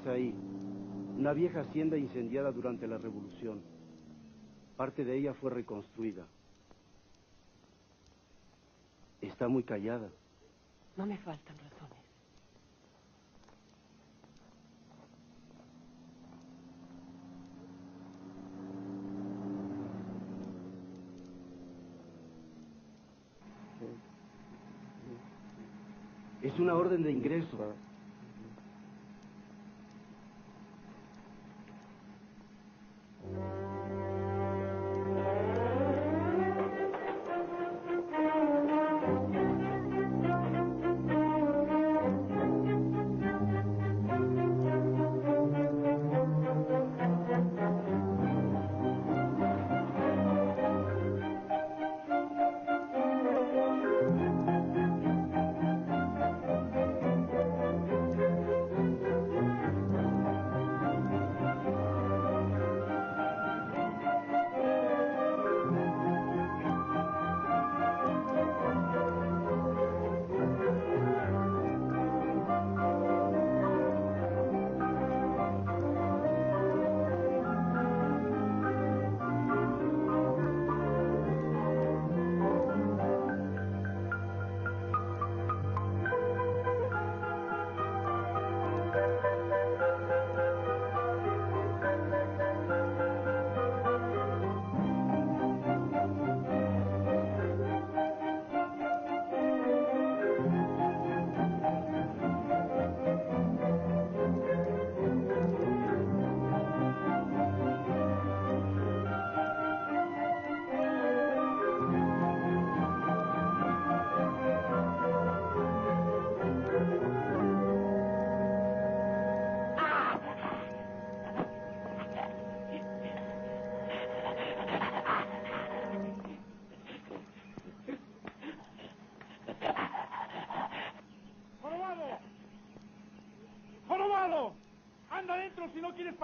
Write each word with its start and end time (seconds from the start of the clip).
Es 0.00 0.06
ahí. 0.06 0.34
Una 1.18 1.32
vieja 1.32 1.60
hacienda 1.60 1.98
incendiada 1.98 2.50
durante 2.52 2.86
la 2.86 2.96
revolución. 2.96 3.60
Parte 4.76 5.04
de 5.04 5.18
ella 5.18 5.34
fue 5.34 5.50
reconstruida. 5.50 6.26
Está 9.20 9.48
muy 9.48 9.62
callada. 9.62 10.08
No 10.96 11.04
me 11.04 11.18
faltan 11.18 11.56
razones. 11.58 11.98
Es 26.42 26.58
una 26.58 26.74
orden 26.74 27.02
de 27.02 27.12
ingreso. 27.12 27.74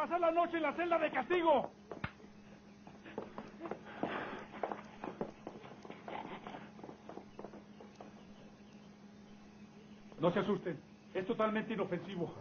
Pasar 0.07 0.21
la 0.21 0.31
noche 0.31 0.57
en 0.57 0.63
la 0.63 0.73
celda 0.75 0.99
de 0.99 1.11
castigo. 1.11 1.71
No 10.21 10.31
se 10.33 10.39
asusten, 10.39 10.79
es 11.13 11.27
totalmente 11.27 11.75
inofensivo. 11.75 12.33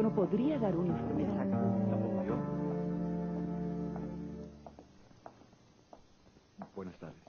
Yo 0.00 0.08
no 0.08 0.14
podría 0.14 0.58
dar 0.58 0.74
un 0.74 0.86
informe 0.86 1.24
exacto. 1.24 1.58
¿Tampoco 1.90 2.24
yo? 2.24 2.34
Buenas 6.74 6.98
tardes. 6.98 7.22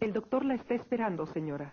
El 0.00 0.12
doctor 0.12 0.44
la 0.44 0.56
está 0.56 0.74
esperando, 0.74 1.24
señora. 1.24 1.72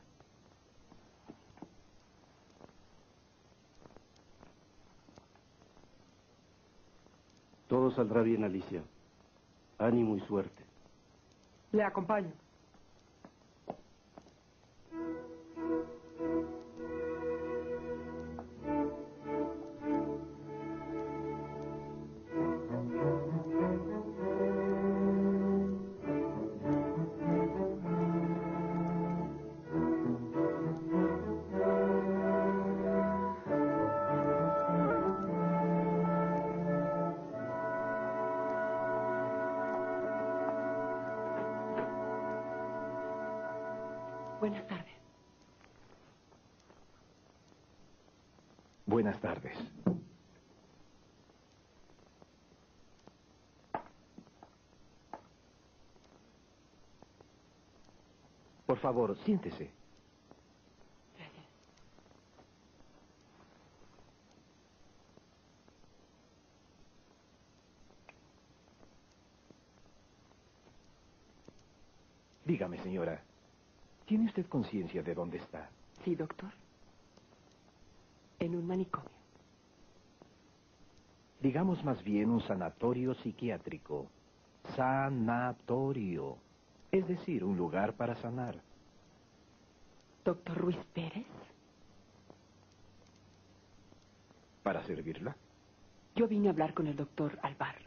Todo 7.67 7.91
saldrá 7.91 8.21
bien, 8.21 8.45
Alicia. 8.45 8.81
Ánimo 9.79 10.15
y 10.15 10.21
suerte. 10.21 10.63
Le 11.73 11.83
acompaño. 11.83 12.31
Por 58.79 58.93
favor, 58.93 59.17
siéntese. 59.25 59.69
Gracias. 61.17 61.45
Dígame, 72.45 72.81
señora, 72.83 73.21
¿tiene 74.05 74.27
usted 74.27 74.45
conciencia 74.47 75.03
de 75.03 75.13
dónde 75.13 75.39
está? 75.39 75.69
Sí, 76.05 76.15
doctor. 76.15 76.53
En 78.39 78.55
un 78.55 78.65
manicomio. 78.65 79.09
Digamos 81.41 81.83
más 81.83 82.01
bien 82.05 82.29
un 82.29 82.39
sanatorio 82.41 83.13
psiquiátrico. 83.15 84.07
Sanatorio. 84.77 86.37
Es 86.93 87.05
decir, 87.09 87.43
un 87.43 87.57
lugar 87.57 87.97
para 87.97 88.15
sanar. 88.21 88.68
¿Doctor 90.29 90.57
Ruiz 90.59 90.77
Pérez? 90.93 91.25
¿Para 94.61 94.83
servirla? 94.83 95.35
Yo 96.15 96.27
vine 96.27 96.49
a 96.49 96.51
hablar 96.51 96.75
con 96.75 96.85
el 96.85 96.95
doctor 96.95 97.39
Alvar. 97.41 97.77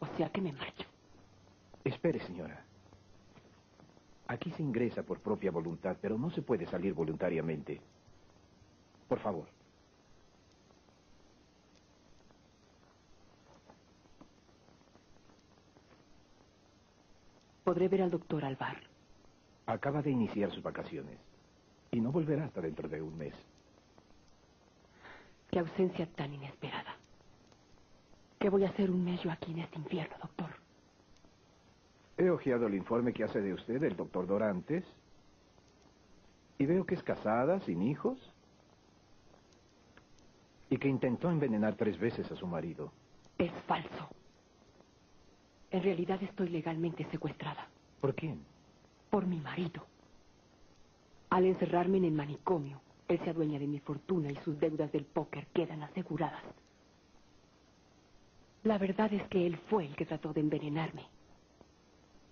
O 0.00 0.06
sea 0.18 0.28
que 0.28 0.42
me 0.42 0.52
marcho. 0.52 0.86
Espere, 1.82 2.20
señora. 2.20 2.62
Aquí 4.28 4.50
se 4.50 4.62
ingresa 4.62 5.02
por 5.02 5.20
propia 5.20 5.50
voluntad, 5.50 5.96
pero 5.98 6.18
no 6.18 6.28
se 6.28 6.42
puede 6.42 6.66
salir 6.66 6.92
voluntariamente. 6.92 7.80
Por 9.08 9.20
favor. 9.20 9.48
Podré 17.64 17.88
ver 17.88 18.02
al 18.02 18.10
doctor 18.10 18.44
Alvar. 18.44 18.76
Acaba 19.64 20.02
de 20.02 20.10
iniciar 20.10 20.50
sus 20.50 20.62
vacaciones 20.62 21.18
y 21.96 22.00
no 22.00 22.12
volverá 22.12 22.44
hasta 22.44 22.60
dentro 22.60 22.90
de 22.90 23.00
un 23.00 23.16
mes. 23.16 23.34
Qué 25.50 25.58
ausencia 25.60 26.06
tan 26.14 26.34
inesperada. 26.34 26.94
¿Qué 28.38 28.50
voy 28.50 28.64
a 28.64 28.68
hacer 28.68 28.90
un 28.90 29.02
mes 29.02 29.22
yo 29.22 29.30
aquí 29.30 29.52
en 29.52 29.60
este 29.60 29.78
infierno, 29.78 30.14
doctor? 30.20 30.50
He 32.18 32.28
ojeado 32.28 32.66
el 32.66 32.74
informe 32.74 33.14
que 33.14 33.24
hace 33.24 33.40
de 33.40 33.54
usted 33.54 33.82
el 33.82 33.96
doctor 33.96 34.26
Dorantes 34.26 34.84
y 36.58 36.66
veo 36.66 36.84
que 36.84 36.96
es 36.96 37.02
casada, 37.02 37.60
sin 37.60 37.80
hijos, 37.80 38.18
y 40.68 40.76
que 40.76 40.88
intentó 40.88 41.30
envenenar 41.30 41.76
tres 41.76 41.98
veces 41.98 42.30
a 42.30 42.36
su 42.36 42.46
marido. 42.46 42.92
Es 43.38 43.52
falso. 43.66 44.08
En 45.70 45.82
realidad 45.82 46.22
estoy 46.22 46.50
legalmente 46.50 47.06
secuestrada. 47.10 47.68
¿Por 48.02 48.14
quién? 48.14 48.44
Por 49.08 49.24
mi 49.26 49.38
marido. 49.38 49.86
Al 51.36 51.44
encerrarme 51.44 51.98
en 51.98 52.06
el 52.06 52.12
manicomio, 52.12 52.80
él 53.08 53.20
se 53.22 53.28
adueña 53.28 53.58
de 53.58 53.66
mi 53.66 53.78
fortuna 53.78 54.32
y 54.32 54.36
sus 54.36 54.58
deudas 54.58 54.90
del 54.90 55.04
póker 55.04 55.46
quedan 55.48 55.82
aseguradas. 55.82 56.42
La 58.64 58.78
verdad 58.78 59.12
es 59.12 59.22
que 59.28 59.46
él 59.46 59.58
fue 59.68 59.84
el 59.84 59.94
que 59.94 60.06
trató 60.06 60.32
de 60.32 60.40
envenenarme. 60.40 61.02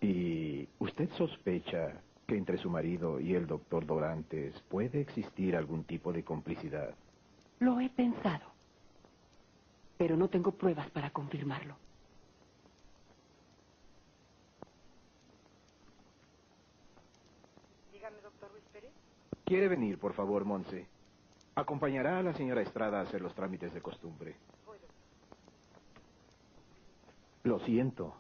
¿Y 0.01 0.67
usted 0.79 1.11
sospecha 1.19 2.01
que 2.27 2.39
entre 2.39 2.56
su 2.56 2.71
marido 2.71 3.21
y 3.21 3.35
el 3.35 3.47
doctor 3.47 3.85
Dorantes 3.85 4.59
puede 4.71 5.03
existir 5.03 5.55
algún 5.55 5.85
tipo 5.85 6.11
de 6.11 6.25
complicidad? 6.25 6.95
Lo 7.59 7.81
he 7.81 7.91
pensado. 7.91 8.47
Pero 9.99 10.17
no 10.17 10.29
tengo 10.29 10.53
pruebas 10.53 10.89
para 10.93 11.11
confirmarlo. 11.11 11.77
Dígame, 18.05 18.21
doctor 18.23 18.51
Luis 18.53 18.65
Pérez. 18.71 18.91
¿Quiere 19.44 19.69
venir, 19.69 19.99
por 19.99 20.14
favor, 20.14 20.44
Monse? 20.44 20.87
Acompañará 21.55 22.19
a 22.19 22.23
la 22.23 22.35
señora 22.35 22.62
Estrada 22.62 22.99
a 22.99 23.02
hacer 23.02 23.20
los 23.20 23.35
trámites 23.35 23.73
de 23.75 23.82
costumbre. 23.82 24.37
Lo 27.43 27.58
siento. 27.61 28.14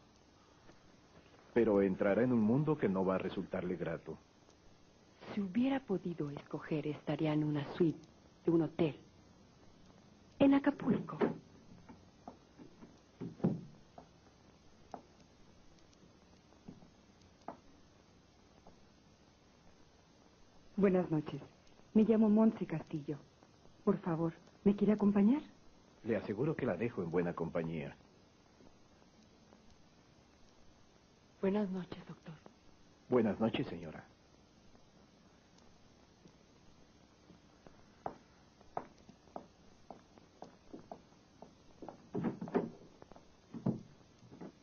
Pero 1.54 1.80
entrará 1.80 2.22
en 2.22 2.32
un 2.32 2.42
mundo 2.42 2.76
que 2.76 2.88
no 2.88 3.04
va 3.04 3.14
a 3.14 3.18
resultarle 3.18 3.76
grato. 3.76 4.18
Si 5.34 5.40
hubiera 5.40 5.80
podido 5.80 6.30
escoger, 6.30 6.86
estaría 6.86 7.32
en 7.32 7.42
una 7.42 7.64
suite 7.72 8.06
de 8.44 8.50
un 8.50 8.62
hotel. 8.62 8.96
En 10.38 10.52
Acapulco. 10.54 11.18
Buenas 20.76 21.10
noches. 21.10 21.40
Me 21.94 22.02
llamo 22.04 22.28
Montse 22.28 22.66
Castillo. 22.66 23.18
Por 23.84 23.98
favor, 23.98 24.32
¿me 24.64 24.74
quiere 24.74 24.92
acompañar? 24.92 25.42
Le 26.04 26.16
aseguro 26.16 26.54
que 26.56 26.66
la 26.66 26.76
dejo 26.76 27.02
en 27.02 27.10
buena 27.10 27.32
compañía. 27.34 27.96
Buenas 31.40 31.70
noches, 31.70 32.04
doctor. 32.06 32.34
Buenas 33.08 33.38
noches, 33.38 33.66
señora. 33.68 34.04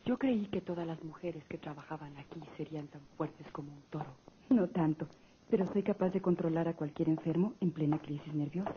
Yo 0.06 0.18
creí 0.18 0.46
que 0.48 0.62
todas 0.62 0.86
las 0.86 1.02
mujeres 1.04 1.44
que 1.46 1.58
trabajaban 1.58 2.18
aquí 2.18 2.42
serían 2.58 2.88
tan 2.88 3.02
fuertes 3.18 3.48
como 3.52 3.72
un 3.72 3.82
toro. 3.90 4.14
No 4.50 4.68
tanto, 4.68 5.08
pero 5.52 5.68
soy 5.68 5.84
capaz 5.84 6.12
de 6.12 6.22
controlar 6.22 6.70
a 6.70 6.74
cualquier 6.74 7.10
enfermo 7.10 7.54
en 7.60 7.72
plena 7.72 8.00
crisis 8.00 8.34
nerviosa. 8.34 8.74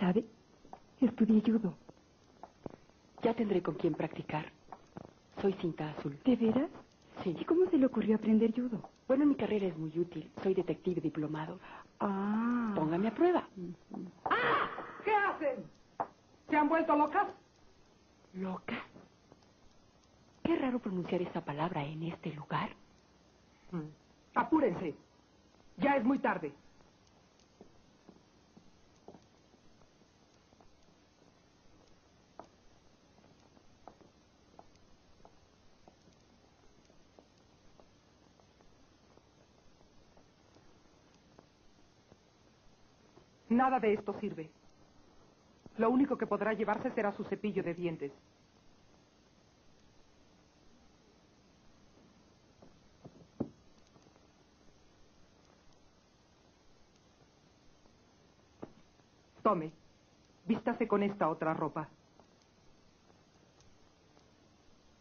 ¿Sabe? 0.00 0.24
Estudié 1.00 1.40
judo. 1.40 1.74
Ya 3.22 3.32
tendré 3.32 3.62
con 3.62 3.76
quién 3.76 3.94
practicar. 3.94 4.46
Soy 5.40 5.52
cinta 5.54 5.88
azul. 5.90 6.18
¿De 6.24 6.34
veras? 6.34 6.68
Sí. 7.22 7.36
¿Y 7.38 7.44
cómo 7.44 7.70
se 7.70 7.78
le 7.78 7.86
ocurrió 7.86 8.16
aprender 8.16 8.52
judo? 8.52 8.90
Bueno, 9.06 9.24
mi 9.24 9.36
carrera 9.36 9.66
es 9.66 9.78
muy 9.78 9.96
útil. 9.96 10.28
Soy 10.42 10.52
detective 10.52 11.00
diplomado. 11.00 11.60
Ah. 12.00 12.72
Póngame 12.74 13.08
a 13.08 13.14
prueba. 13.14 13.48
¡Ah! 14.24 14.68
¿Qué 15.04 15.14
hacen? 15.14 15.64
¿Se 16.48 16.56
han 16.56 16.68
vuelto 16.68 16.96
locas? 16.96 17.28
¿Loca? 18.34 18.82
Qué 20.42 20.56
raro 20.56 20.80
pronunciar 20.80 21.22
esa 21.22 21.44
palabra 21.44 21.84
en 21.84 22.02
este 22.02 22.32
lugar. 22.34 22.70
Apúrense. 24.34 24.96
Ya 25.80 25.96
es 25.96 26.04
muy 26.04 26.18
tarde. 26.18 26.52
Nada 43.48 43.80
de 43.80 43.94
esto 43.94 44.14
sirve. 44.20 44.48
Lo 45.78 45.90
único 45.90 46.16
que 46.16 46.26
podrá 46.26 46.52
llevarse 46.52 46.90
será 46.92 47.12
su 47.16 47.24
cepillo 47.24 47.62
de 47.62 47.74
dientes. 47.74 48.12
Tome, 59.50 59.72
vístase 60.46 60.86
con 60.86 61.02
esta 61.02 61.28
otra 61.28 61.52
ropa. 61.54 61.88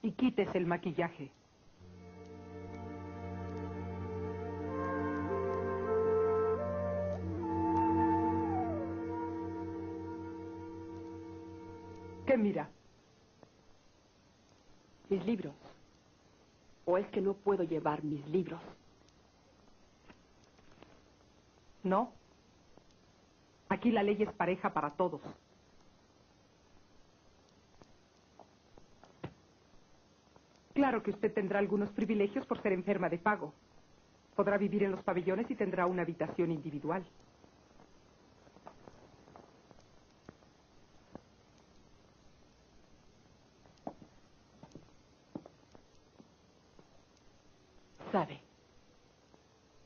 Y 0.02 0.12
quítese 0.14 0.58
el 0.58 0.66
maquillaje. 0.66 1.30
¿Qué 12.26 12.36
mira? 12.36 12.68
Mis 15.10 15.24
libros. 15.28 15.54
¿O 16.86 16.98
es 16.98 17.06
que 17.10 17.22
no 17.22 17.36
puedo 17.36 17.62
llevar 17.62 18.04
mis 18.04 18.28
libros? 18.30 18.62
¿No? 21.84 22.19
Aquí 23.80 23.92
la 23.92 24.04
ley 24.04 24.22
es 24.22 24.34
pareja 24.34 24.74
para 24.74 24.90
todos. 24.90 25.22
Claro 30.74 31.02
que 31.02 31.12
usted 31.12 31.34
tendrá 31.34 31.60
algunos 31.60 31.90
privilegios 31.92 32.46
por 32.46 32.62
ser 32.62 32.74
enferma 32.74 33.08
de 33.08 33.20
pago. 33.20 33.54
Podrá 34.36 34.58
vivir 34.58 34.84
en 34.84 34.92
los 34.92 35.02
pabellones 35.02 35.50
y 35.50 35.56
tendrá 35.56 35.86
una 35.86 36.02
habitación 36.02 36.52
individual. 36.52 37.06
Sabe, 48.12 48.42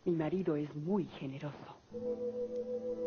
mi 0.06 0.14
marido 0.14 0.56
es 0.56 0.76
muy 0.76 1.06
generoso. 1.20 3.03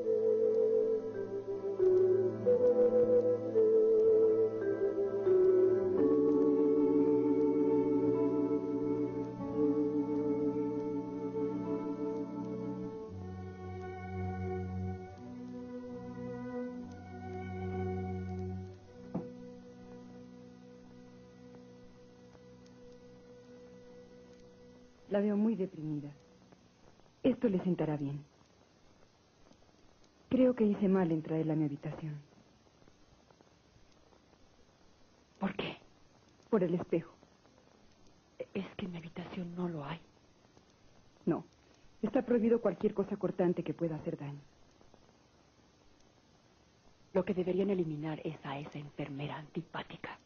Creo 30.29 30.55
que 30.55 30.65
hice 30.65 30.89
mal 30.89 31.11
en 31.13 31.23
traerla 31.23 31.53
a 31.53 31.57
mi 31.57 31.65
habitación. 31.65 32.21
¿Por 35.39 35.55
qué? 35.55 35.77
Por 36.51 36.65
el 36.65 36.75
espejo. 36.75 37.13
Es 38.55 38.67
que 38.77 38.87
en 38.87 38.93
mi 38.93 38.99
habitación 38.99 39.55
no 39.55 39.69
lo 39.69 39.85
hay. 39.85 40.01
No. 41.27 41.45
Está 42.03 42.23
prohibido 42.23 42.61
cualquier 42.61 42.95
cosa 42.95 43.17
cortante 43.17 43.63
que 43.63 43.75
pueda 43.75 43.97
hacer 43.97 44.19
daño. 44.19 44.41
Lo 47.13 47.25
que 47.25 47.35
deberían 47.35 47.71
eliminar 47.71 48.21
es 48.25 48.37
a 48.45 48.59
esa 48.59 48.79
enfermera 48.79 49.37
antipática. 49.37 50.19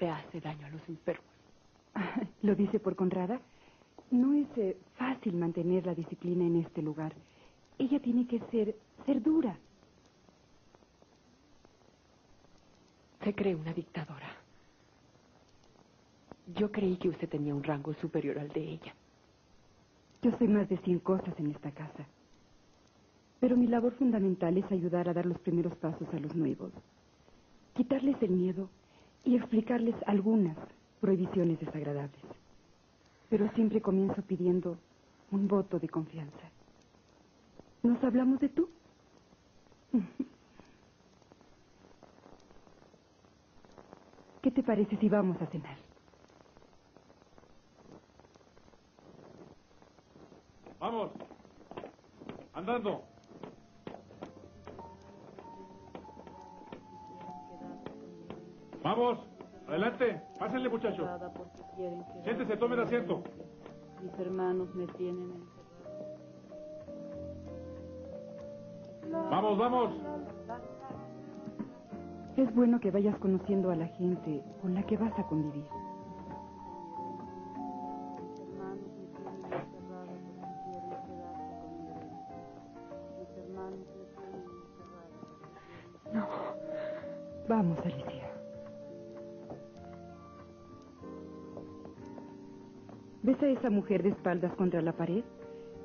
Le 0.00 0.10
hace 0.10 0.40
daño 0.40 0.66
a 0.66 0.70
los 0.70 0.88
enfermos. 0.88 1.24
¿Lo 2.42 2.54
dice 2.54 2.80
por 2.80 2.96
Conrada? 2.96 3.40
No 4.10 4.34
es 4.34 4.48
eh, 4.56 4.76
fácil 4.96 5.34
mantener 5.36 5.86
la 5.86 5.94
disciplina 5.94 6.44
en 6.44 6.56
este 6.56 6.82
lugar. 6.82 7.14
Ella 7.78 8.00
tiene 8.00 8.26
que 8.26 8.40
ser, 8.50 8.76
ser 9.04 9.22
dura. 9.22 9.56
Se 13.24 13.34
cree 13.34 13.54
una 13.54 13.72
dictadora. 13.72 14.36
Yo 16.54 16.70
creí 16.70 16.96
que 16.96 17.08
usted 17.08 17.28
tenía 17.28 17.54
un 17.54 17.62
rango 17.62 17.94
superior 17.94 18.38
al 18.38 18.48
de 18.48 18.60
ella. 18.60 18.94
Yo 20.22 20.36
soy 20.38 20.48
más 20.48 20.68
de 20.68 20.78
cien 20.78 20.98
cosas 20.98 21.38
en 21.38 21.50
esta 21.50 21.70
casa. 21.70 22.06
Pero 23.40 23.56
mi 23.56 23.66
labor 23.66 23.92
fundamental 23.94 24.56
es 24.56 24.70
ayudar 24.70 25.08
a 25.08 25.14
dar 25.14 25.26
los 25.26 25.38
primeros 25.40 25.74
pasos 25.76 26.08
a 26.12 26.20
los 26.20 26.34
nuevos. 26.34 26.72
Quitarles 27.74 28.20
el 28.22 28.30
miedo 28.30 28.68
y 29.24 29.36
explicarles 29.36 29.96
algunas 30.06 30.56
prohibiciones 31.00 31.58
desagradables. 31.58 32.22
Pero 33.28 33.50
siempre 33.54 33.80
comienzo 33.80 34.22
pidiendo 34.22 34.78
un 35.30 35.48
voto 35.48 35.78
de 35.78 35.88
confianza. 35.88 36.50
¿Nos 37.82 38.02
hablamos 38.04 38.38
de 38.40 38.48
tú? 38.48 38.68
¿Qué 44.40 44.50
te 44.50 44.62
parece 44.62 44.96
si 44.96 45.08
vamos 45.08 45.40
a 45.42 45.46
cenar? 45.46 45.76
Vamos. 50.78 51.12
Andando. 52.54 53.02
Vamos. 58.82 59.18
Adelante. 59.68 60.20
Pásenle, 60.38 60.68
muchacho. 60.68 61.08
Siéntese, 62.24 62.56
tome 62.56 62.74
el 62.74 62.82
asiento. 62.82 63.22
Mis 64.02 64.12
hermanos 64.18 64.74
me 64.74 64.86
tienen 64.88 65.51
Vamos, 69.10 69.58
vamos. 69.58 69.90
Es 72.36 72.54
bueno 72.54 72.80
que 72.80 72.90
vayas 72.90 73.18
conociendo 73.18 73.70
a 73.70 73.76
la 73.76 73.86
gente 73.88 74.42
con 74.60 74.74
la 74.74 74.82
que 74.84 74.96
vas 74.96 75.12
a 75.18 75.24
convivir. 75.24 75.64
No. 86.12 86.26
Vamos, 87.48 87.78
Alicia. 87.84 88.30
¿Ves 93.22 93.42
a 93.42 93.46
esa 93.46 93.70
mujer 93.70 94.02
de 94.02 94.10
espaldas 94.10 94.52
contra 94.54 94.82
la 94.82 94.92
pared? 94.92 95.22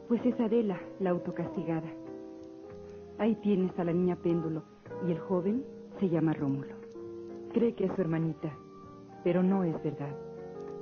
Pues 0.07 0.25
es 0.25 0.39
Adela, 0.39 0.79
la 0.99 1.11
autocastigada. 1.11 1.87
Ahí 3.19 3.35
tienes 3.35 3.77
a 3.79 3.83
la 3.83 3.93
niña 3.93 4.15
péndulo 4.15 4.61
y 5.07 5.11
el 5.11 5.19
joven 5.19 5.63
se 5.99 6.09
llama 6.09 6.33
Rómulo. 6.33 6.75
Cree 7.53 7.73
que 7.73 7.85
es 7.85 7.91
su 7.95 8.01
hermanita, 8.01 8.51
pero 9.23 9.41
no 9.41 9.63
es 9.63 9.73
verdad. 9.83 10.15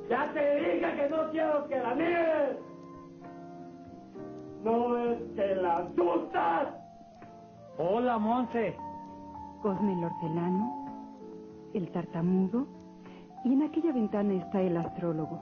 Ya 0.10 0.32
te 0.34 0.56
dije 0.58 0.96
que 0.96 1.10
no 1.10 1.30
quiero 1.32 1.68
que 1.68 1.80
la 1.80 1.96
mires. 1.96 2.58
No 4.64 4.98
es 4.98 5.20
que 5.36 5.56
la 5.56 5.78
asustas. 5.78 6.68
Hola, 7.78 8.18
Monse. 8.18 8.76
Cosme 9.62 9.94
el 9.94 10.04
hortelano, 10.04 10.86
el 11.74 11.90
tartamudo, 11.92 12.68
y 13.46 13.54
en 13.54 13.64
aquella 13.64 13.94
ventana 13.94 14.34
está 14.34 14.62
el 14.62 14.78
astrólogo. 14.78 15.40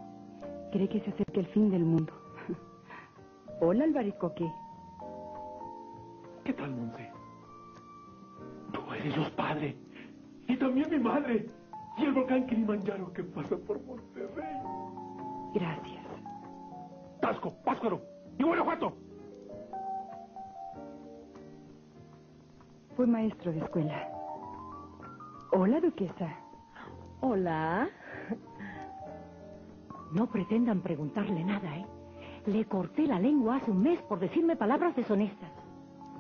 Cree 0.71 0.87
que 0.87 1.01
se 1.01 1.09
acerca 1.09 1.39
el 1.39 1.47
fin 1.47 1.71
del 1.71 1.83
mundo. 1.83 2.13
Hola, 3.61 3.83
albaricoque. 3.83 4.49
¿Qué 6.43 6.53
tal, 6.53 6.71
Monse? 6.71 7.09
Tú 8.73 8.93
eres 8.93 9.17
los 9.17 9.29
padres. 9.31 9.75
Y 10.47 10.57
también 10.57 10.89
mi 10.89 10.99
madre. 10.99 11.49
Y 11.97 12.03
el 12.03 12.13
volcán 12.13 12.45
Kilimanjaro 12.47 13.13
que 13.13 13.23
pasa 13.23 13.55
por 13.57 13.81
Monterrey. 13.83 14.57
Gracias. 15.53 16.03
Tasco, 17.21 17.53
Páscaro 17.63 18.01
y 18.37 18.43
Guanajuato. 18.43 18.93
Fue 22.95 23.07
maestro 23.07 23.51
de 23.51 23.59
escuela. 23.59 24.09
Hola, 25.51 25.79
duquesa. 25.79 26.35
Hola. 27.21 27.87
No 30.11 30.27
pretendan 30.27 30.81
preguntarle 30.81 31.43
nada, 31.43 31.77
¿eh? 31.77 31.85
Le 32.45 32.65
corté 32.65 33.07
la 33.07 33.19
lengua 33.19 33.55
hace 33.55 33.71
un 33.71 33.81
mes 33.81 33.99
por 34.01 34.19
decirme 34.19 34.55
palabras 34.55 34.95
deshonestas. 34.95 35.62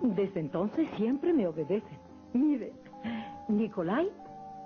Desde 0.03 0.41
entonces 0.41 0.87
siempre 0.97 1.31
me 1.31 1.47
obedecen. 1.47 1.97
Mire, 2.33 2.73
Nicolai, 3.47 4.11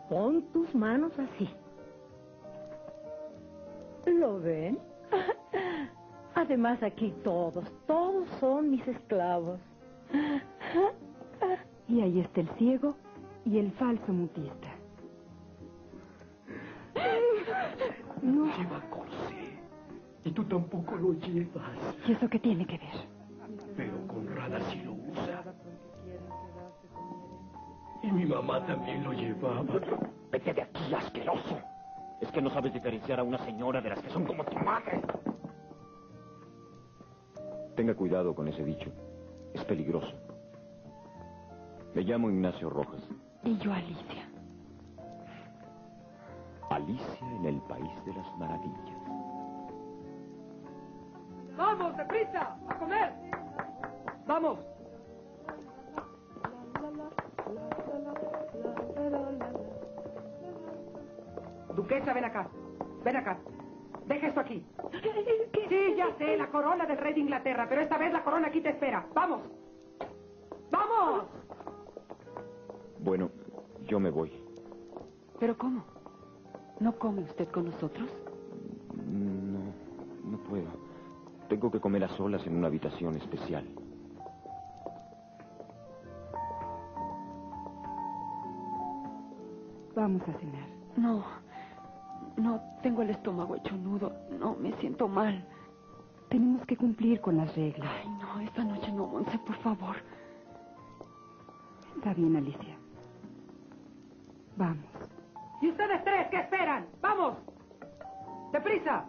pon 0.09 0.41
tus 0.51 0.73
manos 0.73 1.11
así. 1.19 1.47
¿Lo 4.07 4.39
ven? 4.39 4.79
Además 6.35 6.81
aquí 6.81 7.13
todos, 7.23 7.65
todos 7.85 8.27
son 8.39 8.71
mis 8.71 8.87
esclavos. 8.87 9.59
Y 11.87 12.01
ahí 12.01 12.19
está 12.19 12.41
el 12.41 12.49
ciego 12.57 12.95
y 13.45 13.59
el 13.59 13.71
falso 13.73 14.11
mutista. 14.11 14.67
No. 18.23 18.45
Lleva 18.57 18.81
corsé. 18.89 19.59
Y 20.25 20.31
tú 20.31 20.43
tampoco 20.45 20.95
lo 20.95 21.13
llevas. 21.13 21.77
¿Y 22.07 22.13
eso 22.13 22.27
qué 22.27 22.39
tiene 22.39 22.65
que 22.65 22.79
ver? 22.79 23.16
Pero 23.77 24.07
Conrada 24.07 24.59
sí 24.71 24.81
lo 24.81 24.93
usa. 24.93 25.43
Y 28.01 28.11
mi 28.11 28.25
mamá 28.25 28.65
también 28.65 29.03
lo 29.03 29.13
llevaba. 29.13 29.63
Vete 30.31 30.53
de 30.53 30.63
aquí, 30.63 30.93
asqueroso. 30.93 31.59
Es 32.19 32.31
que 32.31 32.41
no 32.41 32.49
sabes 32.49 32.73
diferenciar 32.73 33.19
a 33.19 33.23
una 33.23 33.37
señora 33.45 33.79
de 33.79 33.89
las 33.89 34.01
que 34.01 34.09
son 34.09 34.25
como 34.25 34.43
tu 34.43 34.57
madre. 34.57 34.99
Tenga 37.75 37.93
cuidado 37.93 38.33
con 38.33 38.47
ese 38.47 38.65
dicho. 38.65 38.91
Es 39.53 39.63
peligroso. 39.65 40.11
Me 41.93 42.01
llamo 42.01 42.31
Ignacio 42.31 42.71
Rojas. 42.71 43.01
Y 43.43 43.57
yo, 43.59 43.71
Alicia. 43.71 44.27
Alicia 46.71 47.27
en 47.35 47.45
el 47.45 47.61
País 47.61 48.05
de 48.05 48.13
las 48.13 48.37
Maravillas. 48.37 48.97
¡Vamos, 51.55 51.95
deprisa! 51.97 52.55
¡A 52.67 52.75
comer! 52.75 53.36
¡Vamos! 54.27 54.59
Duquesa, 61.75 62.13
ven 62.13 62.25
acá. 62.25 62.49
Ven 63.03 63.15
acá. 63.15 63.37
Deja 64.07 64.27
esto 64.27 64.39
aquí. 64.39 64.65
Sí, 65.69 65.95
ya 65.95 66.15
sé, 66.17 66.37
la 66.37 66.47
corona 66.47 66.85
del 66.85 66.97
rey 66.97 67.13
de 67.13 67.19
Inglaterra, 67.21 67.67
pero 67.69 67.81
esta 67.81 67.97
vez 67.97 68.11
la 68.11 68.23
corona 68.23 68.47
aquí 68.47 68.61
te 68.61 68.69
espera. 68.69 69.05
¡Vamos! 69.13 69.41
¡Vamos! 70.71 71.25
Bueno, 72.99 73.29
yo 73.85 73.99
me 73.99 74.09
voy. 74.09 74.31
¿Pero 75.39 75.57
cómo? 75.57 75.83
¿No 76.79 76.97
come 76.97 77.21
usted 77.21 77.47
con 77.49 77.65
nosotros? 77.65 78.09
No, 78.95 79.59
no 80.31 80.37
puedo. 80.49 80.67
Tengo 81.47 81.71
que 81.71 81.79
comer 81.79 82.03
a 82.03 82.09
solas 82.09 82.45
en 82.45 82.57
una 82.57 82.67
habitación 82.67 83.15
especial. 83.15 83.65
Vamos 89.97 90.21
a 90.29 90.33
cenar. 90.33 90.67
No, 90.95 91.23
no, 92.37 92.61
tengo 92.83 93.01
el 93.01 93.09
estómago 93.09 93.55
hecho 93.55 93.75
nudo. 93.75 94.13
No, 94.39 94.53
me 94.53 94.71
siento 94.73 95.07
mal. 95.07 95.43
Tenemos 96.29 96.63
que 96.67 96.77
cumplir 96.77 97.19
con 97.19 97.37
las 97.37 97.55
reglas. 97.55 97.89
Ay, 98.03 98.07
no, 98.21 98.39
esta 98.41 98.63
noche 98.63 98.91
no, 98.91 99.07
Monse, 99.07 99.39
por 99.39 99.55
favor. 99.55 99.95
Está 101.95 102.13
bien, 102.13 102.35
Alicia. 102.35 102.77
Vamos. 104.55 104.85
¿Y 105.63 105.69
ustedes 105.69 106.03
tres 106.03 106.27
qué 106.29 106.41
esperan? 106.41 106.85
¡Vamos! 107.01 107.33
¡Deprisa! 108.53 109.03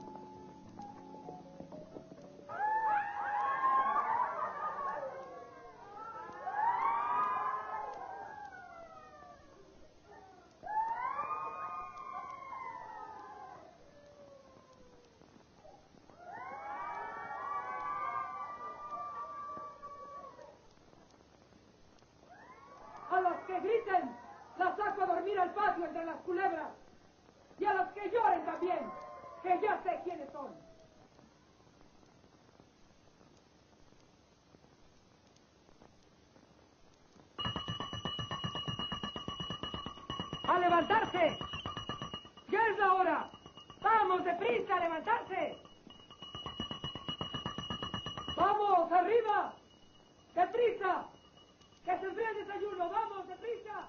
Levantarse! 40.69 41.39
¡Ya 42.51 42.67
es 42.67 42.79
la 42.79 42.95
hora! 42.95 43.31
¡Vamos, 43.83 44.25
deprisa, 44.25 44.77
a 44.77 44.81
levantarse! 44.81 45.57
¡Vamos, 48.37 48.93
arriba! 48.93 49.55
¡Deprisa! 50.35 51.07
¡Que 51.85 51.99
se 51.99 52.07
enfríe 52.07 52.31
el 52.31 52.37
desayuno! 52.47 52.91
¡Vamos, 52.91 53.29
deprisa! 53.29 53.89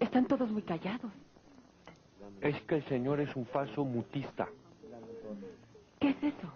Están 0.00 0.26
todos 0.26 0.50
muy 0.50 0.62
callados. 0.82 1.12
Es 2.40 2.60
que 2.62 2.76
el 2.76 2.84
señor 2.84 3.20
es 3.20 3.34
un 3.36 3.46
falso 3.46 3.84
mutista. 3.84 4.48
¿Qué 6.00 6.10
es 6.10 6.22
eso? 6.22 6.52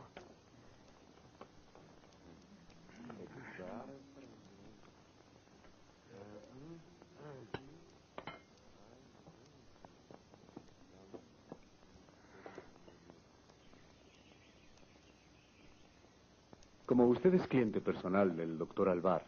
Como 16.85 17.07
usted 17.09 17.35
es 17.35 17.47
cliente 17.49 17.81
personal 17.81 18.37
del 18.37 18.59
doctor 18.59 18.89
Alvar, 18.89 19.25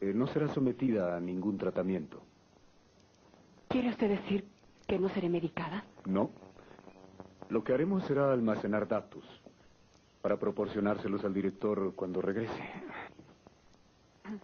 eh, 0.00 0.12
no 0.14 0.26
será 0.26 0.48
sometida 0.48 1.16
a 1.16 1.20
ningún 1.20 1.56
tratamiento. 1.56 2.22
¿Quiere 3.72 3.88
usted 3.88 4.10
decir 4.10 4.44
que 4.86 4.98
no 4.98 5.08
seré 5.08 5.30
medicada? 5.30 5.82
No. 6.04 6.30
Lo 7.48 7.64
que 7.64 7.72
haremos 7.72 8.04
será 8.04 8.30
almacenar 8.30 8.86
datos 8.86 9.24
para 10.20 10.38
proporcionárselos 10.38 11.24
al 11.24 11.32
director 11.32 11.94
cuando 11.94 12.20
regrese. 12.20 12.52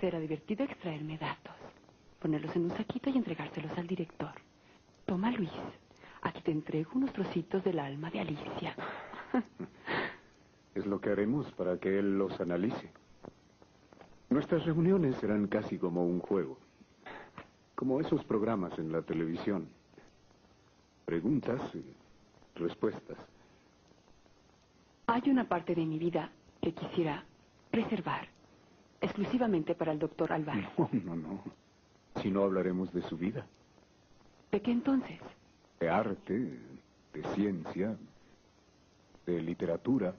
Será 0.00 0.18
divertido 0.18 0.64
extraerme 0.64 1.16
datos, 1.16 1.54
ponerlos 2.18 2.56
en 2.56 2.64
un 2.64 2.76
saquito 2.76 3.10
y 3.10 3.16
entregárselos 3.16 3.78
al 3.78 3.86
director. 3.86 4.32
Toma, 5.06 5.30
Luis. 5.30 5.52
Aquí 6.22 6.42
te 6.42 6.50
entrego 6.50 6.90
unos 6.94 7.12
trocitos 7.12 7.62
del 7.62 7.78
alma 7.78 8.10
de 8.10 8.20
Alicia. 8.20 8.74
Es 10.74 10.84
lo 10.84 11.00
que 11.00 11.10
haremos 11.10 11.52
para 11.52 11.78
que 11.78 12.00
él 12.00 12.18
los 12.18 12.40
analice. 12.40 12.90
Nuestras 14.30 14.66
reuniones 14.66 15.14
serán 15.18 15.46
casi 15.46 15.78
como 15.78 16.04
un 16.04 16.18
juego. 16.18 16.58
Como 17.74 18.00
esos 18.00 18.24
programas 18.24 18.78
en 18.78 18.92
la 18.92 19.02
televisión. 19.02 19.68
Preguntas 21.04 21.60
y 21.74 21.84
respuestas. 22.58 23.18
Hay 25.06 25.22
una 25.28 25.48
parte 25.48 25.74
de 25.74 25.84
mi 25.84 25.98
vida 25.98 26.30
que 26.62 26.72
quisiera 26.72 27.24
reservar 27.72 28.28
exclusivamente 29.00 29.74
para 29.74 29.92
el 29.92 29.98
doctor 29.98 30.32
Alvar. 30.32 30.72
No, 30.78 30.88
no, 30.92 31.16
no. 31.16 31.42
Si 32.22 32.30
no 32.30 32.42
hablaremos 32.44 32.92
de 32.92 33.02
su 33.02 33.18
vida. 33.18 33.44
¿De 34.50 34.62
qué 34.62 34.70
entonces? 34.70 35.18
De 35.80 35.90
arte, 35.90 36.58
de 37.12 37.22
ciencia, 37.34 37.96
de 39.26 39.42
literatura. 39.42 40.14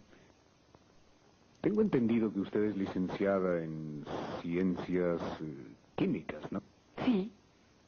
Tengo 1.61 1.81
entendido 1.81 2.31
que 2.31 2.41
usted 2.41 2.63
es 2.65 2.77
licenciada 2.77 3.63
en 3.63 4.05
ciencias 4.41 5.21
eh, 5.41 5.75
químicas, 5.95 6.51
¿no? 6.51 6.61
Sí, 7.03 7.31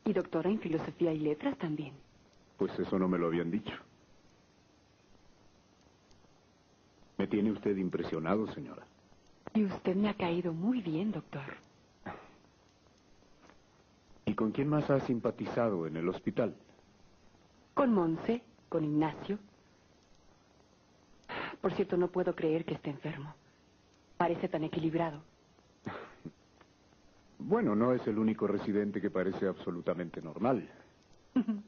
y 0.07 0.13
doctora 0.13 0.49
en 0.49 0.59
filosofía 0.59 1.11
y 1.13 1.19
letras 1.19 1.57
también. 1.57 1.93
Pues 2.57 2.77
eso 2.79 2.97
no 2.97 3.07
me 3.07 3.17
lo 3.17 3.27
habían 3.27 3.51
dicho. 3.51 3.73
Me 7.17 7.27
tiene 7.27 7.51
usted 7.51 7.75
impresionado, 7.75 8.47
señora. 8.53 8.85
Y 9.53 9.65
usted 9.65 9.95
me 9.95 10.09
ha 10.09 10.13
caído 10.13 10.53
muy 10.53 10.81
bien, 10.81 11.11
doctor. 11.11 11.43
¿Y 14.25 14.33
con 14.33 14.51
quién 14.51 14.69
más 14.69 14.89
ha 14.89 14.99
simpatizado 15.01 15.87
en 15.87 15.97
el 15.97 16.07
hospital? 16.07 16.55
Con 17.73 17.93
Monse, 17.93 18.43
con 18.69 18.85
Ignacio. 18.85 19.39
Por 21.61 21.73
cierto, 21.73 21.97
no 21.97 22.07
puedo 22.09 22.35
creer 22.35 22.65
que 22.65 22.75
esté 22.75 22.91
enfermo. 22.91 23.33
Parece 24.17 24.47
tan 24.47 24.63
equilibrado. 24.63 25.21
Bueno, 27.39 27.75
no 27.75 27.93
es 27.93 28.05
el 28.07 28.17
único 28.17 28.47
residente 28.47 28.99
que 29.01 29.09
parece 29.11 29.47
absolutamente 29.47 30.21
normal. 30.21 30.67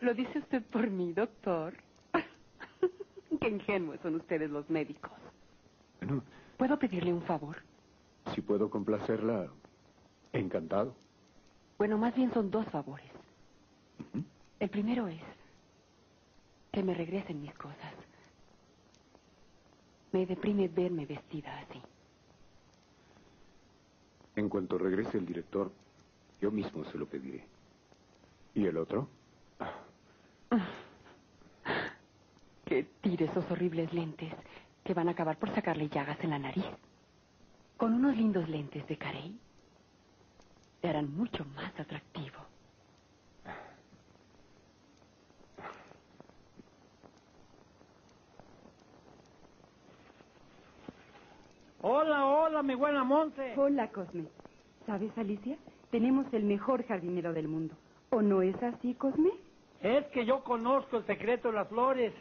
¿Lo 0.00 0.14
dice 0.14 0.38
usted 0.38 0.62
por 0.64 0.88
mí, 0.88 1.12
doctor? 1.12 1.74
Qué 3.40 3.48
ingenuos 3.48 3.98
son 4.00 4.14
ustedes 4.16 4.50
los 4.50 4.68
médicos. 4.70 5.10
Bueno, 6.00 6.22
¿Puedo 6.56 6.78
pedirle 6.78 7.12
un 7.12 7.22
favor? 7.22 7.56
si 8.34 8.40
puedo 8.40 8.68
complacerla, 8.70 9.46
encantado. 10.32 10.94
Bueno, 11.78 11.96
más 11.96 12.14
bien 12.16 12.32
son 12.34 12.50
dos 12.50 12.66
favores. 12.70 13.06
El 14.58 14.68
primero 14.68 15.06
es 15.06 15.20
que 16.72 16.82
me 16.82 16.92
regresen 16.94 17.40
mis 17.40 17.54
cosas. 17.54 17.94
Me 20.16 20.24
deprime 20.24 20.66
verme 20.68 21.04
vestida 21.04 21.58
así. 21.58 21.78
En 24.34 24.48
cuanto 24.48 24.78
regrese 24.78 25.18
el 25.18 25.26
director, 25.26 25.70
yo 26.40 26.50
mismo 26.50 26.86
se 26.86 26.96
lo 26.96 27.04
pediré. 27.04 27.44
¿Y 28.54 28.64
el 28.64 28.78
otro? 28.78 29.10
Que 32.64 32.84
tire 33.02 33.26
esos 33.26 33.44
horribles 33.50 33.92
lentes 33.92 34.32
que 34.84 34.94
van 34.94 35.08
a 35.08 35.10
acabar 35.10 35.36
por 35.36 35.54
sacarle 35.54 35.90
llagas 35.90 36.18
en 36.24 36.30
la 36.30 36.38
nariz. 36.38 36.64
Con 37.76 37.92
unos 37.92 38.16
lindos 38.16 38.48
lentes 38.48 38.88
de 38.88 38.96
Carey, 38.96 39.38
te 40.80 40.88
harán 40.88 41.14
mucho 41.14 41.44
más 41.54 41.78
atractivo. 41.78 42.38
Hola, 51.88 52.26
hola, 52.26 52.64
mi 52.64 52.74
buena 52.74 53.04
Monte. 53.04 53.54
Hola, 53.56 53.86
Cosme. 53.92 54.24
¿Sabes, 54.86 55.16
Alicia? 55.16 55.56
Tenemos 55.92 56.26
el 56.32 56.42
mejor 56.42 56.84
jardinero 56.84 57.32
del 57.32 57.46
mundo. 57.46 57.76
¿O 58.10 58.22
no 58.22 58.42
es 58.42 58.60
así, 58.60 58.94
Cosme? 58.94 59.30
Es 59.80 60.04
que 60.06 60.26
yo 60.26 60.42
conozco 60.42 60.96
el 60.96 61.06
secreto 61.06 61.46
de 61.46 61.54
las 61.54 61.68
flores. 61.68 62.12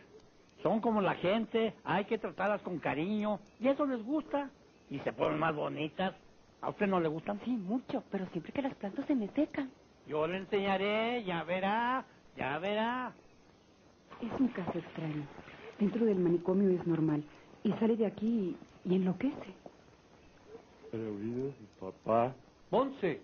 Son 0.62 0.82
como 0.82 1.02
la 1.02 1.16
gente, 1.16 1.74
hay 1.84 2.06
que 2.06 2.20
tratarlas 2.20 2.62
con 2.62 2.78
cariño. 2.78 3.40
Y 3.60 3.68
eso 3.68 3.88
les 3.88 4.06
gusta. 4.06 4.52
Y 4.92 5.00
se 5.00 5.12
ponen 5.14 5.40
más 5.40 5.56
bonitas. 5.56 6.14
¿A 6.62 6.70
usted 6.70 6.86
no 6.86 7.00
le 7.00 7.08
gustan? 7.08 7.42
Sí, 7.44 7.50
mucho, 7.50 8.04
pero 8.12 8.28
siempre 8.28 8.54
que 8.54 8.62
las 8.62 8.76
plantas 8.76 9.04
se 9.08 9.16
me 9.16 9.30
secan. 9.30 9.72
Yo 10.06 10.28
le 10.28 10.38
enseñaré, 10.38 11.24
ya 11.24 11.44
verá, 11.44 12.06
ya 12.38 12.60
verá. 12.60 13.14
Es 14.22 14.40
un 14.40 14.48
caso 14.50 14.78
extraño. 14.78 15.24
Dentro 15.80 16.06
del 16.06 16.20
manicomio 16.20 16.70
es 16.70 16.86
normal. 16.86 17.24
Y 17.64 17.72
sale 17.74 17.98
de 17.98 18.06
aquí 18.06 18.56
y, 18.86 18.96
enloquece. 18.96 19.54
Pero 20.92 21.16
vida, 21.16 21.52
papá. 21.80 22.36
Monse, 22.72 23.22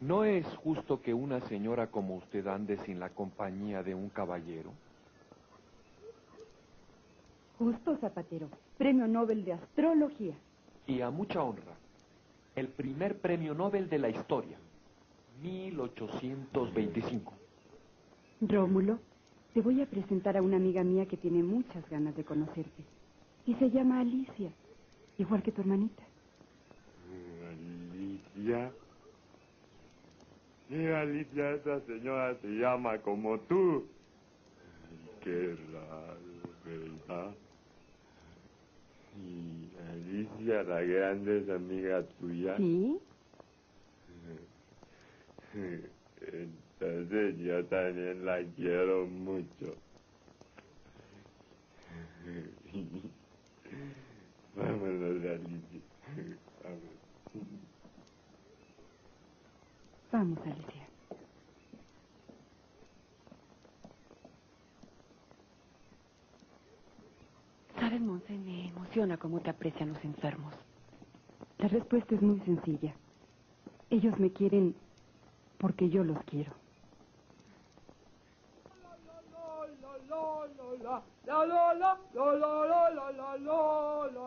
¿no 0.00 0.24
es 0.24 0.46
justo 0.56 1.00
que 1.02 1.12
una 1.14 1.40
señora 1.48 1.88
como 1.88 2.16
usted 2.16 2.46
ande 2.46 2.78
sin 2.84 3.00
la 3.00 3.10
compañía 3.10 3.82
de 3.82 3.94
un 3.94 4.08
caballero? 4.08 4.72
Justo 7.58 7.96
Zapatero, 7.98 8.48
premio 8.78 9.06
Nobel 9.06 9.44
de 9.44 9.52
Astrología. 9.52 10.34
y 10.86 11.00
a 11.00 11.10
mucha 11.10 11.42
honra, 11.42 11.74
el 12.56 12.68
primer 12.68 13.20
premio 13.20 13.54
Nobel 13.54 13.88
de 13.88 13.98
la 13.98 14.08
historia, 14.08 14.58
1825. 15.42 17.32
Rómulo, 18.40 18.98
te 19.54 19.60
voy 19.60 19.80
a 19.80 19.86
presentar 19.86 20.36
a 20.36 20.42
una 20.42 20.56
amiga 20.56 20.82
mía 20.82 21.06
que 21.06 21.16
tiene 21.16 21.42
muchas 21.44 21.88
ganas 21.88 22.16
de 22.16 22.24
conocerte. 22.24 22.82
Y 23.46 23.54
se 23.54 23.70
llama 23.70 24.00
Alicia, 24.00 24.52
igual 25.18 25.42
que 25.42 25.52
tu 25.52 25.62
hermanita. 25.62 26.02
Alicia. 27.48 28.72
Sí, 30.68 30.86
Alicia, 30.86 31.50
esa 31.52 31.80
señora 31.80 32.36
se 32.40 32.48
llama 32.48 32.98
como 32.98 33.38
tú. 33.40 33.86
Qué 35.22 35.56
raro, 35.72 36.18
¿verdad? 36.64 37.34
Y 39.18 39.68
Alicia, 39.90 40.62
la 40.62 40.80
grande, 40.82 41.38
es 41.40 41.48
amiga 41.50 42.02
tuya. 42.20 42.56
¿Sí? 42.56 42.98
Entonces 46.22 47.38
yo 47.38 47.64
también 47.66 48.24
la 48.24 48.42
quiero 48.56 49.06
mucho. 49.06 49.76
Vámonos, 54.56 55.24
Alicia. 55.24 55.80
Vamos. 60.12 60.38
Alicia. 60.44 60.88
Sabes, 67.78 68.00
Monse, 68.00 68.38
me 68.38 68.68
emociona 68.68 69.16
cómo 69.16 69.40
te 69.40 69.50
aprecian 69.50 69.92
los 69.92 70.04
enfermos. 70.04 70.54
La 71.58 71.68
respuesta 71.68 72.14
es 72.14 72.22
muy 72.22 72.40
sencilla. 72.40 72.94
Ellos 73.90 74.18
me 74.18 74.32
quieren 74.32 74.74
porque 75.58 75.88
yo 75.88 76.04
los 76.04 76.22
quiero. 76.24 76.61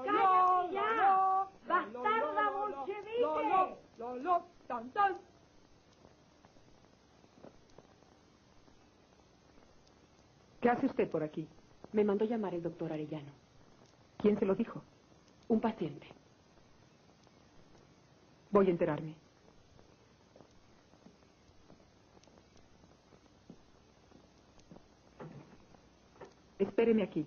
¡Cállate 0.06 0.74
ya! 0.74 1.48
¡Bastarda 1.68 2.50
bolchevique! 2.52 3.76
¿Qué 10.62 10.70
hace 10.70 10.86
usted 10.88 11.10
por 11.10 11.24
aquí? 11.24 11.48
Me 11.92 12.04
mandó 12.04 12.26
llamar 12.26 12.56
el 12.56 12.64
doctor 12.64 12.92
Arellano. 12.92 13.32
¿Quién 14.18 14.40
se 14.40 14.46
lo 14.46 14.56
dijo? 14.56 14.82
Un 15.48 15.62
paciente. 15.62 16.08
Voy 18.50 18.68
a 18.68 18.72
enterarme. 18.72 19.16
Espéreme 26.60 27.04
aquí. 27.04 27.26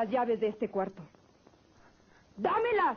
Las 0.00 0.10
llaves 0.10 0.40
de 0.40 0.48
este 0.48 0.70
cuarto. 0.70 1.02
¡Dámelas! 2.38 2.96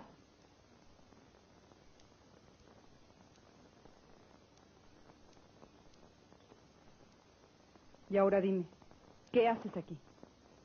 Y 8.09 8.15
ahora 8.15 8.39
dime, 8.39 8.63
¿qué 9.33 9.49
haces 9.49 9.75
aquí? 9.75 9.97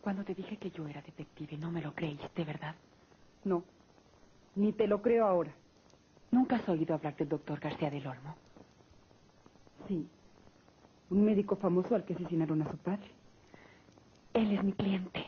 Cuando 0.00 0.22
te 0.22 0.34
dije 0.34 0.58
que 0.58 0.70
yo 0.70 0.86
era 0.86 1.02
detective, 1.02 1.56
no 1.56 1.72
me 1.72 1.82
lo 1.82 1.92
creíste, 1.92 2.44
¿verdad? 2.44 2.76
No, 3.42 3.64
ni 4.54 4.72
te 4.72 4.86
lo 4.86 5.02
creo 5.02 5.26
ahora. 5.26 5.52
¿Nunca 6.30 6.56
has 6.56 6.68
oído 6.68 6.94
hablar 6.94 7.16
del 7.16 7.30
doctor 7.30 7.58
García 7.58 7.90
del 7.90 8.06
Olmo? 8.06 8.36
Sí, 9.88 10.08
un 11.10 11.24
médico 11.24 11.56
famoso 11.56 11.96
al 11.96 12.04
que 12.04 12.14
asesinaron 12.14 12.62
a 12.62 12.70
su 12.70 12.76
padre. 12.76 13.10
Él 14.34 14.52
es 14.52 14.62
mi 14.62 14.72
cliente. 14.72 15.27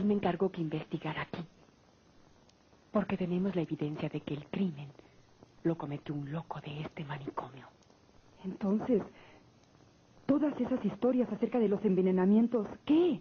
Él 0.00 0.06
me 0.06 0.14
encargó 0.14 0.50
que 0.50 0.62
investigara 0.62 1.20
aquí. 1.20 1.44
Porque 2.90 3.18
tenemos 3.18 3.54
la 3.54 3.60
evidencia 3.60 4.08
de 4.08 4.22
que 4.22 4.32
el 4.32 4.46
crimen 4.46 4.88
lo 5.62 5.76
cometió 5.76 6.14
un 6.14 6.32
loco 6.32 6.58
de 6.62 6.80
este 6.80 7.04
manicomio. 7.04 7.68
Entonces, 8.42 9.02
todas 10.24 10.58
esas 10.58 10.82
historias 10.86 11.30
acerca 11.30 11.58
de 11.58 11.68
los 11.68 11.84
envenenamientos, 11.84 12.66
¿qué? 12.86 13.20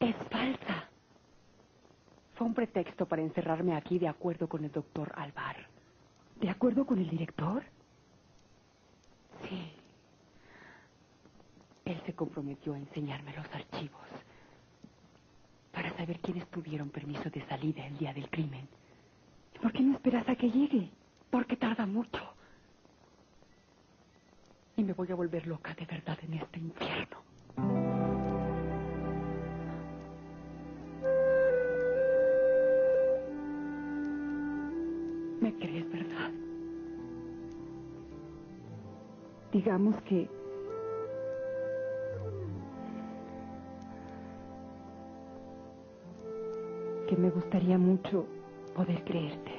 Es 0.00 0.16
falsa. 0.30 0.88
Fue 2.36 2.46
un 2.46 2.54
pretexto 2.54 3.04
para 3.04 3.20
encerrarme 3.20 3.76
aquí 3.76 3.98
de 3.98 4.08
acuerdo 4.08 4.48
con 4.48 4.64
el 4.64 4.72
doctor 4.72 5.12
Alvar. 5.16 5.68
¿De 6.40 6.48
acuerdo 6.48 6.86
con 6.86 6.98
el 6.98 7.10
director? 7.10 7.62
Sí. 9.50 9.70
Él 11.84 12.02
se 12.06 12.14
comprometió 12.14 12.72
a 12.72 12.78
enseñarme 12.78 13.36
los 13.36 13.46
archivos 13.54 14.25
saber 15.96 16.18
quiénes 16.20 16.46
tuvieron 16.48 16.90
permiso 16.90 17.30
de 17.30 17.44
salida 17.46 17.86
el 17.86 17.98
día 17.98 18.12
del 18.12 18.28
crimen. 18.28 18.68
¿Por 19.60 19.72
qué 19.72 19.82
no 19.82 19.94
esperas 19.94 20.28
a 20.28 20.36
que 20.36 20.50
llegue? 20.50 20.90
Porque 21.30 21.56
tarda 21.56 21.86
mucho. 21.86 22.20
Y 24.76 24.84
me 24.84 24.92
voy 24.92 25.10
a 25.10 25.14
volver 25.14 25.46
loca 25.46 25.74
de 25.74 25.86
verdad 25.86 26.18
en 26.22 26.34
este 26.34 26.58
infierno. 26.58 27.16
¿Me 35.40 35.54
crees, 35.54 35.90
verdad? 35.90 36.30
Digamos 39.52 40.02
que... 40.02 40.45
que 47.16 47.22
me 47.22 47.30
gustaría 47.30 47.78
mucho 47.78 48.26
poder 48.74 49.02
creerte. 49.04 49.52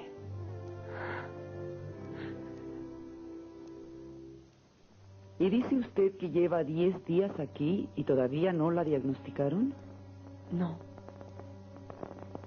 ¿Y 5.40 5.50
dice 5.50 5.76
usted 5.76 6.18
que 6.18 6.30
lleva 6.30 6.64
10 6.64 7.06
días 7.06 7.32
aquí 7.40 7.90
y 7.96 8.04
todavía 8.04 8.54
no 8.54 8.72
la 8.72 8.84
diagnosticaron? 8.84 9.74
No. 10.52 10.78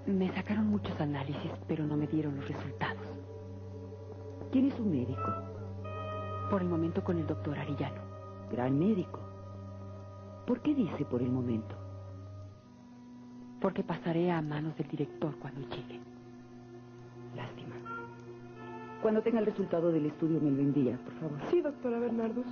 Me 0.05 0.33
sacaron 0.33 0.67
muchos 0.67 0.99
análisis, 0.99 1.51
pero 1.67 1.85
no 1.85 1.95
me 1.95 2.07
dieron 2.07 2.35
los 2.37 2.47
resultados. 2.47 3.03
¿Quién 4.51 4.67
es 4.67 4.73
su 4.73 4.83
médico? 4.83 5.31
Por 6.49 6.61
el 6.61 6.67
momento 6.67 7.03
con 7.03 7.17
el 7.17 7.27
doctor 7.27 7.57
Arillano. 7.57 8.01
Gran 8.51 8.77
médico. 8.77 9.19
¿Por 10.45 10.61
qué 10.61 10.73
dice 10.73 11.05
por 11.05 11.21
el 11.21 11.31
momento? 11.31 11.80
Porque 13.61 13.83
pasaré 13.83 14.31
a 14.31 14.41
manos 14.41 14.75
del 14.77 14.87
director 14.87 15.35
cuando 15.39 15.61
llegue. 15.69 15.99
Lástima. 17.35 17.75
Cuando 19.01 19.21
tenga 19.21 19.39
el 19.39 19.45
resultado 19.45 19.91
del 19.91 20.07
estudio 20.07 20.39
me 20.41 20.51
lo 20.51 20.61
envía, 20.61 20.97
por 20.97 21.13
favor. 21.19 21.39
Sí, 21.51 21.61
doctora 21.61 21.99
Bernardos. 21.99 22.45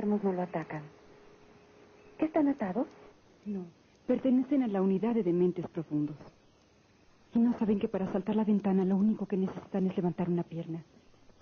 Enfermos 0.00 0.24
no 0.24 0.32
lo 0.32 0.40
atacan? 0.40 0.82
¿Qué 2.18 2.24
están 2.24 2.48
atados? 2.48 2.86
No, 3.44 3.66
pertenecen 4.06 4.62
a 4.62 4.66
la 4.66 4.80
unidad 4.80 5.14
de 5.14 5.22
dementes 5.22 5.68
profundos. 5.68 6.16
Y 7.34 7.38
no 7.38 7.58
saben 7.58 7.78
que 7.78 7.88
para 7.88 8.10
saltar 8.10 8.34
la 8.34 8.44
ventana 8.44 8.86
lo 8.86 8.96
único 8.96 9.26
que 9.26 9.36
necesitan 9.36 9.86
es 9.88 9.96
levantar 9.96 10.30
una 10.30 10.42
pierna, 10.42 10.82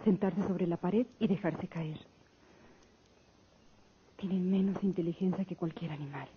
sentarse 0.05 0.43
sobre 0.43 0.67
la 0.67 0.77
pared 0.77 1.07
y 1.21 1.29
dejarse 1.29 1.69
caer. 1.69 1.99
Tienen 4.17 4.51
menos 4.51 4.83
inteligencia 4.83 5.45
que 5.45 5.55
cualquier 5.55 5.93
animal. 5.93 6.29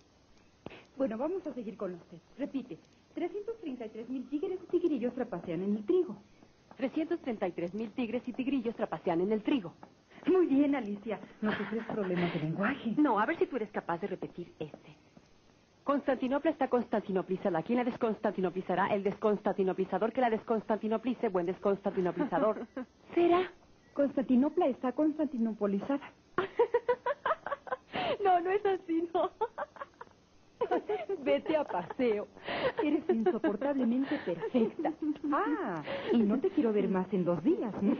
Bueno, 0.96 1.18
vamos 1.18 1.44
a 1.44 1.52
seguir 1.54 1.76
con 1.76 1.90
los 1.90 2.00
test. 2.04 2.22
Repite, 2.38 2.78
333 3.14 4.08
mil 4.08 4.28
tigres 4.28 4.60
y 4.62 4.70
tigrillos 4.70 5.12
trapacean 5.14 5.62
en 5.62 5.76
el 5.76 5.84
trigo. 5.84 6.16
333 6.76 7.74
mil 7.74 7.90
tigres 7.90 8.22
y 8.26 8.32
tigrillos 8.32 8.76
trapacean 8.76 9.22
en 9.22 9.32
el 9.32 9.42
trigo. 9.42 9.74
Muy 10.26 10.46
bien, 10.46 10.74
Alicia. 10.74 11.18
No 11.40 11.52
sufres 11.52 11.84
problemas 11.86 12.32
de 12.34 12.40
lenguaje. 12.40 12.94
No, 12.96 13.18
a 13.18 13.26
ver 13.26 13.38
si 13.38 13.46
tú 13.46 13.56
eres 13.56 13.70
capaz 13.70 14.00
de 14.00 14.06
repetir 14.06 14.52
este. 14.58 14.96
Constantinopla 15.84 16.50
está 16.52 16.68
constantinoplizada. 16.68 17.62
¿Quién 17.62 17.78
la 17.78 17.84
desconstantinoplizará? 17.84 18.94
El 18.94 19.02
desconstantinoplizador 19.02 20.12
que 20.12 20.20
la 20.20 20.30
desconstantinoplice. 20.30 21.28
Buen 21.28 21.46
desconstantinoplizador. 21.46 22.66
¿Será? 23.14 23.50
Constantinopla 23.94 24.66
está 24.68 24.92
constantinopolizada. 24.92 26.00
No, 28.22 28.40
no 28.40 28.50
es 28.50 28.64
así, 28.64 29.08
no. 29.12 29.30
Vete 31.24 31.56
a 31.56 31.64
paseo. 31.64 32.28
Eres 32.82 33.02
insoportablemente 33.08 34.16
perfecta. 34.24 34.92
Ah, 35.32 35.82
y 36.12 36.18
no 36.18 36.38
te 36.38 36.50
quiero 36.50 36.72
ver 36.72 36.88
más 36.88 37.12
en 37.12 37.24
dos 37.24 37.42
días, 37.42 37.72
¿no? 37.82 37.96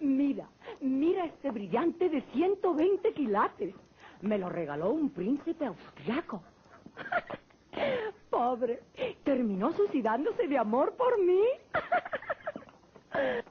Mira, 0.00 0.48
mira 0.80 1.24
este 1.26 1.50
brillante 1.66 2.08
de 2.08 2.22
120 2.32 3.12
quilates. 3.12 3.74
Me 4.22 4.38
lo 4.38 4.48
regaló 4.48 4.90
un 4.90 5.10
príncipe 5.10 5.66
austriaco. 5.66 6.40
Pobre, 8.30 8.82
terminó 9.24 9.72
suicidándose 9.72 10.46
de 10.46 10.58
amor 10.58 10.94
por 10.96 11.20
mí. 11.20 11.42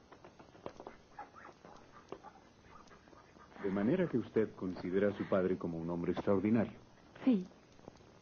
De 3.62 3.70
manera 3.72 4.06
que 4.06 4.18
usted 4.18 4.54
considera 4.54 5.08
a 5.08 5.16
su 5.16 5.28
padre 5.28 5.58
como 5.58 5.76
un 5.78 5.90
hombre 5.90 6.12
extraordinario. 6.12 6.78
Sí, 7.24 7.44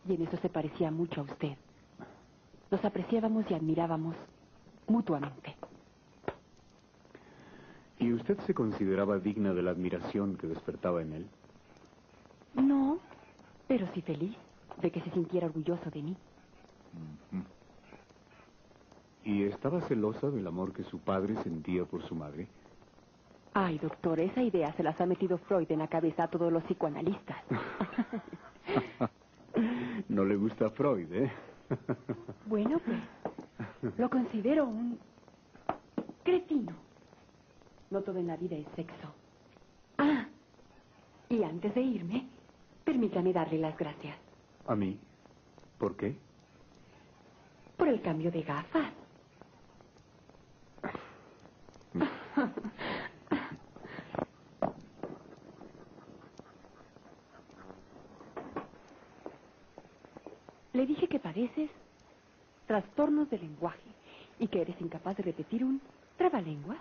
y 0.09 0.15
en 0.15 0.23
eso 0.23 0.39
se 0.39 0.49
parecía 0.49 0.91
mucho 0.91 1.21
a 1.21 1.25
usted. 1.25 1.59
Nos 2.71 2.83
apreciábamos 2.83 3.45
y 3.51 3.55
admirábamos 3.55 4.17
mutuamente. 4.87 5.55
¿Y 8.05 8.13
usted 8.13 8.39
se 8.41 8.53
consideraba 8.53 9.19
digna 9.19 9.55
de 9.55 9.63
la 9.63 9.71
admiración 9.71 10.37
que 10.37 10.47
despertaba 10.47 11.01
en 11.01 11.15
él? 11.15 11.27
No, 12.53 12.99
pero 13.67 13.87
sí 13.95 14.03
feliz 14.03 14.37
de 14.83 14.91
que 14.91 15.01
se 15.01 15.11
sintiera 15.13 15.47
orgulloso 15.47 15.91
de 15.91 16.03
mí. 16.03 16.15
¿Y 19.25 19.45
estaba 19.45 19.81
celosa 19.89 20.29
del 20.29 20.47
amor 20.47 20.75
que 20.75 20.85
su 20.85 20.99
padre 20.99 21.35
sentía 21.43 21.87
por 21.87 22.03
su 22.03 22.15
madre? 22.15 22.47
Ay, 23.55 23.79
doctor, 23.79 24.21
esa 24.21 24.43
idea 24.43 24.71
se 24.75 24.83
las 24.83 25.01
ha 25.01 25.07
metido 25.07 25.39
Freud 25.39 25.73
en 25.73 25.79
la 25.79 25.89
cabeza 25.89 26.25
a 26.25 26.29
todos 26.29 26.53
los 26.53 26.63
psicoanalistas. 26.65 27.39
no 30.11 30.27
le 30.27 30.37
gusta 30.37 30.69
Freud, 30.69 31.11
¿eh? 31.11 31.33
bueno, 32.45 32.79
pues, 32.85 33.95
lo 33.97 34.11
considero 34.11 34.67
un 34.67 34.99
cretino. 36.23 36.85
No 37.91 38.03
todo 38.03 38.19
en 38.19 38.27
la 38.27 38.37
vida 38.37 38.57
es 38.57 38.67
sexo. 38.77 39.15
Ah, 39.99 40.27
y 41.29 41.43
antes 41.43 41.75
de 41.75 41.81
irme, 41.81 42.29
permítame 42.85 43.33
darle 43.33 43.59
las 43.59 43.77
gracias 43.79 44.17
¿A 44.67 44.75
mí? 44.75 44.99
¿Por 45.79 45.97
qué? 45.97 46.17
por 47.77 47.89
el 47.89 48.01
cambio 48.03 48.31
de 48.31 48.43
gafas. 48.43 48.93
Le 60.73 60.87
dije 60.87 61.09
que 61.09 61.21
padeces 61.21 61.71
trastornos 62.67 63.31
de 63.31 63.39
lenguaje 63.39 63.91
y 64.39 64.49
que 64.49 64.63
eres 64.63 64.81
incapaz 64.81 65.17
de 65.17 65.23
repetir 65.23 65.65
un 65.65 65.81
trabalenguas. 66.17 66.79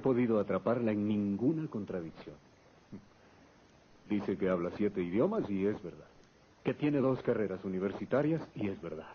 Podido 0.00 0.38
atraparla 0.38 0.92
en 0.92 1.06
ninguna 1.06 1.68
contradicción. 1.68 2.36
Dice 4.08 4.36
que 4.36 4.48
habla 4.48 4.70
siete 4.76 5.02
idiomas 5.02 5.48
y 5.48 5.66
es 5.66 5.80
verdad. 5.82 6.08
Que 6.64 6.74
tiene 6.74 6.98
dos 6.98 7.22
carreras 7.22 7.64
universitarias 7.64 8.42
y 8.54 8.68
es 8.68 8.80
verdad. 8.82 9.12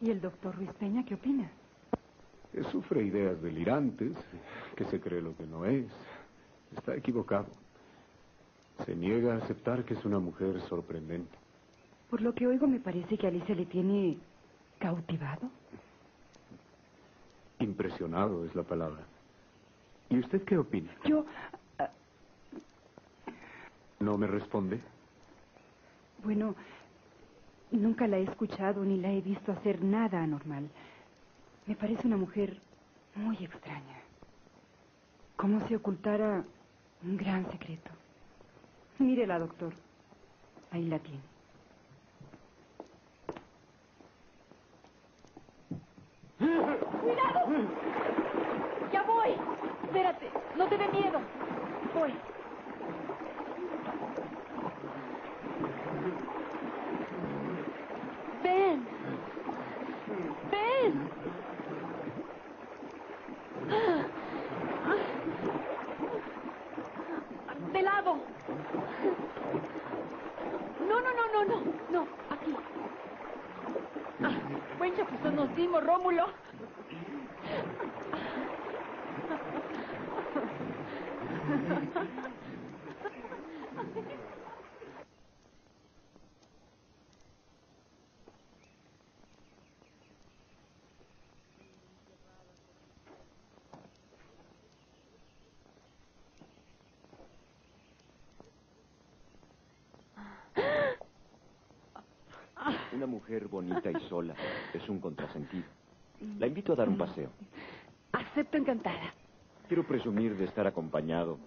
¿Y 0.00 0.10
el 0.10 0.20
doctor 0.20 0.54
Ruiz 0.54 0.70
Peña 0.78 1.04
qué 1.04 1.14
opina? 1.14 1.50
Que 2.52 2.62
sufre 2.64 3.02
ideas 3.02 3.42
delirantes, 3.42 4.12
que 4.76 4.84
se 4.84 5.00
cree 5.00 5.20
lo 5.20 5.36
que 5.36 5.44
no 5.44 5.64
es. 5.64 5.86
Está 6.76 6.94
equivocado. 6.94 7.48
Se 8.86 8.94
niega 8.94 9.34
a 9.34 9.38
aceptar 9.38 9.84
que 9.84 9.94
es 9.94 10.04
una 10.04 10.20
mujer 10.20 10.60
sorprendente. 10.68 11.36
Por 12.08 12.22
lo 12.22 12.32
que 12.32 12.46
oigo, 12.46 12.66
me 12.66 12.78
parece 12.78 13.18
que 13.18 13.26
Alicia 13.26 13.54
le 13.54 13.66
tiene 13.66 14.16
cautivado. 14.78 15.50
Impresionado 17.58 18.44
es 18.44 18.54
la 18.54 18.62
palabra. 18.62 19.02
¿Y 20.10 20.18
usted 20.18 20.42
qué 20.44 20.58
opina? 20.58 20.90
Yo. 21.04 21.24
¿No 24.00 24.16
me 24.16 24.26
responde? 24.26 24.80
Bueno, 26.24 26.54
nunca 27.70 28.06
la 28.06 28.18
he 28.18 28.22
escuchado 28.22 28.84
ni 28.84 28.98
la 28.98 29.12
he 29.12 29.20
visto 29.20 29.52
hacer 29.52 29.82
nada 29.82 30.22
anormal. 30.22 30.68
Me 31.66 31.74
parece 31.74 32.06
una 32.06 32.16
mujer 32.16 32.58
muy 33.14 33.36
extraña. 33.36 34.00
Como 35.36 35.66
si 35.66 35.74
ocultara 35.74 36.44
un 37.02 37.16
gran 37.16 37.50
secreto. 37.50 37.90
Mírela, 38.98 39.38
doctor. 39.38 39.74
Ahí 40.70 40.84
la 40.84 40.98
tiene. 40.98 41.20
¡Cuidado! 46.38 48.07
Espérate, 49.88 50.30
no 50.54 50.66
te 50.66 50.76
dé 50.76 50.86
miedo. 50.88 51.18
Voy. 51.94 52.14
Ven. 58.42 58.86
Ven. 60.50 61.10
De 67.72 67.82
lado. 67.82 68.16
No, 70.86 71.00
no, 71.00 71.10
no, 71.14 71.24
no, 71.32 71.44
no. 71.44 71.62
No, 71.90 72.06
aquí. 72.28 72.54
Ah, 74.22 74.32
buen 74.76 74.94
chapuzón 74.96 75.34
nos 75.34 75.56
dimos, 75.56 75.82
Rómulo. 75.82 76.37
Una 102.98 103.06
mujer 103.06 103.46
bonita 103.46 103.92
y 103.92 104.00
sola 104.08 104.34
es 104.74 104.88
un 104.88 104.98
contrasentido. 104.98 105.62
La 106.40 106.48
invito 106.48 106.72
a 106.72 106.74
dar 106.76 106.88
un 106.88 106.98
paseo. 106.98 107.30
Acepto 108.10 108.56
encantada. 108.56 109.14
Quiero 109.68 109.86
presumir 109.86 110.36
de 110.36 110.46
estar 110.46 110.66
acompañado 110.66 111.38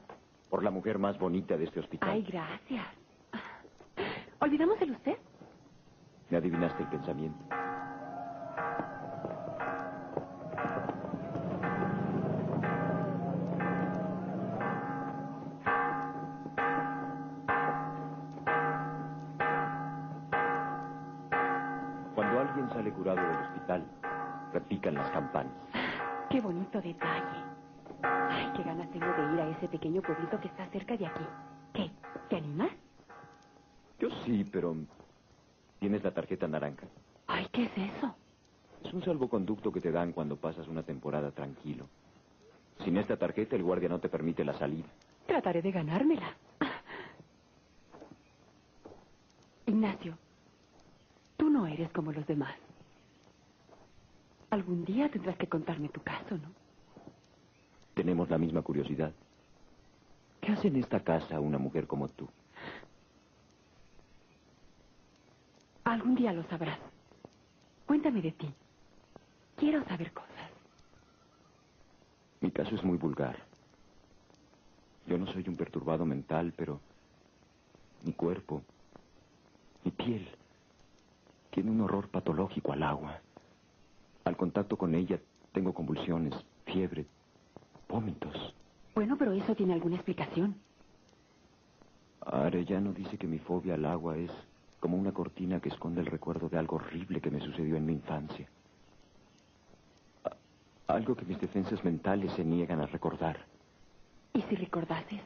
por 0.50 0.64
la 0.64 0.72
mujer 0.72 0.98
más 0.98 1.20
bonita 1.20 1.58
de 1.58 1.66
este 1.66 1.82
hospital. 1.82 2.10
Ay, 2.10 2.24
gracias. 2.24 2.86
¿Olvidamos 4.40 4.82
el 4.82 4.92
usted? 4.92 5.18
Me 6.30 6.38
adivinaste 6.38 6.84
el 6.84 6.90
pensamiento. 6.90 7.44
Trataré 45.62 45.72
de 45.72 45.72
ganármela. 45.72 46.36
Ignacio, 49.68 50.18
tú 51.38 51.50
no 51.50 51.68
eres 51.68 51.92
como 51.92 52.12
los 52.12 52.26
demás. 52.26 52.56
Algún 54.50 54.84
día 54.86 55.10
tendrás 55.10 55.38
que 55.38 55.48
contarme 55.48 55.90
tu 55.90 56.02
caso, 56.02 56.36
¿no? 56.36 56.52
Tenemos 57.94 58.30
la 58.30 58.38
misma 58.38 58.62
curiosidad. 58.64 59.14
¿Qué 60.42 60.52
hace 60.52 60.68
en 60.70 60.78
esta 60.78 61.02
casa 61.04 61.40
una 61.40 61.60
mujer 61.60 61.86
como 61.86 62.08
tú? 62.08 62.28
Algún 65.84 66.16
día 66.16 66.34
lo 66.34 66.44
sabrás. 66.44 66.80
Cuéntame 67.86 68.22
de 68.22 68.32
ti. 68.32 68.52
Quiero 69.58 69.84
saber 69.86 70.12
cosas. 70.12 70.50
Mi 72.40 72.50
caso 72.50 72.74
es 72.74 72.84
muy 72.84 72.98
vulgar. 72.98 73.51
Yo 75.08 75.18
no 75.18 75.28
soy 75.28 75.44
un 75.48 75.56
perturbado 75.58 76.06
mental, 76.06 76.54
pero 76.56 76.80
mi 78.04 78.14
cuerpo, 78.14 78.62
mi 79.84 79.92
piel, 79.92 80.28
tiene 81.52 81.72
un 81.72 81.82
horror 81.82 82.10
patológico 82.10 82.72
al 82.72 82.84
agua. 82.84 83.20
Al 84.26 84.38
contacto 84.38 84.78
con 84.78 84.96
ella 84.96 85.20
tengo 85.54 85.74
convulsiones, 85.74 86.34
fiebre, 86.66 87.06
vómitos. 87.90 88.56
Bueno, 88.96 89.18
pero 89.18 89.34
eso 89.34 89.56
tiene 89.56 89.74
alguna 89.74 89.96
explicación. 89.96 90.56
Arellano 92.22 92.94
dice 92.94 93.18
que 93.18 93.28
mi 93.28 93.40
fobia 93.40 93.74
al 93.74 93.86
agua 93.86 94.18
es 94.18 94.32
como 94.80 94.98
una 94.98 95.12
cortina 95.12 95.60
que 95.60 95.70
esconde 95.70 96.02
el 96.02 96.08
recuerdo 96.08 96.50
de 96.50 96.58
algo 96.58 96.76
horrible 96.78 97.20
que 97.20 97.32
me 97.32 97.40
sucedió 97.42 97.76
en 97.76 97.86
mi 97.86 97.94
infancia. 97.94 98.48
A- 100.24 100.38
algo 100.94 101.16
que 101.16 101.26
mis 101.26 101.40
defensas 101.42 101.84
mentales 101.84 102.32
se 102.34 102.44
niegan 102.46 102.80
a 102.80 102.86
recordar. 102.86 103.51
¿Y 104.34 104.42
si 104.44 104.56
recordases? 104.56 105.22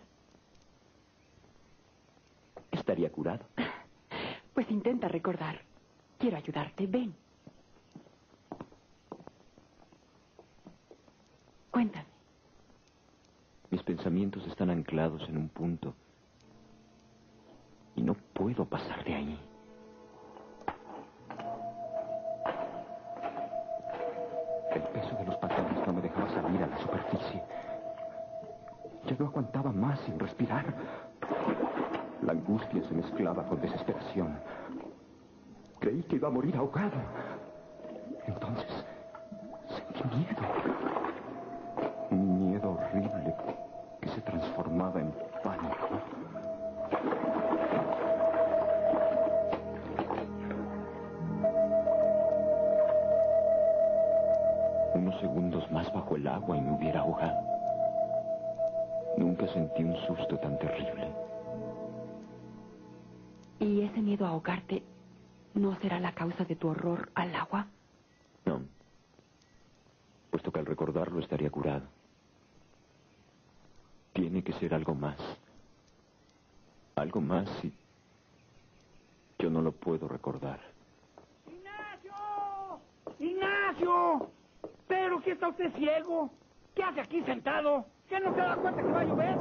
Estaría 2.71 3.11
curado. 3.11 3.45
Pues 4.53 4.71
intenta 4.71 5.09
recordar. 5.09 5.59
Quiero 6.17 6.37
ayudarte. 6.37 6.87
Ven. 6.87 7.13
Cuéntame. 11.71 12.05
Mis 13.69 13.83
pensamientos 13.83 14.47
están 14.47 14.69
anclados 14.69 15.27
en 15.27 15.35
un 15.35 15.49
punto 15.49 15.93
y 17.97 18.01
no 18.01 18.13
puedo 18.33 18.63
pasar 18.63 19.03
de 19.03 19.13
ahí. 19.13 19.39
El 24.73 24.81
peso 24.83 25.15
de 25.17 25.25
los 25.25 25.35
patrones 25.35 25.85
no 25.85 25.91
me 25.93 26.01
dejaba 26.01 26.29
salir 26.29 26.63
a 26.63 26.67
la 26.67 26.77
superficie. 26.81 27.43
Ya 29.05 29.15
no 29.19 29.27
aguantaba 29.27 29.71
más 29.71 29.99
sin 29.99 30.17
respirar. 30.17 30.65
La 32.23 32.31
angustia 32.31 32.81
se 32.87 32.93
mezclaba 32.95 33.43
con 33.43 33.61
desesperación. 33.61 34.35
Creí 35.79 36.01
que 36.03 36.15
iba 36.15 36.27
a 36.27 36.31
morir 36.31 36.57
ahogado. 36.57 36.97
Entonces 38.25 38.85
sentí 39.67 40.17
miedo. 40.17 40.41
Un 42.09 42.49
miedo 42.49 42.71
horrible 42.71 43.35
que 44.01 44.09
se 44.09 44.21
transformaba 44.21 44.99
en 44.99 45.13
pánico. 45.43 45.87
Unos 54.95 55.19
segundos 55.19 55.71
más 55.71 55.93
bajo 55.93 56.15
el 56.15 56.27
agua 56.27 56.57
y 56.57 56.61
me 56.61 56.71
hubiera 56.71 57.01
ahogado. 57.01 57.54
Nunca 59.37 59.51
sentí 59.51 59.83
un 59.83 59.97
susto 60.07 60.37
tan 60.37 60.57
terrible. 60.59 61.13
¿Y 63.59 63.81
ese 63.81 63.99
miedo 63.99 64.25
a 64.25 64.29
ahogarte 64.29 64.81
no 65.55 65.75
será 65.81 65.99
la 65.99 66.13
causa 66.13 66.45
de 66.45 66.55
tu 66.55 66.69
horror 66.69 67.09
al 67.15 67.35
agua? 67.35 67.67
No. 68.45 68.61
Puesto 70.31 70.53
que 70.53 70.59
al 70.59 70.65
recordarlo 70.65 71.19
estaría 71.19 71.49
curado. 71.49 71.85
Tiene 74.13 74.41
que 74.41 74.53
ser 74.53 74.73
algo 74.73 74.95
más. 74.95 75.17
Algo 76.95 77.19
más 77.19 77.49
y 77.65 77.73
yo 79.37 79.49
no 79.49 79.61
lo 79.61 79.73
puedo 79.73 80.07
recordar. 80.07 80.61
¡Ignacio! 83.19 84.29
¿Pero 84.87 85.21
qué 85.21 85.31
está 85.31 85.49
usted 85.49 85.73
ciego? 85.75 86.29
¿Qué 86.73 86.83
hace 86.83 87.01
aquí 87.01 87.21
sentado? 87.23 87.85
qué 88.15 88.21
no 88.21 88.33
se 88.33 88.37
da 88.39 88.55
cuenta 88.55 88.81
que 88.81 88.91
va 88.91 89.01
a 89.01 89.03
llover? 89.03 89.37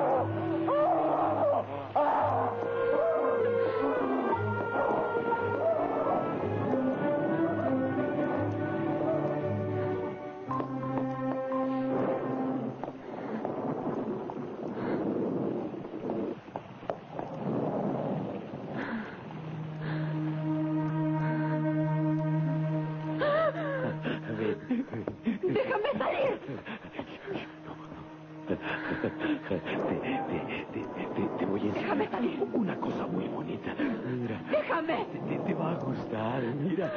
Te, 35.47 35.55
va 35.55 35.71
a 35.73 35.77
gustar, 35.77 36.41
mira. 36.43 36.91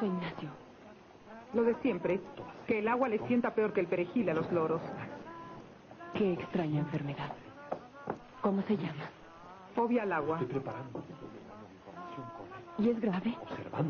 Pasó 0.00 0.06
Ignacio? 0.06 0.48
Lo 1.52 1.64
de 1.64 1.74
siempre, 1.82 2.20
que 2.66 2.78
el 2.78 2.88
agua 2.88 3.08
le 3.08 3.18
sienta 3.26 3.54
peor 3.54 3.72
que 3.72 3.80
el 3.80 3.86
perejil 3.86 4.30
a 4.30 4.34
los 4.34 4.50
loros. 4.52 4.80
Qué 6.14 6.32
extraña 6.32 6.80
enfermedad. 6.80 7.32
¿Cómo 8.40 8.62
se 8.62 8.76
llama? 8.76 9.10
Fobia 9.74 10.02
al 10.02 10.12
agua. 10.12 10.40
¿Y 12.78 12.88
es 12.88 13.00
grave? 13.00 13.36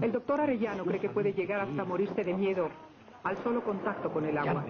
El 0.01 0.13
doctor 0.13 0.41
Arellano 0.41 0.85
cree 0.85 1.01
que 1.01 1.11
puede 1.11 1.33
llegar 1.33 1.61
hasta 1.61 1.85
morirse 1.85 2.25
de 2.25 2.35
miedo 2.35 2.69
al 3.23 3.37
solo 3.39 3.63
contacto 3.63 4.13
con 4.13 4.25
el 4.25 4.37
agua. 4.37 4.65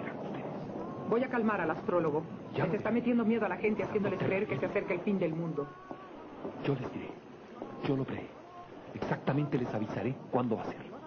Voy 1.09 1.25
a 1.25 1.29
calmar 1.29 1.61
al 1.61 1.71
astrólogo. 1.71 2.23
Se 2.55 2.77
está 2.77 2.91
metiendo 2.91 3.25
miedo 3.25 3.47
a 3.47 3.49
la 3.49 3.57
gente 3.57 3.83
haciéndoles 3.83 4.19
creer 4.19 4.47
que 4.47 4.59
se 4.59 4.67
acerca 4.67 4.95
el 4.95 5.01
fin 5.01 5.19
del 5.19 5.35
mundo. 5.35 5.67
Yo 6.65 6.75
les 6.75 6.93
diré. 6.93 7.09
Yo 7.85 7.97
lo 7.97 8.05
veré. 8.05 8.27
Exactamente 8.95 9.57
les 9.57 9.73
avisaré 9.73 10.15
cuándo 10.31 10.57
va 10.57 10.63
a 10.63 10.67
ser. 10.67 11.00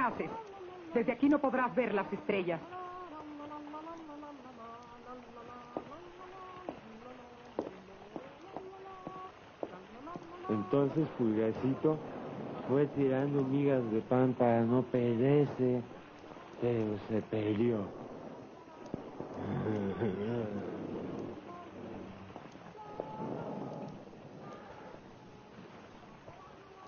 Haces? 0.00 0.30
Desde 0.94 1.12
aquí 1.12 1.28
no 1.28 1.38
podrás 1.38 1.74
ver 1.74 1.94
las 1.94 2.10
estrellas. 2.12 2.60
Entonces 10.48 11.06
Pulgarcito 11.16 11.96
fue 12.68 12.86
tirando 12.88 13.42
migas 13.42 13.88
de 13.92 14.00
pan 14.00 14.34
para 14.34 14.62
no 14.62 14.82
perderse, 14.82 15.82
pero 16.60 16.98
se 17.08 17.22
perdió. 17.22 17.78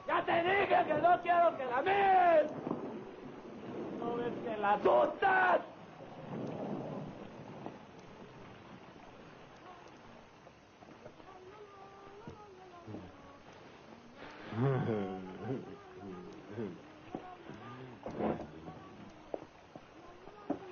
¡Ya 0.08 0.24
te 0.24 0.42
dije 0.42 0.84
que 0.86 0.94
no 0.94 1.22
quiero 1.22 1.56
que 1.56 1.64
la 1.64 1.80
ves! 1.82 2.71
¿No 4.62 4.68
ves 4.68 4.80
que 4.80 4.86
la 4.86 5.02
asustas? 5.02 5.60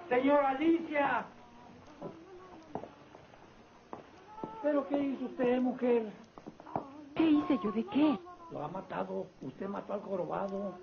Señor 0.08 0.44
Alicia. 0.44 1.24
¿Pero 4.62 4.86
qué 4.88 4.98
hizo 4.98 5.24
usted, 5.24 5.60
mujer? 5.60 6.12
¿Qué 7.16 7.24
hice 7.24 7.58
yo? 7.64 7.72
¿De 7.72 7.84
qué? 7.86 8.18
Lo 8.52 8.64
ha 8.64 8.68
matado. 8.68 9.26
Usted 9.40 9.68
mató 9.68 9.94
al 9.94 10.02
jorobado. 10.02 10.74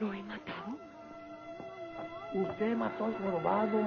¿Lo 0.00 0.12
he 0.12 0.22
matado? 0.22 0.95
Usted 2.34 2.76
mató 2.76 3.06
al 3.06 3.14
jorobado. 3.14 3.80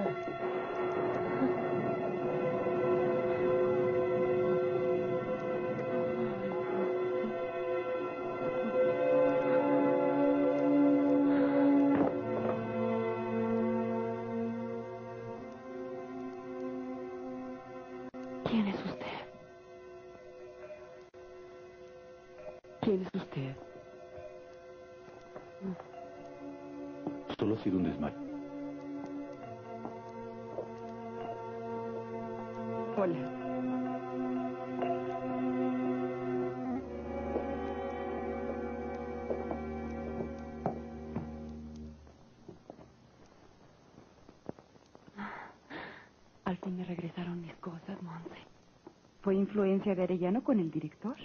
¿Fue 49.80 49.94
influencia 49.94 49.96
de 49.96 50.04
Arellano 50.04 50.44
con 50.44 50.60
el 50.60 50.72
director? 50.72 51.18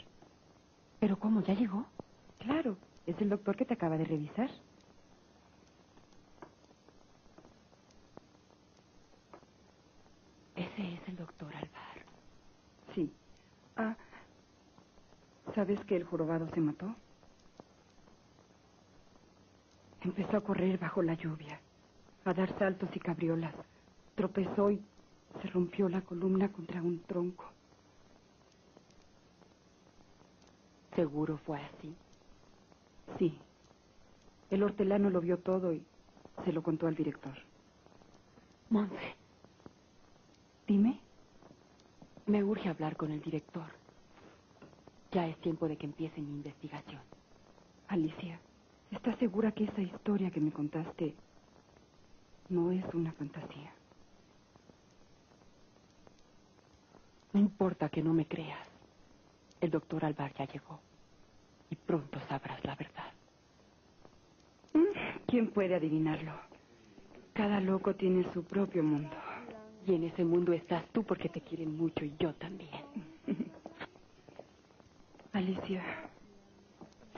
¿Pero 1.00 1.18
cómo? 1.18 1.42
¿Ya 1.42 1.54
llegó? 1.54 1.94
Claro, 2.38 2.78
es 3.06 3.20
el 3.20 3.30
doctor 3.30 3.56
que 3.56 3.66
te 3.66 3.74
acaba 3.74 3.98
de 3.98 4.04
revisar. 4.04 4.50
Ese 10.54 10.94
es 10.94 11.08
el 11.08 11.16
doctor 11.16 11.54
Alvar. 11.54 12.06
Sí. 12.94 13.18
Ah, 13.76 13.98
¿sabes 15.54 15.84
que 15.86 15.96
el 15.96 16.04
jorobado 16.04 16.48
se 16.54 16.60
mató? 16.60 16.96
Empezó 20.00 20.38
a 20.38 20.44
correr 20.44 20.78
bajo 20.78 21.02
la 21.02 21.14
lluvia, 21.14 21.62
a 22.24 22.34
dar 22.34 22.58
saltos 22.58 22.90
y 22.96 23.00
cabriolas. 23.00 23.56
Tropezó 24.16 24.70
y 24.70 24.86
se 25.42 25.48
rompió 25.48 25.88
la 25.88 26.02
columna 26.02 26.52
contra 26.52 26.82
un 26.82 27.04
tronco. 27.06 27.53
¿Seguro 30.96 31.38
fue 31.46 31.60
así? 31.62 32.00
Sí. 33.18 33.46
El 34.48 34.62
hortelano 34.62 35.10
lo 35.10 35.20
vio 35.20 35.42
todo 35.42 35.72
y 35.74 35.88
se 36.44 36.52
lo 36.52 36.62
contó 36.62 36.86
al 36.88 36.96
director. 36.96 37.36
Monse, 38.68 39.18
Dime. 40.66 41.06
me 42.26 42.44
urge 42.44 42.68
hablar 42.68 42.96
con 42.96 43.12
el 43.12 43.22
director. 43.22 43.80
Ya 45.12 45.28
es 45.28 45.40
tiempo 45.40 45.68
de 45.68 45.78
que 45.78 45.86
empiece 45.86 46.20
mi 46.22 46.32
investigación. 46.34 47.04
Alicia, 47.86 48.46
¿estás 48.90 49.18
segura 49.20 49.52
que 49.52 49.64
esa 49.64 49.82
historia 49.82 50.30
que 50.32 50.40
me 50.40 50.52
contaste 50.52 51.22
no 52.48 52.72
es 52.72 52.84
una 52.94 53.14
fantasía? 53.14 53.82
No 57.32 57.40
importa 57.40 57.90
que 57.90 58.02
no 58.02 58.14
me 58.14 58.28
creas. 58.28 58.68
El 59.64 59.70
doctor 59.70 60.04
Alvar 60.04 60.30
ya 60.34 60.44
llegó. 60.44 60.78
Y 61.70 61.74
pronto 61.74 62.20
sabrás 62.28 62.62
la 62.66 62.74
verdad. 62.74 63.10
Mm, 64.74 65.24
¿Quién 65.26 65.50
puede 65.52 65.74
adivinarlo? 65.74 66.32
Cada 67.32 67.60
loco 67.60 67.94
tiene 67.94 68.30
su 68.34 68.44
propio 68.44 68.82
mundo. 68.82 69.16
Y 69.86 69.94
en 69.94 70.04
ese 70.04 70.22
mundo 70.22 70.52
estás 70.52 70.84
tú 70.92 71.02
porque 71.02 71.30
te 71.30 71.40
quieren 71.40 71.78
mucho 71.78 72.04
y 72.04 72.14
yo 72.18 72.34
también. 72.34 72.68
Alicia, 75.32 75.82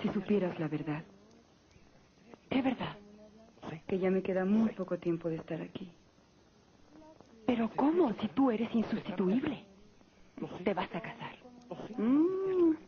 si 0.00 0.08
supieras 0.10 0.56
la 0.60 0.68
verdad. 0.68 1.02
¿Qué 2.48 2.62
verdad? 2.62 2.96
Que 3.88 3.98
ya 3.98 4.08
me 4.08 4.22
queda 4.22 4.44
muy 4.44 4.70
poco 4.70 4.98
tiempo 4.98 5.28
de 5.28 5.36
estar 5.36 5.60
aquí. 5.60 5.90
Pero 7.44 7.68
¿cómo? 7.74 8.14
Si 8.20 8.28
tú 8.28 8.52
eres 8.52 8.72
insustituible. 8.72 9.64
Te 10.62 10.74
vas 10.74 10.94
a 10.94 11.00
casar. 11.00 11.35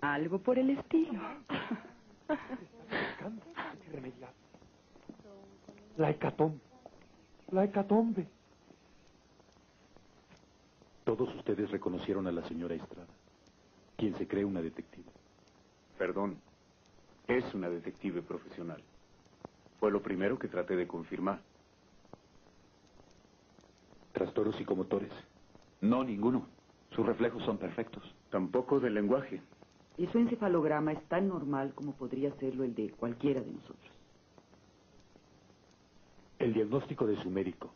Algo 0.00 0.38
por 0.38 0.58
el 0.58 0.70
estilo. 0.70 1.20
La 5.96 6.10
hecatombe. 6.10 6.60
La 7.50 7.64
hecatombe. 7.64 8.26
Todos 11.04 11.34
ustedes 11.34 11.70
reconocieron 11.70 12.26
a 12.26 12.32
la 12.32 12.46
señora 12.46 12.74
Estrada, 12.74 13.08
quien 13.96 14.16
se 14.18 14.28
cree 14.28 14.44
una 14.44 14.60
detective. 14.60 15.10
Perdón. 15.96 16.36
Es 17.26 17.52
una 17.54 17.68
detective 17.68 18.22
profesional. 18.22 18.82
Fue 19.80 19.90
lo 19.90 20.02
primero 20.02 20.38
que 20.38 20.48
traté 20.48 20.76
de 20.76 20.86
confirmar. 20.86 21.40
¿Trastornos 24.12 24.56
psicomotores? 24.56 25.12
No, 25.80 26.02
ninguno. 26.04 26.46
Sus 26.90 27.04
reflejos 27.04 27.42
son 27.44 27.58
perfectos. 27.58 28.02
Tampoco 28.30 28.78
del 28.80 28.94
lenguaje. 28.94 29.40
Y 29.96 30.06
su 30.06 30.18
encefalograma 30.18 30.92
es 30.92 31.02
tan 31.08 31.28
normal 31.28 31.72
como 31.74 31.92
podría 31.92 32.32
serlo 32.36 32.64
el 32.64 32.74
de 32.74 32.90
cualquiera 32.90 33.40
de 33.40 33.52
nosotros. 33.52 33.92
El 36.38 36.54
diagnóstico 36.54 37.06
de 37.06 37.16
su 37.16 37.30
médico, 37.30 37.72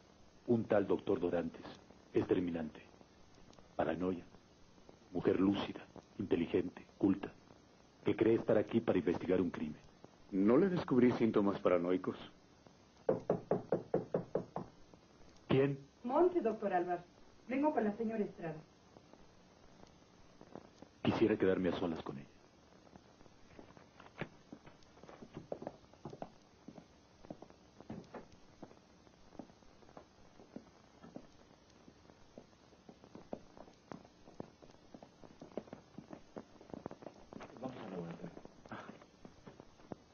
un 0.47 0.65
tal 0.65 0.87
doctor 0.87 1.19
Dorantes, 1.19 1.65
es 2.13 2.27
terminante. 2.27 2.81
Paranoia. 3.75 4.25
Mujer 5.13 5.41
lúcida, 5.41 5.85
inteligente, 6.19 6.87
culta, 6.97 7.33
que 8.05 8.15
cree 8.15 8.37
estar 8.37 8.57
aquí 8.57 8.81
para 8.81 8.99
investigar 8.99 9.41
un 9.41 9.51
crimen. 9.51 9.81
¿No 10.31 10.57
le 10.57 10.69
descubrí 10.69 11.13
síntomas 11.13 11.61
paranoicos? 11.61 12.17
¿Quién? 15.49 15.79
Monte, 16.05 16.41
doctor 16.41 16.73
Álvarez. 16.73 17.05
Vengo 17.49 17.75
con 17.75 17.85
la 17.85 17.93
señora 17.97 18.25
Estrada. 18.25 18.57
Quisiera 21.03 21.37
quedarme 21.37 21.69
a 21.69 21.79
solas 21.79 22.03
con 22.03 22.17
ella. 22.19 22.29
Vamos 37.61 37.77
al 37.85 37.91
laboratorio. 37.91 38.31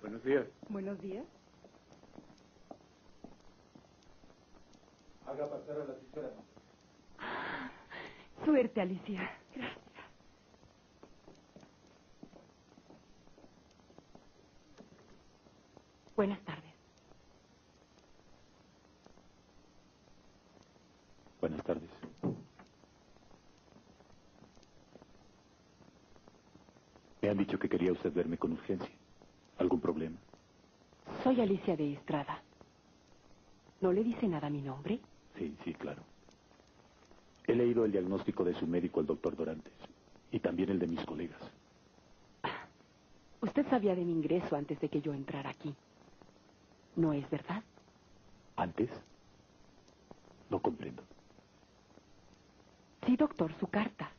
Buenos 0.01 0.25
días. 0.25 0.47
Buenos 0.69 1.01
días. 1.01 1.27
Haga 5.27 5.51
pasar 5.51 5.81
a 5.81 5.85
la 5.85 5.95
señora. 5.95 6.33
Suerte, 8.45 8.81
Alicia. 8.81 9.31
Buenas 16.17 16.41
tardes. 16.41 16.75
Buenas 21.41 21.63
tardes. 21.63 21.89
Me 27.23 27.31
han 27.31 27.39
dicho 27.39 27.57
que 27.59 27.69
quería 27.69 27.93
usted 28.09 28.15
verme 28.15 28.39
con 28.39 28.53
urgencia. 28.53 28.89
¿Algún 29.59 29.81
problema? 29.81 30.17
Soy 31.23 31.41
Alicia 31.41 31.77
de 31.77 31.93
Estrada. 31.95 32.43
¿No 33.81 33.93
le 33.93 34.03
dice 34.03 34.27
nada 34.27 34.49
mi 34.51 34.63
nombre? 34.63 34.99
Sí, 35.37 35.55
sí, 35.65 35.75
claro. 35.75 36.03
He 37.47 37.55
leído 37.55 37.85
el 37.85 37.93
diagnóstico 37.93 38.45
de 38.45 38.55
su 38.55 38.67
médico, 38.67 39.01
el 39.01 39.07
doctor 39.07 39.37
Dorantes, 39.37 39.73
y 40.31 40.41
también 40.41 40.71
el 40.71 40.79
de 40.79 40.87
mis 40.87 41.05
colegas. 41.05 41.41
Usted 43.41 43.69
sabía 43.69 43.95
de 43.95 44.05
mi 44.05 44.13
ingreso 44.13 44.57
antes 44.57 44.81
de 44.81 44.89
que 44.89 45.01
yo 45.01 45.13
entrara 45.15 45.51
aquí. 45.51 45.75
¿No 46.97 47.13
es 47.13 47.29
verdad? 47.31 47.63
¿Antes? 48.57 48.91
No 50.51 50.61
comprendo. 50.61 51.03
Sí, 53.07 53.17
doctor, 53.17 53.53
su 53.61 53.69
carta. 53.69 54.11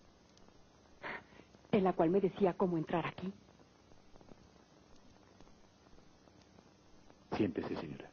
En 1.72 1.84
la 1.84 1.94
cual 1.94 2.10
me 2.10 2.22
decía 2.22 2.54
cómo 2.54 2.78
entrar 2.78 3.06
aquí. 3.06 3.32
Siéntese, 7.40 7.74
señora. 7.78 8.12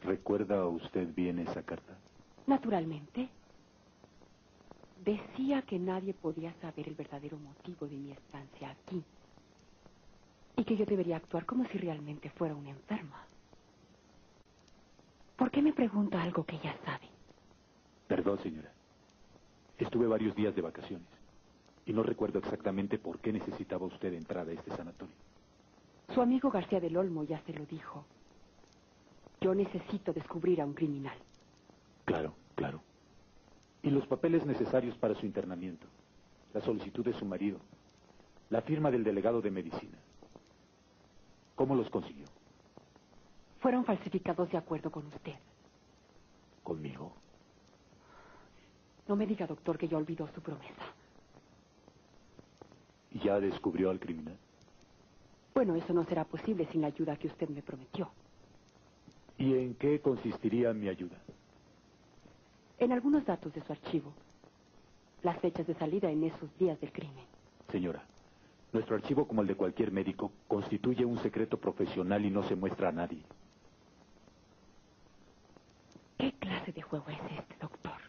¿Recuerda 0.00 0.66
usted 0.66 1.14
bien 1.14 1.38
esa 1.38 1.62
carta? 1.62 1.96
Naturalmente. 2.48 3.28
Decía 5.04 5.62
que 5.62 5.78
nadie 5.78 6.14
podía 6.14 6.52
saber 6.60 6.88
el 6.88 6.96
verdadero 6.96 7.38
motivo 7.38 7.86
de 7.86 7.96
mi 7.96 8.10
estancia 8.10 8.70
aquí. 8.70 9.00
Y 10.56 10.64
que 10.64 10.76
yo 10.76 10.84
debería 10.84 11.18
actuar 11.18 11.46
como 11.46 11.64
si 11.68 11.78
realmente 11.78 12.28
fuera 12.30 12.56
una 12.56 12.70
enferma. 12.70 13.24
¿Por 15.36 15.52
qué 15.52 15.62
me 15.62 15.72
pregunta 15.72 16.20
algo 16.20 16.42
que 16.42 16.58
ya 16.58 16.76
sabe? 16.84 17.08
Perdón, 18.08 18.42
señora. 18.42 18.72
Estuve 19.78 20.08
varios 20.08 20.34
días 20.34 20.56
de 20.56 20.62
vacaciones 20.62 21.21
y 21.86 21.92
no 21.92 22.02
recuerdo 22.02 22.38
exactamente 22.38 22.98
por 22.98 23.18
qué 23.18 23.32
necesitaba 23.32 23.86
usted 23.86 24.12
entrar 24.12 24.48
a 24.48 24.52
este 24.52 24.70
sanatorio. 24.76 25.14
Su 26.14 26.20
amigo 26.20 26.50
García 26.50 26.80
del 26.80 26.96
Olmo 26.96 27.24
ya 27.24 27.40
se 27.40 27.52
lo 27.52 27.64
dijo. 27.66 28.04
Yo 29.40 29.54
necesito 29.54 30.12
descubrir 30.12 30.60
a 30.60 30.66
un 30.66 30.74
criminal. 30.74 31.16
Claro, 32.04 32.34
claro. 32.54 32.80
Y 33.82 33.90
los 33.90 34.06
papeles 34.06 34.46
necesarios 34.46 34.96
para 34.96 35.14
su 35.14 35.26
internamiento. 35.26 35.86
La 36.54 36.60
solicitud 36.60 37.04
de 37.04 37.14
su 37.14 37.24
marido. 37.24 37.58
La 38.50 38.62
firma 38.62 38.90
del 38.90 39.02
delegado 39.02 39.40
de 39.40 39.50
medicina. 39.50 39.98
¿Cómo 41.56 41.74
los 41.74 41.90
consiguió? 41.90 42.26
Fueron 43.60 43.84
falsificados 43.84 44.50
de 44.50 44.58
acuerdo 44.58 44.90
con 44.90 45.06
usted. 45.06 45.34
¿Conmigo? 46.62 47.12
No 49.08 49.16
me 49.16 49.26
diga, 49.26 49.46
doctor, 49.46 49.78
que 49.78 49.88
ya 49.88 49.96
olvidó 49.96 50.28
su 50.34 50.40
promesa. 50.40 50.94
¿Ya 53.14 53.40
descubrió 53.40 53.90
al 53.90 54.00
criminal? 54.00 54.36
Bueno, 55.54 55.74
eso 55.74 55.92
no 55.92 56.04
será 56.04 56.24
posible 56.24 56.66
sin 56.72 56.80
la 56.80 56.86
ayuda 56.86 57.16
que 57.16 57.26
usted 57.26 57.48
me 57.48 57.62
prometió. 57.62 58.10
¿Y 59.38 59.54
en 59.54 59.74
qué 59.74 60.00
consistiría 60.00 60.72
mi 60.72 60.88
ayuda? 60.88 61.16
En 62.78 62.92
algunos 62.92 63.24
datos 63.26 63.52
de 63.52 63.62
su 63.62 63.72
archivo. 63.72 64.12
Las 65.22 65.38
fechas 65.40 65.66
de 65.66 65.74
salida 65.74 66.10
en 66.10 66.24
esos 66.24 66.56
días 66.58 66.80
del 66.80 66.90
crimen. 66.90 67.24
Señora, 67.70 68.02
nuestro 68.72 68.96
archivo, 68.96 69.26
como 69.28 69.42
el 69.42 69.48
de 69.48 69.54
cualquier 69.54 69.92
médico, 69.92 70.32
constituye 70.48 71.04
un 71.04 71.18
secreto 71.18 71.58
profesional 71.58 72.24
y 72.24 72.30
no 72.30 72.42
se 72.42 72.56
muestra 72.56 72.88
a 72.88 72.92
nadie. 72.92 73.22
¿Qué 76.18 76.32
clase 76.32 76.72
de 76.72 76.82
juego 76.82 77.08
es 77.08 77.18
este, 77.38 77.56
doctor? 77.60 78.00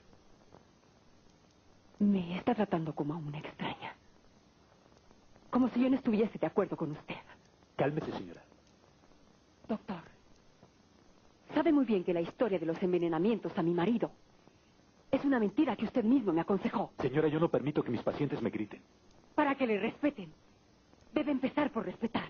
Me 1.99 2.37
está 2.37 2.55
tratando 2.55 2.93
como 2.95 3.13
a 3.13 3.17
una 3.17 3.39
extraña. 3.39 3.92
Como 5.53 5.69
si 5.69 5.83
yo 5.83 5.87
no 5.87 5.97
estuviese 5.97 6.39
de 6.39 6.47
acuerdo 6.47 6.75
con 6.75 6.91
usted. 6.93 7.15
Cálmese, 7.75 8.11
señora. 8.13 8.41
Doctor, 9.67 10.01
sabe 11.53 11.71
muy 11.71 11.85
bien 11.85 12.03
que 12.03 12.11
la 12.11 12.21
historia 12.21 12.57
de 12.57 12.65
los 12.65 12.81
envenenamientos 12.81 13.55
a 13.55 13.61
mi 13.61 13.71
marido 13.71 14.09
es 15.11 15.23
una 15.23 15.39
mentira 15.39 15.75
que 15.75 15.85
usted 15.85 16.03
mismo 16.03 16.33
me 16.33 16.41
aconsejó. 16.41 16.91
Señora, 16.99 17.27
yo 17.27 17.39
no 17.39 17.49
permito 17.49 17.83
que 17.83 17.91
mis 17.91 18.01
pacientes 18.01 18.41
me 18.41 18.49
griten. 18.49 18.81
Para 19.35 19.53
que 19.53 19.67
le 19.67 19.79
respeten, 19.79 20.33
debe 21.13 21.31
empezar 21.31 21.69
por 21.69 21.85
respetar. 21.85 22.29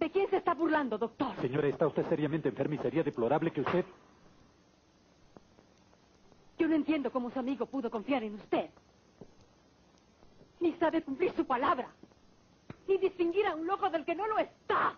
¿De 0.00 0.10
quién 0.10 0.30
se 0.30 0.38
está 0.38 0.54
burlando, 0.54 0.96
doctor? 0.96 1.38
Señora, 1.38 1.68
está 1.68 1.86
usted 1.86 2.08
seriamente 2.08 2.48
enferma 2.48 2.76
y 2.76 2.78
sería 2.78 3.02
deplorable 3.02 3.50
que 3.50 3.60
usted... 3.60 3.84
Yo 6.58 6.66
no 6.66 6.74
entiendo 6.74 7.12
cómo 7.12 7.30
su 7.30 7.38
amigo 7.38 7.66
pudo 7.66 7.90
confiar 7.90 8.22
en 8.22 8.36
usted. 8.36 8.70
Sabe 10.78 11.02
cumplir 11.02 11.32
su 11.34 11.44
palabra. 11.44 11.88
Ni 12.86 12.98
distinguir 12.98 13.46
a 13.46 13.54
un 13.54 13.66
loco 13.66 13.90
del 13.90 14.04
que 14.04 14.14
no 14.14 14.26
lo 14.26 14.38
está. 14.38 14.96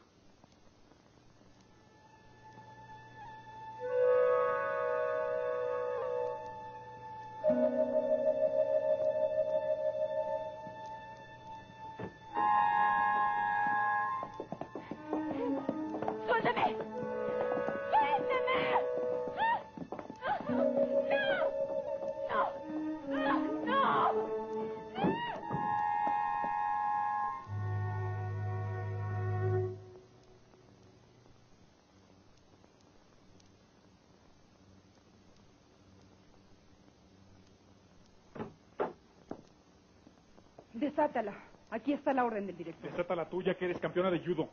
Desátala. 41.10 41.34
Aquí 41.70 41.92
está 41.92 42.12
la 42.12 42.24
orden 42.24 42.46
del 42.46 42.56
director. 42.56 42.88
Desata 42.88 43.16
la 43.16 43.28
tuya, 43.28 43.56
que 43.56 43.64
eres 43.64 43.78
campeona 43.80 44.12
de 44.12 44.20
judo. 44.20 44.48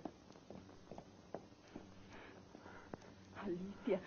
Alicia. 3.43 3.99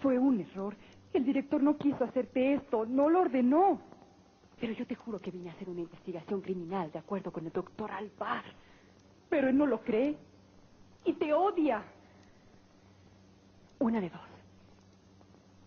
Fue 0.00 0.16
un 0.16 0.40
error. 0.40 0.76
El 1.12 1.24
director 1.24 1.60
no 1.60 1.76
quiso 1.76 2.04
hacerte 2.04 2.54
esto. 2.54 2.86
No 2.86 3.08
lo 3.08 3.22
ordenó. 3.22 3.80
Pero 4.60 4.72
yo 4.74 4.86
te 4.86 4.94
juro 4.94 5.18
que 5.18 5.32
vine 5.32 5.50
a 5.50 5.54
hacer 5.54 5.68
una 5.68 5.80
investigación 5.80 6.40
criminal 6.40 6.92
de 6.92 7.00
acuerdo 7.00 7.32
con 7.32 7.44
el 7.44 7.52
doctor 7.52 7.90
Alvar. 7.90 8.44
Pero 9.28 9.48
él 9.48 9.58
no 9.58 9.66
lo 9.66 9.80
cree. 9.80 10.16
Y 11.04 11.14
te 11.14 11.32
odia. 11.32 11.82
Una 13.80 14.00
de 14.00 14.08
dos. 14.08 14.20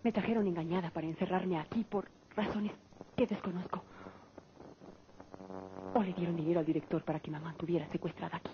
Me 0.04 0.14
trajeron 0.14 0.48
engañada 0.48 0.92
para 0.92 1.08
encerrarme 1.08 1.60
aquí 1.60 1.84
por 1.84 2.08
razones 2.38 2.72
que 3.18 3.28
desconozco. 3.28 3.84
O 6.02 6.04
le 6.04 6.14
dieron 6.14 6.36
dinero 6.36 6.60
al 6.60 6.66
director 6.66 7.04
para 7.04 7.20
que 7.20 7.30
me 7.30 7.40
mantuviera 7.40 7.88
secuestrada 7.92 8.38
aquí. 8.38 8.50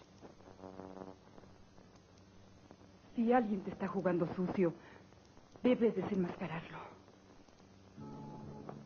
Si 3.16 3.32
alguien 3.32 3.62
te 3.62 3.72
está 3.72 3.88
jugando 3.88 4.28
sucio, 4.36 4.74
debes 5.64 5.96
desenmascararlo. 5.96 6.78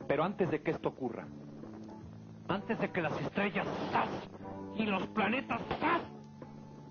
Pero 0.07 0.23
antes 0.23 0.51
de 0.51 0.61
que 0.61 0.69
esto 0.69 0.89
ocurra, 0.89 1.25
antes 2.49 2.77
de 2.77 2.91
que 2.91 3.01
las 3.01 3.19
estrellas 3.19 3.65
¡zas! 3.91 4.09
y 4.77 4.85
los 4.85 5.07
planetas 5.07 5.59
¡zas! 5.79 6.03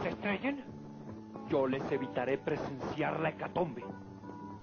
se 0.02 0.08
estrellen, 0.08 0.64
yo 1.48 1.68
les 1.68 1.84
evitaré 1.92 2.36
presenciar 2.38 3.20
la 3.20 3.28
hecatombe. 3.28 3.84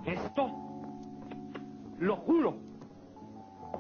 Esto 0.06 0.52
lo 2.00 2.18
juro. 2.18 2.67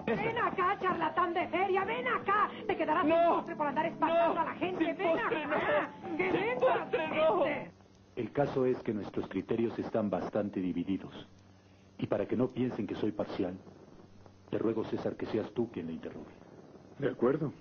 Ven 0.07 0.37
acá, 0.37 0.77
charlatán 0.79 1.33
de 1.33 1.45
feria, 1.49 1.83
ven 1.83 2.07
acá. 2.07 2.49
Te 2.65 2.77
quedarás 2.77 3.05
sin 3.05 3.13
postre 3.27 3.55
por 3.57 3.67
andar 3.67 3.85
espantando 3.85 4.39
a 4.39 4.45
la 4.45 4.53
gente. 4.53 4.93
ven 4.93 5.19
acá. 5.19 5.91
Que 6.15 6.31
vengas, 6.31 6.89
gente. 6.91 7.71
El 8.15 8.31
caso 8.31 8.65
es 8.65 8.81
que 8.83 8.93
nuestros 8.93 9.27
criterios 9.27 9.77
están 9.77 10.09
bastante 10.09 10.61
divididos. 10.61 11.27
Y 11.97 12.07
para 12.07 12.25
que 12.25 12.37
no 12.37 12.47
piensen 12.47 12.87
que 12.87 12.95
soy 12.95 13.11
parcial, 13.11 13.57
te 14.49 14.57
ruego, 14.57 14.85
César, 14.85 15.17
que 15.17 15.25
seas 15.25 15.51
tú 15.51 15.69
quien 15.71 15.87
le 15.87 15.93
interrogue. 15.93 16.25
De 16.99 17.09
acuerdo. 17.09 17.51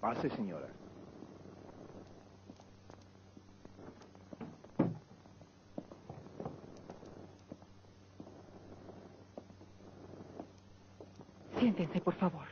Pase, 0.00 0.28
señora. 0.30 0.66
Siéntense, 11.58 12.00
por 12.00 12.14
favor. 12.14 12.46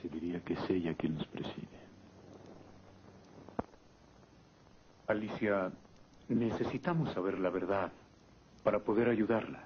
Se 0.00 0.08
diría 0.08 0.40
que 0.40 0.54
es 0.54 0.70
ella 0.70 0.94
quien 0.94 1.14
nos 1.14 1.26
preside. 1.26 1.82
Alicia, 5.06 5.70
necesitamos 6.28 7.12
saber 7.12 7.38
la 7.38 7.50
verdad 7.50 7.92
para 8.64 8.80
poder 8.80 9.08
ayudarla. 9.08 9.64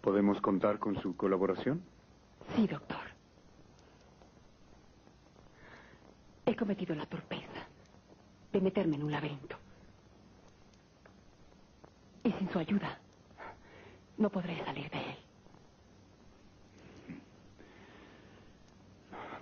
¿Podemos 0.00 0.40
contar 0.40 0.78
con 0.78 1.00
su 1.00 1.16
colaboración? 1.16 1.82
Sí, 2.54 2.66
doctor. 2.66 2.98
He 6.46 6.56
cometido 6.56 6.94
la 6.94 7.06
torpeza 7.06 7.66
de 8.52 8.60
meterme 8.60 8.96
en 8.96 9.04
un 9.04 9.12
laberinto. 9.12 9.56
Y 12.24 12.32
sin 12.32 12.50
su 12.50 12.58
ayuda, 12.58 12.98
no 14.18 14.30
podré 14.30 14.62
salir 14.64 14.90
de 14.90 14.98
él. 14.98 15.16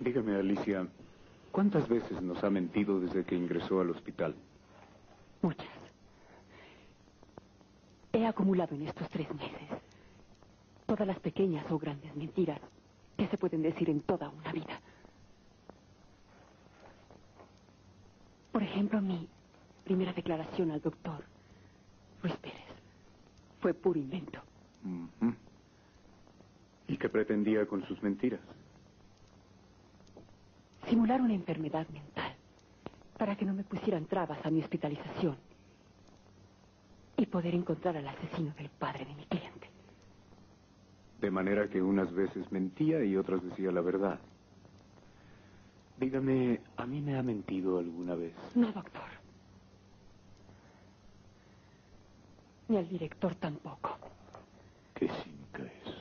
Dígame, 0.01 0.37
Alicia, 0.37 0.87
¿cuántas 1.53 1.89
veces 1.89 2.23
nos 2.23 2.43
ha 2.43 2.51
mentido 2.51 3.01
desde 3.01 3.25
que 3.25 3.35
ingresó 3.35 3.81
al 3.81 3.91
hospital? 3.91 4.35
Muchas. 5.43 5.67
He 8.13 8.27
acumulado 8.27 8.75
en 8.75 8.89
estos 8.89 9.09
tres 9.11 9.33
meses 9.35 9.69
todas 10.87 11.07
las 11.07 11.21
pequeñas 11.21 11.71
o 11.71 11.79
grandes 11.79 12.15
mentiras 12.17 12.61
que 13.17 13.29
se 13.29 13.39
pueden 13.39 13.63
decir 13.63 13.91
en 13.91 14.01
toda 14.01 14.29
una 14.31 14.53
vida. 14.53 14.81
Por 18.51 18.63
ejemplo, 18.63 19.01
mi 19.01 19.29
primera 19.85 20.13
declaración 20.13 20.71
al 20.71 20.81
doctor 20.81 21.25
Luis 22.23 22.35
Pérez 22.37 22.59
fue 23.61 23.75
puro 23.75 23.99
invento. 23.99 24.41
¿Y 26.89 26.97
qué 26.97 27.09
pretendía 27.09 27.67
con 27.67 27.87
sus 27.87 28.03
mentiras? 28.03 28.41
Simular 30.89 31.21
una 31.21 31.35
enfermedad 31.35 31.89
mental 31.89 32.35
para 33.17 33.37
que 33.37 33.45
no 33.45 33.53
me 33.55 33.63
pusieran 33.65 34.07
trabas 34.07 34.45
a 34.45 34.51
mi 34.51 34.61
hospitalización 34.61 35.37
y 37.17 37.27
poder 37.27 37.55
encontrar 37.55 37.97
al 37.97 38.09
asesino 38.09 38.53
del 38.55 38.71
padre 38.71 39.05
de 39.05 39.15
mi 39.15 39.25
cliente. 39.27 39.69
De 41.21 41.31
manera 41.31 41.69
que 41.69 41.83
unas 41.83 42.11
veces 42.13 42.51
mentía 42.51 43.05
y 43.05 43.17
otras 43.17 43.43
decía 43.43 43.71
la 43.71 43.83
verdad. 43.83 44.19
Dígame, 45.99 46.61
¿a 46.79 46.87
mí 46.87 47.03
me 47.03 47.19
ha 47.19 47.23
mentido 47.23 47.79
alguna 47.79 48.15
vez? 48.15 48.33
No, 48.55 48.73
doctor. 48.73 49.03
Ni 52.69 52.79
al 52.79 52.89
director 52.89 53.35
tampoco. 53.35 53.99
Qué 55.01 55.09
cínica 55.09 55.63
es. 55.63 55.95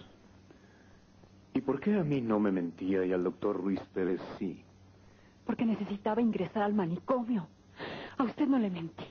¿Y 1.53 1.61
por 1.61 1.79
qué 1.79 1.97
a 1.97 2.03
mí 2.03 2.19
no 2.19 2.37
me 2.37 2.51
mentía 2.51 3.05
y 3.05 3.13
al 3.13 3.23
doctor 3.23 3.55
Ruiz 3.55 3.79
Pérez 3.93 4.19
sí? 4.37 4.61
Porque 5.45 5.65
necesitaba 5.65 6.21
ingresar 6.21 6.63
al 6.63 6.73
manicomio. 6.73 7.47
A 8.17 8.23
usted 8.23 8.45
no 8.45 8.59
le 8.59 8.69
mentí. 8.69 9.05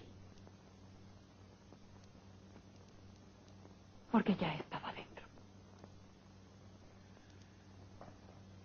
Porque 4.13 4.37
ya 4.37 4.55
estaba 4.57 4.93
dentro. 4.93 5.25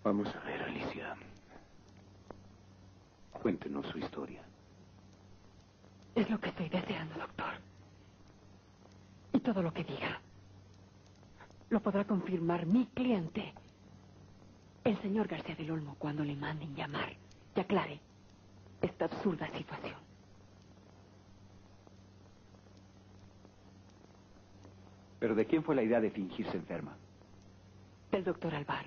Vamos 0.02 0.28
a 0.28 0.40
ver, 0.40 0.62
Alicia. 0.62 1.16
Cuéntenos 3.32 3.86
su 3.86 3.98
historia. 3.98 4.42
Es 6.14 6.28
lo 6.28 6.38
que 6.38 6.50
estoy 6.50 6.68
deseando, 6.68 7.14
doctor. 7.18 7.54
Y 9.32 9.40
todo 9.40 9.62
lo 9.62 9.72
que 9.72 9.84
diga 9.84 10.20
lo 11.74 11.80
podrá 11.80 12.04
confirmar 12.04 12.66
mi 12.66 12.86
cliente, 12.86 13.52
el 14.84 14.96
señor 15.02 15.26
García 15.26 15.56
del 15.56 15.72
Olmo, 15.72 15.96
cuando 15.98 16.22
le 16.22 16.36
manden 16.36 16.72
llamar 16.76 17.12
y 17.56 17.60
aclare 17.60 17.98
esta 18.80 19.06
absurda 19.06 19.50
situación. 19.56 19.96
¿Pero 25.18 25.34
de 25.34 25.46
quién 25.46 25.64
fue 25.64 25.74
la 25.74 25.82
idea 25.82 26.00
de 26.00 26.12
fingirse 26.12 26.56
enferma? 26.56 26.96
Del 28.12 28.22
doctor 28.22 28.54
Alvar. 28.54 28.86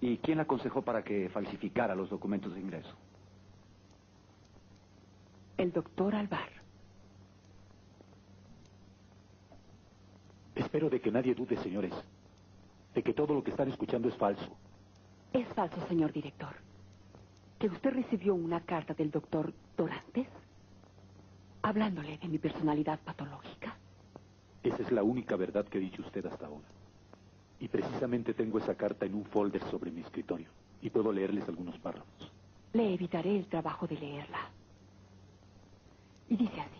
¿Y 0.00 0.18
quién 0.18 0.36
la 0.36 0.44
aconsejó 0.44 0.82
para 0.82 1.02
que 1.02 1.28
falsificara 1.30 1.96
los 1.96 2.10
documentos 2.10 2.54
de 2.54 2.60
ingreso? 2.60 2.94
El 5.56 5.72
doctor 5.72 6.14
Alvar. 6.14 6.57
Espero 10.68 10.90
de 10.90 11.00
que 11.00 11.10
nadie 11.10 11.34
dude, 11.34 11.56
señores, 11.56 11.94
de 12.94 13.02
que 13.02 13.14
todo 13.14 13.32
lo 13.32 13.42
que 13.42 13.52
están 13.52 13.70
escuchando 13.70 14.06
es 14.06 14.14
falso. 14.16 14.54
Es 15.32 15.48
falso, 15.54 15.80
señor 15.88 16.12
director. 16.12 16.54
Que 17.58 17.68
usted 17.68 17.90
recibió 17.90 18.34
una 18.34 18.60
carta 18.60 18.92
del 18.92 19.10
doctor 19.10 19.50
Dorantes 19.78 20.26
hablándole 21.62 22.18
de 22.18 22.28
mi 22.28 22.36
personalidad 22.36 23.00
patológica. 23.00 23.78
Esa 24.62 24.82
es 24.82 24.92
la 24.92 25.02
única 25.02 25.36
verdad 25.36 25.64
que 25.64 25.78
ha 25.78 25.80
dicho 25.80 26.02
usted 26.02 26.26
hasta 26.26 26.44
ahora. 26.44 26.68
Y 27.60 27.68
precisamente 27.68 28.34
tengo 28.34 28.58
esa 28.58 28.74
carta 28.74 29.06
en 29.06 29.14
un 29.14 29.24
folder 29.24 29.62
sobre 29.70 29.90
mi 29.90 30.02
escritorio. 30.02 30.48
Y 30.82 30.90
puedo 30.90 31.10
leerles 31.10 31.48
algunos 31.48 31.78
párrafos. 31.78 32.30
Le 32.74 32.92
evitaré 32.92 33.38
el 33.38 33.46
trabajo 33.46 33.86
de 33.86 33.96
leerla. 33.96 34.50
Y 36.28 36.36
dice 36.36 36.60
así. 36.60 36.77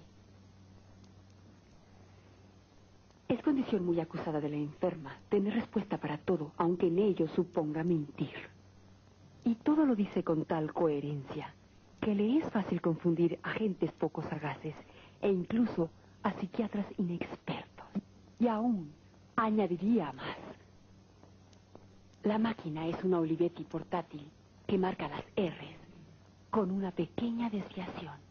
Es 3.28 3.42
condición 3.42 3.84
muy 3.84 4.00
acusada 4.00 4.40
de 4.40 4.48
la 4.48 4.56
enferma 4.56 5.18
tener 5.28 5.52
respuesta 5.52 5.98
para 5.98 6.16
todo, 6.16 6.52
aunque 6.56 6.86
en 6.86 6.98
ello 6.98 7.28
suponga 7.28 7.84
mentir. 7.84 8.32
Y 9.44 9.54
todo 9.56 9.84
lo 9.84 9.94
dice 9.94 10.24
con 10.24 10.46
tal 10.46 10.72
coherencia 10.72 11.54
que 12.00 12.14
le 12.14 12.38
es 12.38 12.48
fácil 12.50 12.80
confundir 12.80 13.38
a 13.42 13.50
gentes 13.50 13.92
poco 13.92 14.22
sagaces 14.22 14.74
e 15.20 15.28
incluso 15.28 15.90
a 16.22 16.32
psiquiatras 16.40 16.86
inexpertos. 16.96 17.86
Y 18.40 18.46
aún 18.48 18.92
añadiría 19.36 20.12
más. 20.12 20.38
La 22.22 22.38
máquina 22.38 22.86
es 22.86 23.02
una 23.04 23.20
Olivetti 23.20 23.64
portátil 23.64 24.26
que 24.66 24.78
marca 24.78 25.08
las 25.08 25.24
R's 25.36 25.76
con 26.50 26.70
una 26.70 26.92
pequeña 26.92 27.50
desviación. 27.50 28.27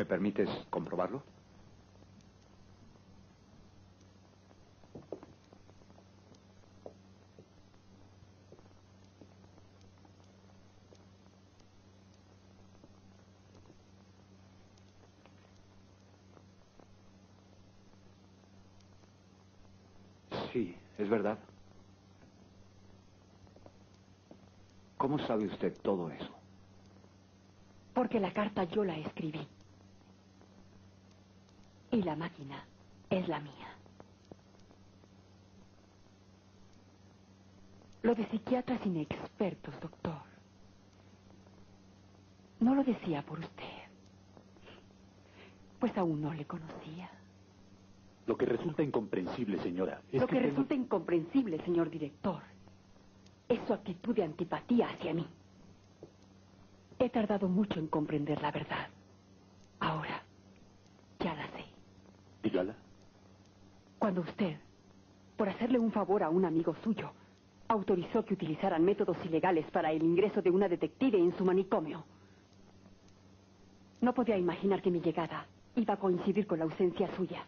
¿Me 0.00 0.06
permites 0.06 0.48
comprobarlo? 0.70 1.22
Sí, 20.50 20.74
es 20.96 21.10
verdad. 21.10 21.38
¿Cómo 24.96 25.18
sabe 25.18 25.44
usted 25.44 25.76
todo 25.82 26.10
eso? 26.10 26.34
Porque 27.92 28.18
la 28.18 28.32
carta 28.32 28.64
yo 28.64 28.82
la 28.82 28.96
escribí. 28.96 29.46
Y 31.90 32.02
la 32.02 32.14
máquina 32.16 32.64
es 33.10 33.26
la 33.28 33.40
mía. 33.40 33.68
Lo 38.02 38.14
de 38.14 38.26
psiquiatras 38.30 38.84
inexpertos, 38.86 39.78
doctor. 39.80 40.22
No 42.60 42.74
lo 42.74 42.84
decía 42.84 43.22
por 43.22 43.38
usted. 43.40 43.64
Pues 45.78 45.96
aún 45.98 46.20
no 46.22 46.32
le 46.32 46.44
conocía. 46.46 47.10
Lo 48.26 48.36
que 48.36 48.46
resulta 48.46 48.82
incomprensible, 48.82 49.58
señora, 49.62 50.00
es 50.12 50.20
Lo 50.20 50.26
que, 50.26 50.36
que 50.36 50.40
tengo- 50.42 50.50
resulta 50.50 50.74
incomprensible, 50.74 51.58
señor 51.64 51.90
director, 51.90 52.42
es 53.48 53.58
su 53.66 53.72
actitud 53.74 54.14
de 54.14 54.24
antipatía 54.24 54.88
hacia 54.90 55.12
mí. 55.14 55.26
He 56.98 57.08
tardado 57.10 57.48
mucho 57.48 57.80
en 57.80 57.88
comprender 57.88 58.40
la 58.40 58.52
verdad. 58.52 58.88
Ahora, 59.80 60.22
ya 61.18 61.34
la 61.34 61.46
sé. 61.48 61.64
Cuando 63.98 64.22
usted, 64.22 64.56
por 65.36 65.48
hacerle 65.48 65.78
un 65.78 65.92
favor 65.92 66.22
a 66.22 66.30
un 66.30 66.44
amigo 66.44 66.74
suyo, 66.82 67.12
autorizó 67.68 68.24
que 68.24 68.34
utilizaran 68.34 68.84
métodos 68.84 69.16
ilegales 69.24 69.70
para 69.70 69.92
el 69.92 70.02
ingreso 70.02 70.42
de 70.42 70.50
una 70.50 70.68
detective 70.68 71.18
en 71.18 71.36
su 71.36 71.44
manicomio. 71.44 72.04
No 74.00 74.12
podía 74.14 74.36
imaginar 74.36 74.82
que 74.82 74.90
mi 74.90 75.00
llegada 75.00 75.46
iba 75.76 75.94
a 75.94 75.98
coincidir 75.98 76.46
con 76.46 76.58
la 76.58 76.64
ausencia 76.64 77.08
suya. 77.16 77.44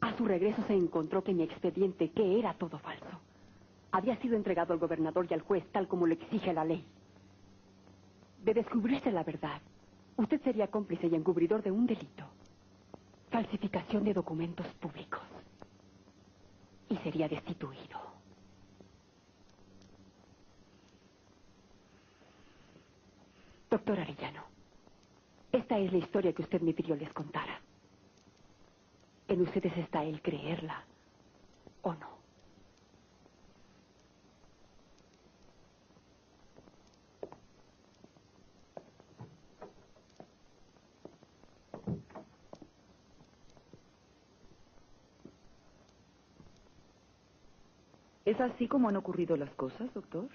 A 0.00 0.16
su 0.16 0.24
regreso 0.24 0.62
se 0.66 0.74
encontró 0.74 1.22
que 1.22 1.34
mi 1.34 1.42
expediente, 1.42 2.10
que 2.10 2.38
era 2.38 2.54
todo 2.54 2.78
falso, 2.78 3.20
había 3.90 4.16
sido 4.16 4.36
entregado 4.36 4.72
al 4.72 4.78
gobernador 4.78 5.26
y 5.28 5.34
al 5.34 5.42
juez 5.42 5.64
tal 5.70 5.86
como 5.86 6.06
lo 6.06 6.14
exige 6.14 6.52
la 6.52 6.64
ley. 6.64 6.84
De 8.42 8.54
descubrirse 8.54 9.12
la 9.12 9.22
verdad, 9.22 9.60
usted 10.16 10.40
sería 10.42 10.68
cómplice 10.68 11.08
y 11.08 11.14
encubridor 11.14 11.62
de 11.62 11.70
un 11.70 11.86
delito. 11.86 12.24
Falsificación 13.32 14.04
de 14.04 14.12
documentos 14.12 14.66
públicos. 14.74 15.22
Y 16.90 16.96
sería 16.98 17.26
destituido. 17.28 17.98
Doctor 23.70 23.98
Arellano, 24.00 24.44
esta 25.50 25.78
es 25.78 25.90
la 25.90 25.98
historia 25.98 26.34
que 26.34 26.42
usted 26.42 26.60
me 26.60 26.74
pidió 26.74 26.94
les 26.94 27.10
contara. 27.14 27.58
En 29.28 29.40
ustedes 29.40 29.78
está 29.78 30.04
el 30.04 30.20
creerla 30.20 30.84
o 31.80 31.94
no. 31.94 32.21
¿Es 48.24 48.40
así 48.40 48.68
como 48.68 48.88
han 48.88 48.96
ocurrido 48.96 49.36
las 49.36 49.50
cosas, 49.50 49.92
doctor? 49.94 50.28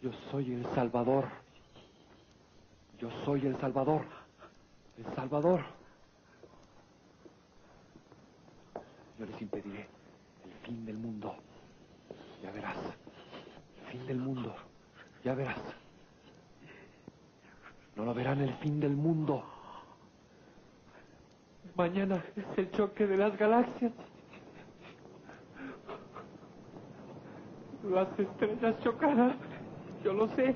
Yo 0.00 0.10
soy 0.30 0.54
el 0.54 0.66
Salvador. 0.74 1.26
Yo 2.98 3.10
soy 3.24 3.46
el 3.46 3.58
Salvador. 3.60 4.04
El 4.96 5.14
Salvador. 5.14 5.62
Yo 9.18 9.26
les 9.26 9.42
impediré 9.42 9.86
el 10.44 10.66
fin 10.66 10.86
del 10.86 10.96
mundo. 10.96 11.36
Ya 12.42 12.50
verás. 12.50 12.76
El 13.80 13.92
fin 13.92 14.06
del 14.06 14.18
mundo. 14.18 14.54
Ya 15.22 15.34
verás. 15.34 15.60
No 17.94 18.04
lo 18.06 18.14
verán 18.14 18.40
el 18.40 18.54
fin 18.54 18.80
del 18.80 18.96
mundo. 18.96 19.44
Mañana 21.76 22.24
es 22.34 22.58
el 22.58 22.70
choque 22.70 23.06
de 23.06 23.16
las 23.16 23.36
galaxias. 23.36 23.92
Las 27.90 28.08
estrellas 28.18 28.76
chocarán. 28.84 29.34
Yo 30.04 30.12
lo 30.12 30.28
sé. 30.36 30.54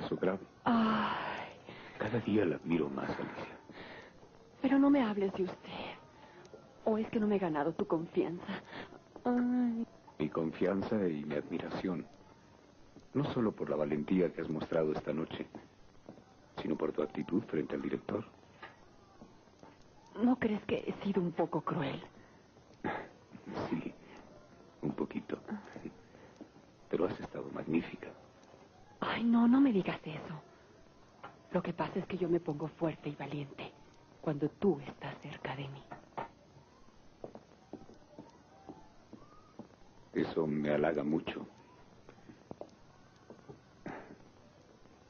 Caso 0.00 0.16
grave. 0.16 0.40
Ay, 0.64 1.14
Cada 1.98 2.18
día 2.20 2.44
la 2.44 2.56
admiro 2.56 2.88
más, 2.90 3.08
Alicia. 3.08 3.56
pero 4.60 4.78
no 4.78 4.90
me 4.90 5.02
hables 5.02 5.32
de 5.34 5.44
usted. 5.44 5.70
¿O 6.84 6.98
es 6.98 7.08
que 7.10 7.18
no 7.18 7.26
me 7.26 7.36
he 7.36 7.38
ganado 7.38 7.72
tu 7.72 7.86
confianza? 7.86 8.44
Ay, 9.24 9.86
Mi 10.18 10.28
confianza 10.28 10.96
y 11.08 11.24
mi 11.24 11.34
admiración. 11.34 12.06
No 13.14 13.24
solo 13.32 13.52
por 13.52 13.70
la 13.70 13.76
valentía 13.76 14.32
que 14.32 14.42
has 14.42 14.50
mostrado 14.50 14.92
esta 14.92 15.12
noche, 15.12 15.46
sino 16.60 16.76
por 16.76 16.92
tu 16.92 17.02
actitud 17.02 17.42
frente 17.44 17.74
al 17.74 17.82
director. 17.82 18.24
¿no 20.22 20.36
crees 20.38 20.62
que 20.64 20.76
he 20.86 21.04
sido 21.04 21.20
un 21.20 21.30
poco 21.32 21.60
cruel? 21.60 22.00
Sí, 23.68 23.92
un 24.80 24.92
poquito. 24.92 25.38
Pero 26.90 27.04
has 27.04 27.20
estado 27.20 27.50
magnífica. 27.52 28.08
Ay, 29.16 29.24
no, 29.24 29.48
no 29.48 29.62
me 29.62 29.72
digas 29.72 29.98
eso. 30.04 30.42
Lo 31.50 31.62
que 31.62 31.72
pasa 31.72 31.98
es 32.00 32.06
que 32.06 32.18
yo 32.18 32.28
me 32.28 32.38
pongo 32.38 32.68
fuerte 32.68 33.08
y 33.08 33.14
valiente 33.14 33.72
cuando 34.20 34.46
tú 34.50 34.78
estás 34.80 35.16
cerca 35.22 35.56
de 35.56 35.66
mí. 35.68 35.82
Eso 40.12 40.46
me 40.46 40.68
halaga 40.68 41.02
mucho. 41.02 41.46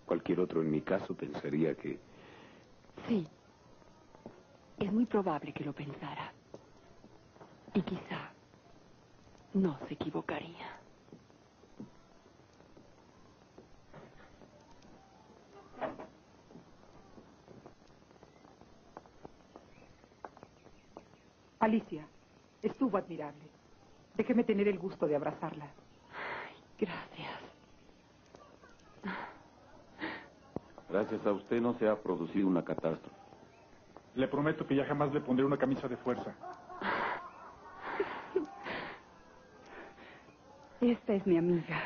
Cualquier 0.05 0.39
otro 0.39 0.63
en 0.63 0.71
mi 0.71 0.83
caso 0.83 1.17
pensaría 1.17 1.75
que 1.75 1.99
Sí. 3.09 3.27
Es 4.79 4.93
muy 4.93 5.07
probable 5.07 5.53
que 5.53 5.65
lo 5.65 5.73
pensara. 5.73 6.33
Y 7.75 7.83
quizá 7.83 8.33
no 9.55 9.77
se 9.89 9.95
equivocaría. 9.95 10.76
Alicia, 21.67 22.07
estuvo 22.63 22.97
admirable. 22.97 23.43
Déjeme 24.15 24.45
tener 24.45 24.69
el 24.69 24.79
gusto 24.79 25.05
de 25.09 25.17
abrazarla. 25.17 25.67
Gracias. 26.79 27.41
Gracias 30.89 31.27
a 31.27 31.33
usted 31.33 31.61
no 31.61 31.77
se 31.77 31.89
ha 31.89 31.97
producido 31.97 32.47
una 32.47 32.65
catástrofe. 32.65 33.17
Le 34.15 34.29
prometo 34.29 34.65
que 34.65 34.77
ya 34.77 34.85
jamás 34.85 35.13
le 35.13 35.21
pondré 35.21 35.45
una 35.45 35.57
camisa 35.57 35.89
de 35.89 35.97
fuerza. 35.97 36.37
Esta 40.81 41.15
es 41.15 41.27
mi 41.27 41.37
amiga. 41.37 41.83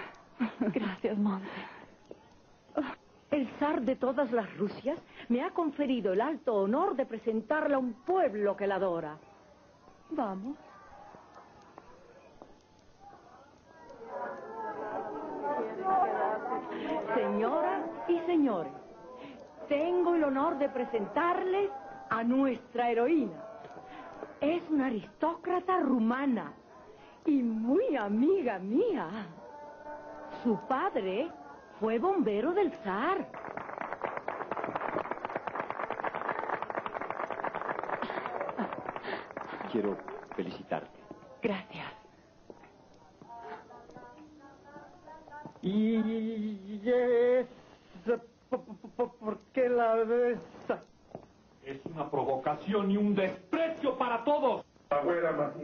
Gracias, 0.60 1.16
Monte. 1.16 1.48
El 3.30 3.48
zar 3.58 3.80
de 3.80 3.96
todas 3.96 4.30
las 4.30 4.54
Rusias 4.58 4.98
me 5.30 5.42
ha 5.42 5.52
conferido 5.52 6.12
el 6.12 6.20
alto 6.20 6.54
honor 6.54 6.96
de 6.96 7.06
presentarla 7.06 7.76
a 7.76 7.78
un 7.78 7.94
pueblo 8.04 8.58
que 8.58 8.66
la 8.66 8.74
adora. 8.74 9.18
Vamos. 10.10 10.56
Señoras 17.14 17.82
y 18.08 18.18
señores, 18.20 18.72
tengo 19.68 20.14
el 20.14 20.24
honor 20.24 20.58
de 20.58 20.68
presentarles 20.68 21.70
a 22.08 22.24
nuestra 22.24 22.90
heroína. 22.90 23.40
Es 24.40 24.68
una 24.68 24.86
aristócrata 24.86 25.78
rumana 25.80 26.52
y 27.24 27.42
muy 27.42 27.96
amiga 27.96 28.58
mía. 28.58 29.08
Su 30.42 30.58
padre 30.66 31.30
fue 31.78 31.98
bombero 31.98 32.52
del 32.52 32.72
zar. 32.84 33.28
Quiero 39.72 39.96
felicitarte. 40.36 41.00
Gracias. 41.42 41.92
Y 45.62 46.82
es... 46.88 47.48
¿Por 48.50 49.40
qué 49.52 49.68
la 49.68 49.94
besa? 49.96 50.84
Es 51.62 51.84
una 51.86 52.10
provocación 52.10 52.90
y 52.90 52.96
un 52.96 53.14
desprecio 53.14 53.98
para 53.98 54.24
todos. 54.24 54.64
Agüera 54.90 55.32
más 55.32 55.56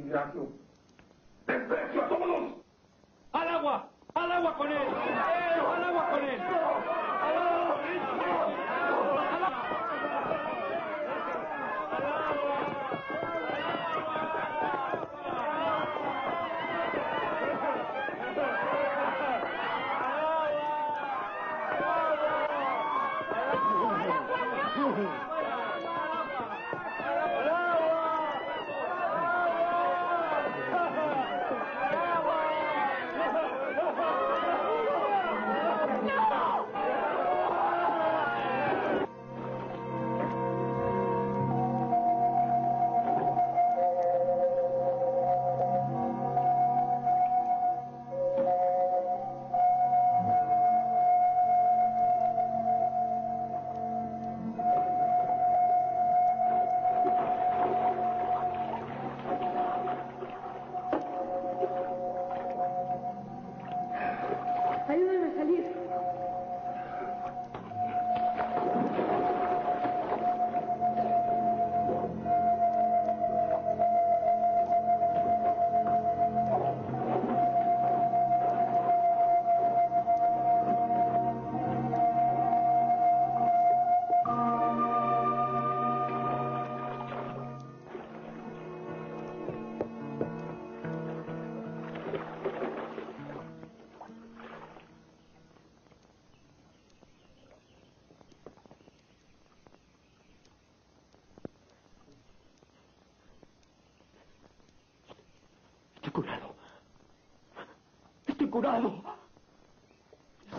Curado. 108.66 109.02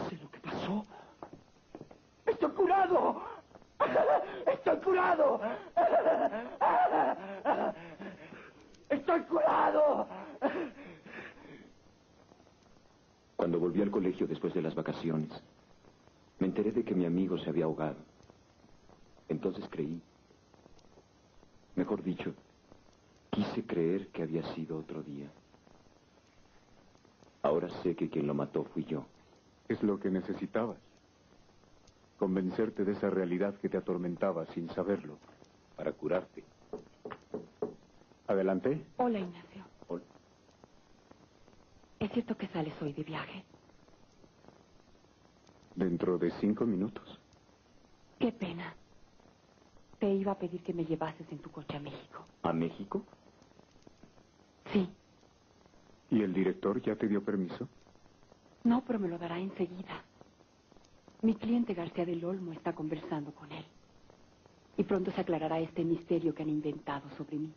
Sé 0.09 0.15
lo 0.15 0.31
que 0.31 0.39
pasó. 0.39 0.85
Estoy 2.25 2.51
curado. 2.51 3.21
Estoy 4.45 4.77
curado. 4.77 5.41
Estoy 8.89 9.21
curado. 9.23 10.07
Cuando 13.35 13.59
volví 13.59 13.81
al 13.81 13.91
colegio 13.91 14.25
después 14.25 14.53
de 14.53 14.61
las 14.61 14.73
vacaciones, 14.73 15.29
me 16.39 16.47
enteré 16.47 16.71
de 16.71 16.85
que 16.85 16.95
mi 16.95 17.05
amigo 17.05 17.37
se 17.37 17.49
había 17.49 17.65
ahogado. 17.65 17.97
Entonces 19.27 19.65
creí. 19.69 20.01
Mejor 21.75 22.01
dicho, 22.01 22.33
quise 23.31 23.65
creer 23.65 24.07
que 24.07 24.23
había 24.23 24.43
sido 24.53 24.77
otro 24.77 25.03
día. 25.03 25.29
Ahora 27.43 27.69
sé 27.87 27.95
que 27.95 28.09
quien 28.09 28.27
lo 28.27 28.33
mató 28.33 28.65
fui 28.73 28.83
yo. 28.83 29.05
Es 29.69 29.81
lo 29.81 29.97
que 29.99 30.09
necesitabas. 30.09 30.77
Convencerte 32.17 32.83
de 32.83 32.91
esa 32.91 33.09
realidad 33.09 33.55
que 33.61 33.69
te 33.69 33.77
atormentaba 33.77 34.45
sin 34.47 34.69
saberlo, 34.71 35.17
para 35.75 35.93
curarte. 35.93 36.43
Adelante. 38.27 38.85
Hola, 38.97 39.19
Ignacio. 39.19 39.63
Hola. 39.87 40.03
¿Es 41.99 42.11
cierto 42.11 42.35
que 42.35 42.47
sales 42.47 42.73
hoy 42.81 42.91
de 42.91 43.03
viaje? 43.03 43.43
Dentro 45.75 46.17
de 46.17 46.31
cinco 46.41 46.65
minutos. 46.65 47.19
Qué 48.19 48.31
pena. 48.31 48.75
Te 49.99 50.13
iba 50.13 50.33
a 50.33 50.39
pedir 50.39 50.61
que 50.63 50.73
me 50.73 50.83
llevases 50.85 51.31
en 51.31 51.37
tu 51.39 51.51
coche 51.51 51.77
a 51.77 51.79
México. 51.79 52.25
¿A 52.43 52.51
México? 52.51 53.03
Sí. 54.73 54.89
¿Y 56.17 56.23
el 56.23 56.33
director 56.33 56.81
ya 56.81 56.95
te 56.95 57.07
dio 57.07 57.23
permiso? 57.23 57.69
No, 58.63 58.83
pero 58.87 58.97
me 58.97 59.07
lo 59.07 59.19
dará 59.19 59.37
enseguida. 59.37 60.03
Mi 61.21 61.35
cliente 61.35 61.75
García 61.75 62.07
del 62.07 62.25
Olmo 62.25 62.53
está 62.53 62.73
conversando 62.73 63.31
con 63.35 63.51
él. 63.51 63.63
Y 64.77 64.83
pronto 64.83 65.11
se 65.11 65.21
aclarará 65.21 65.59
este 65.59 65.83
misterio 65.83 66.33
que 66.33 66.41
han 66.41 66.49
inventado 66.49 67.07
sobre 67.17 67.37
mí. 67.37 67.53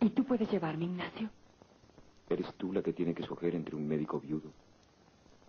¿Y 0.00 0.10
tú 0.10 0.24
puedes 0.24 0.50
llevarme, 0.50 0.86
Ignacio? 0.86 1.30
Eres 2.30 2.52
tú 2.54 2.72
la 2.72 2.82
que 2.82 2.92
tiene 2.92 3.14
que 3.14 3.22
escoger 3.22 3.54
entre 3.54 3.76
un 3.76 3.86
médico 3.86 4.18
viudo 4.18 4.50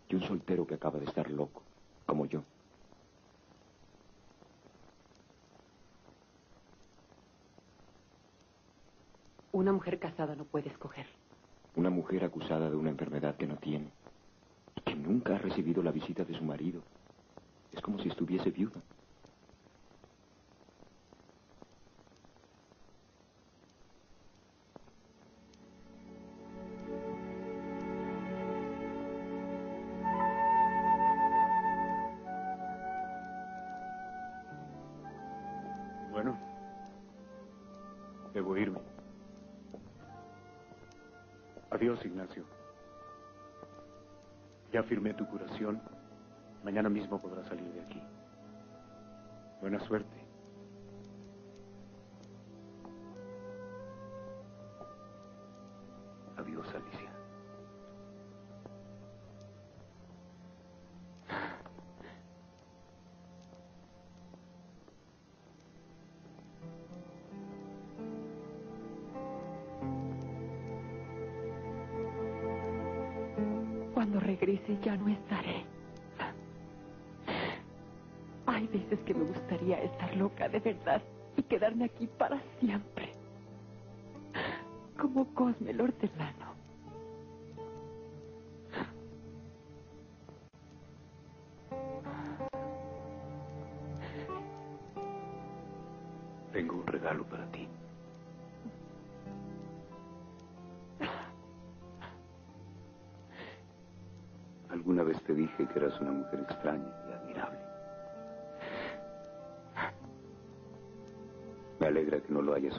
y 0.08 0.14
un 0.14 0.22
soltero 0.22 0.68
que 0.68 0.76
acaba 0.76 1.00
de 1.00 1.06
estar 1.06 1.32
loco, 1.32 1.64
como 2.06 2.28
yo. 2.28 2.44
Una 9.62 9.74
mujer 9.74 10.00
casada 10.00 10.34
no 10.34 10.46
puede 10.46 10.70
escoger. 10.70 11.06
Una 11.76 11.92
mujer 11.92 12.24
acusada 12.24 12.68
de 12.68 12.76
una 12.76 12.90
enfermedad 12.90 13.38
que 13.38 13.46
no 13.46 13.58
tiene 13.58 13.92
y 14.76 14.82
que 14.82 14.96
nunca 14.96 15.36
ha 15.36 15.38
recibido 15.38 15.84
la 15.84 15.92
visita 15.92 16.26
de 16.26 16.34
su 16.36 16.44
marido. 16.44 16.82
Es 17.72 17.80
como 17.80 18.00
si 18.00 18.10
estuviese 18.10 18.50
viuda. 18.50 18.82
Ya 44.92 44.96
firmé 44.96 45.14
tu 45.14 45.26
curación. 45.26 45.80
Mañana 46.66 46.90
mismo 46.90 47.22
podrás 47.22 47.48
salir 47.48 47.72
de 47.72 47.80
aquí. 47.80 48.02
Buena 49.62 49.80
suerte. 49.80 50.21
Aquí 81.84 82.08
para 82.08 82.42
siempre. 82.60 83.14
Como 85.00 85.34
Cosme 85.34 85.72
el 85.72 85.82
hortelano. 85.82 86.41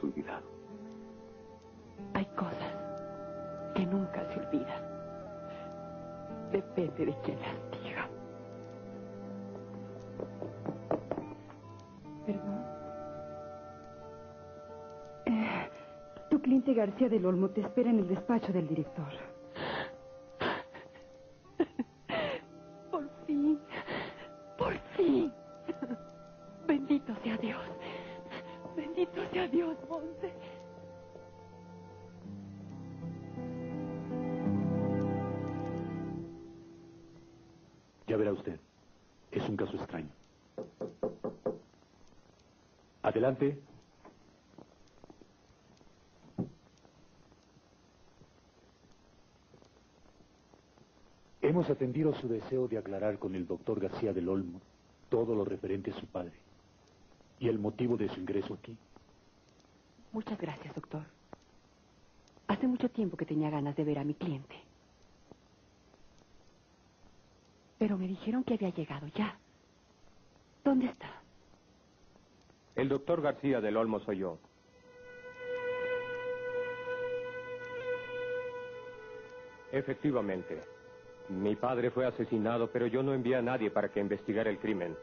Olvidado. 0.02 0.46
Hay 2.14 2.24
cosas 2.36 2.74
que 3.74 3.86
nunca 3.86 4.24
se 4.32 4.40
olvidan. 4.40 4.82
Depende 6.50 7.06
de 7.06 7.16
quién 7.24 7.38
las 7.40 7.82
diga. 7.82 8.08
Perdón. 12.26 12.64
Eh, 15.26 15.70
tu 16.30 16.40
cliente 16.40 16.74
García 16.74 17.08
del 17.08 17.24
Olmo 17.24 17.48
te 17.48 17.62
espera 17.62 17.90
en 17.90 18.00
el 18.00 18.08
despacho 18.08 18.52
del 18.52 18.68
director. 18.68 19.31
Adelante. 43.32 43.62
Hemos 51.40 51.68
atendido 51.70 52.14
su 52.14 52.28
deseo 52.28 52.68
de 52.68 52.78
aclarar 52.78 53.18
con 53.18 53.34
el 53.34 53.46
doctor 53.46 53.80
García 53.80 54.12
del 54.12 54.28
Olmo 54.28 54.60
todo 55.08 55.34
lo 55.34 55.44
referente 55.44 55.90
a 55.90 56.00
su 56.00 56.06
padre 56.06 56.32
y 57.38 57.48
el 57.48 57.58
motivo 57.58 57.96
de 57.96 58.08
su 58.08 58.20
ingreso 58.20 58.54
aquí. 58.54 58.76
Muchas 60.12 60.38
gracias, 60.38 60.74
doctor. 60.74 61.02
Hace 62.46 62.66
mucho 62.66 62.88
tiempo 62.90 63.16
que 63.16 63.26
tenía 63.26 63.50
ganas 63.50 63.76
de 63.76 63.84
ver 63.84 63.98
a 63.98 64.04
mi 64.04 64.14
cliente. 64.14 64.54
Pero 67.78 67.98
me 67.98 68.06
dijeron 68.06 68.44
que 68.44 68.54
había 68.54 68.70
llegado 68.70 69.08
ya. 69.08 69.36
¿Dónde 70.64 70.86
está? 70.86 71.21
El 72.74 72.88
doctor 72.88 73.20
García 73.20 73.60
del 73.60 73.76
Olmo 73.76 74.00
soy 74.00 74.18
yo. 74.18 74.38
Efectivamente. 79.72 80.60
Mi 81.28 81.54
padre 81.56 81.90
fue 81.90 82.06
asesinado, 82.06 82.70
pero 82.70 82.86
yo 82.86 83.02
no 83.02 83.14
envié 83.14 83.36
a 83.36 83.42
nadie 83.42 83.70
para 83.70 83.88
que 83.88 84.00
investigara 84.00 84.50
el 84.50 84.58
crimen. 84.58 84.96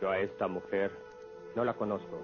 Yo 0.00 0.10
a 0.10 0.18
esta 0.18 0.48
mujer 0.48 0.90
no 1.54 1.64
la 1.64 1.74
conozco. 1.74 2.18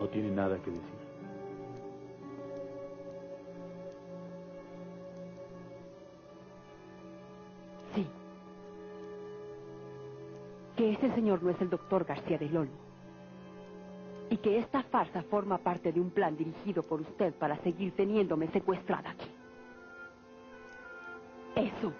No 0.00 0.08
tiene 0.08 0.30
nada 0.30 0.58
que 0.58 0.70
decir. 0.70 1.03
Que 10.84 10.92
ese 10.92 11.14
señor 11.14 11.42
no 11.42 11.48
es 11.48 11.58
el 11.62 11.70
doctor 11.70 12.04
García 12.04 12.36
del 12.36 12.54
Olmo. 12.54 12.76
Y 14.28 14.36
que 14.36 14.58
esta 14.58 14.82
farsa 14.82 15.22
forma 15.22 15.56
parte 15.56 15.90
de 15.90 15.98
un 15.98 16.10
plan 16.10 16.36
dirigido 16.36 16.82
por 16.82 17.00
usted 17.00 17.32
para 17.36 17.56
seguir 17.62 17.96
teniéndome 17.96 18.48
secuestrada 18.48 19.12
aquí. 19.12 19.30
Eso 21.56 21.90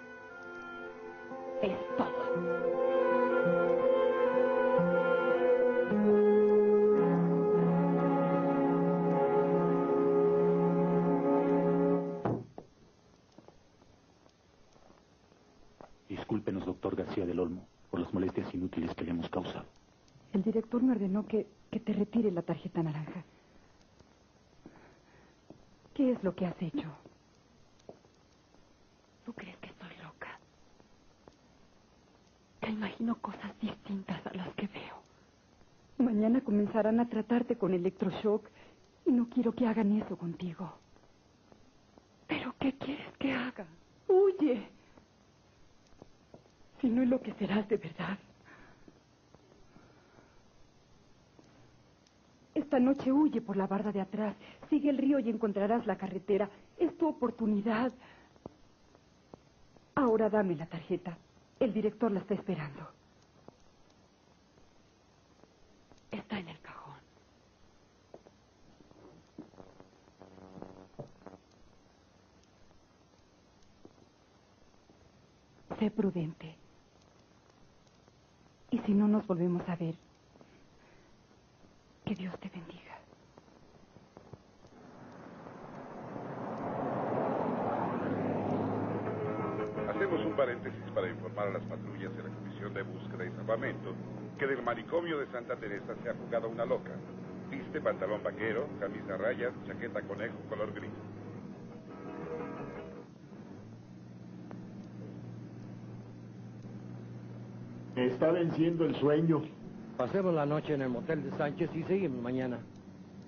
comenzarán 36.95 36.99
a 36.99 37.09
tratarte 37.09 37.57
con 37.57 37.73
electroshock 37.73 38.49
y 39.05 39.11
no 39.11 39.27
quiero 39.29 39.51
que 39.51 39.67
hagan 39.67 40.01
eso 40.01 40.17
contigo. 40.17 40.73
¿Pero 42.27 42.53
qué 42.59 42.73
quieres 42.73 43.11
que 43.19 43.31
haga? 43.31 43.65
Huye. 44.07 44.67
Si 46.81 46.89
no 46.89 47.03
es 47.03 47.09
lo 47.09 47.21
que 47.21 47.33
serás 47.33 47.67
de 47.67 47.77
verdad. 47.77 48.17
Esta 52.53 52.79
noche 52.79 53.11
huye 53.11 53.41
por 53.41 53.57
la 53.57 53.67
barda 53.67 53.91
de 53.91 54.01
atrás. 54.01 54.35
Sigue 54.69 54.89
el 54.89 54.97
río 54.97 55.19
y 55.19 55.29
encontrarás 55.29 55.85
la 55.85 55.97
carretera. 55.97 56.49
Es 56.77 56.97
tu 56.97 57.07
oportunidad. 57.07 57.91
Ahora 59.95 60.29
dame 60.29 60.55
la 60.55 60.65
tarjeta. 60.65 61.17
El 61.59 61.73
director 61.73 62.11
la 62.11 62.21
está 62.21 62.33
esperando. 62.33 62.89
Está 66.11 66.39
en 66.39 66.49
el 66.49 66.59
cajón. 66.61 66.85
Sé 75.85 75.91
prudente. 75.91 76.55
Y 78.71 78.79
si 78.79 78.93
no 78.95 79.07
nos 79.07 79.27
volvemos 79.27 79.61
a 79.69 79.75
ver, 79.75 79.93
que 82.03 82.15
Dios 82.15 82.33
te 82.39 82.49
bendiga. 82.49 82.97
Hacemos 89.87 90.25
un 90.25 90.35
paréntesis 90.35 90.81
para 90.95 91.07
informar 91.07 91.49
a 91.49 91.51
las 91.51 91.63
patrullas 91.65 92.17
de 92.17 92.23
la 92.23 92.29
Comisión 92.29 92.73
de 92.73 92.81
Búsqueda 92.81 93.23
y 93.23 93.29
Salvamento 93.33 93.93
que 94.39 94.47
del 94.47 94.63
manicomio 94.63 95.19
de 95.19 95.27
Santa 95.27 95.55
Teresa 95.55 95.93
se 96.01 96.09
ha 96.09 96.15
jugado 96.15 96.49
una 96.49 96.65
loca. 96.65 96.93
Viste 97.51 97.79
pantalón 97.79 98.23
vaquero, 98.23 98.67
camisa 98.79 99.17
rayas, 99.17 99.53
chaqueta 99.67 100.01
conejo 100.01 100.35
color 100.49 100.73
gris. 100.73 100.89
Me 107.95 108.07
está 108.07 108.29
venciendo 108.31 108.85
el 108.85 108.95
sueño. 108.99 109.41
Pasemos 109.97 110.33
la 110.33 110.45
noche 110.45 110.73
en 110.73 110.81
el 110.81 110.89
motel 110.89 111.23
de 111.23 111.37
Sánchez 111.37 111.69
y 111.73 111.83
seguimos 111.83 112.21
mañana. 112.21 112.59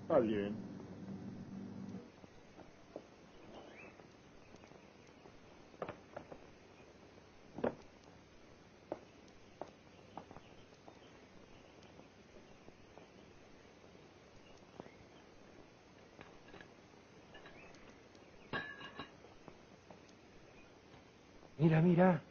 Está 0.01 0.19
bien. 0.19 0.53
Mira, 21.57 21.81
mira. 21.81 22.21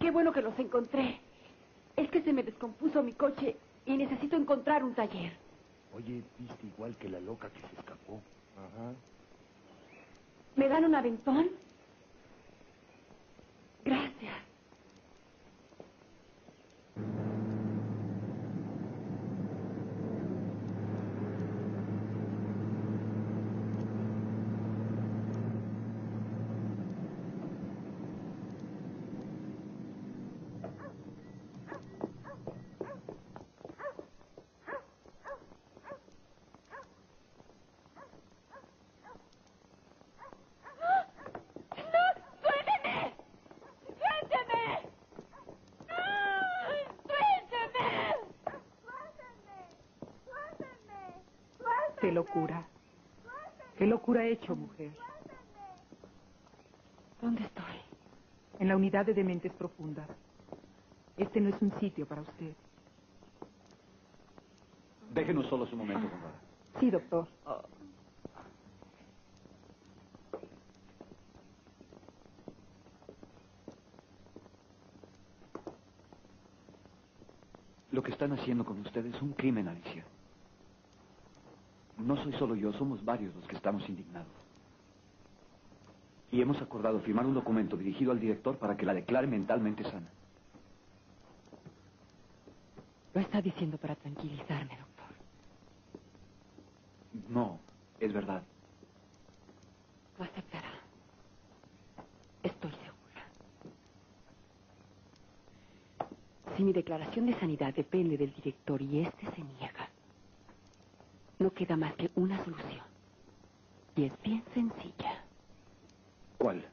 Qué 0.00 0.03
bueno 0.14 0.32
que 0.32 0.40
los 0.40 0.58
encontré. 0.58 1.20
Es 1.96 2.08
que 2.10 2.22
se 2.22 2.32
me 2.32 2.42
descompuso 2.42 3.02
mi 3.02 3.12
coche 3.12 3.56
y 3.84 3.96
necesito 3.96 4.36
encontrar 4.36 4.82
un 4.82 4.94
taller. 4.94 5.32
Oye, 5.94 6.22
viste 6.38 6.66
igual 6.66 6.96
que 6.96 7.08
la 7.08 7.20
loca 7.20 7.50
que 7.50 7.60
se 7.60 7.76
escapó. 7.76 8.20
Ajá. 8.56 8.92
¿Me 10.56 10.68
dan 10.68 10.84
un 10.84 10.94
aventón? 10.94 11.50
Gracias. 13.84 14.34
¡Suélteme! 42.42 43.14
¡Suélteme! 43.98 44.64
¡Ay, 45.88 46.80
¡Suélteme! 47.06 48.14
Qué 52.00 52.03
locura. 52.14 52.66
Qué 53.76 53.86
locura 53.86 54.24
he 54.24 54.32
hecho, 54.32 54.54
mujer. 54.54 54.92
¿Dónde 57.20 57.42
estoy? 57.42 57.64
En 58.60 58.68
la 58.68 58.76
unidad 58.76 59.04
de 59.04 59.14
dementes 59.14 59.52
profundas. 59.52 60.08
Este 61.16 61.40
no 61.40 61.50
es 61.50 61.60
un 61.60 61.72
sitio 61.80 62.06
para 62.06 62.22
usted. 62.22 62.54
Déjenos 65.12 65.46
solos 65.46 65.72
un 65.72 65.78
momento, 65.78 66.08
Condora. 66.08 66.40
Sí, 66.80 66.90
doctor. 66.90 67.28
Lo 77.92 78.02
que 78.02 78.10
están 78.10 78.32
haciendo 78.32 78.64
con 78.64 78.80
ustedes 78.80 79.14
es 79.14 79.22
un 79.22 79.32
crimen, 79.34 79.68
Alicia. 79.68 80.04
No 82.04 82.16
soy 82.22 82.34
solo 82.34 82.54
yo, 82.54 82.70
somos 82.74 83.02
varios 83.02 83.34
los 83.34 83.46
que 83.46 83.56
estamos 83.56 83.88
indignados. 83.88 84.28
Y 86.30 86.42
hemos 86.42 86.60
acordado 86.60 87.00
firmar 87.00 87.24
un 87.24 87.32
documento 87.32 87.78
dirigido 87.78 88.12
al 88.12 88.20
director 88.20 88.58
para 88.58 88.76
que 88.76 88.84
la 88.84 88.92
declare 88.92 89.26
mentalmente 89.26 89.84
sana. 89.84 90.10
Lo 93.14 93.20
está 93.20 93.40
diciendo 93.40 93.78
para 93.78 93.94
tranquilizarme, 93.94 94.76
doctor. 94.76 95.16
No, 97.30 97.58
es 97.98 98.12
verdad. 98.12 98.42
Lo 100.18 100.24
aceptará. 100.24 100.72
Estoy 102.42 102.72
segura. 102.72 103.24
Si 106.54 106.64
mi 106.64 106.72
declaración 106.74 107.26
de 107.26 107.40
sanidad 107.40 107.72
depende 107.72 108.18
del 108.18 108.34
director 108.34 108.82
y 108.82 109.00
este 109.00 109.30
se 109.30 109.42
niega, 109.42 109.73
no 111.44 111.52
queda 111.52 111.76
más 111.76 111.94
que 111.96 112.10
una 112.14 112.42
solución. 112.42 112.86
Y 113.96 114.04
es 114.04 114.22
bien 114.22 114.42
sencilla. 114.54 115.22
¿Cuál? 116.38 116.64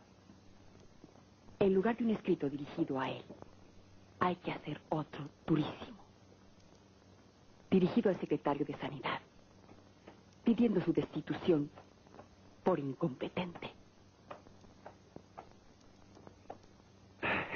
En 1.60 1.73
lugar 1.73 1.98
de 1.98 2.06
un 2.06 2.11
escrito 2.11 2.49
dirigido 2.49 2.98
a 2.98 3.10
él, 3.10 3.23
hay 4.22 4.38
que 4.38 4.53
hacer 4.53 4.80
otro 4.88 5.27
durísimo. 5.45 5.99
Dirigido 7.69 8.11
al 8.11 8.19
secretario 8.22 8.65
de 8.65 8.77
Sanidad, 8.77 9.19
pidiendo 10.45 10.80
su 10.80 10.93
destitución 10.93 11.69
por 12.64 12.80
incompetente. 12.80 13.72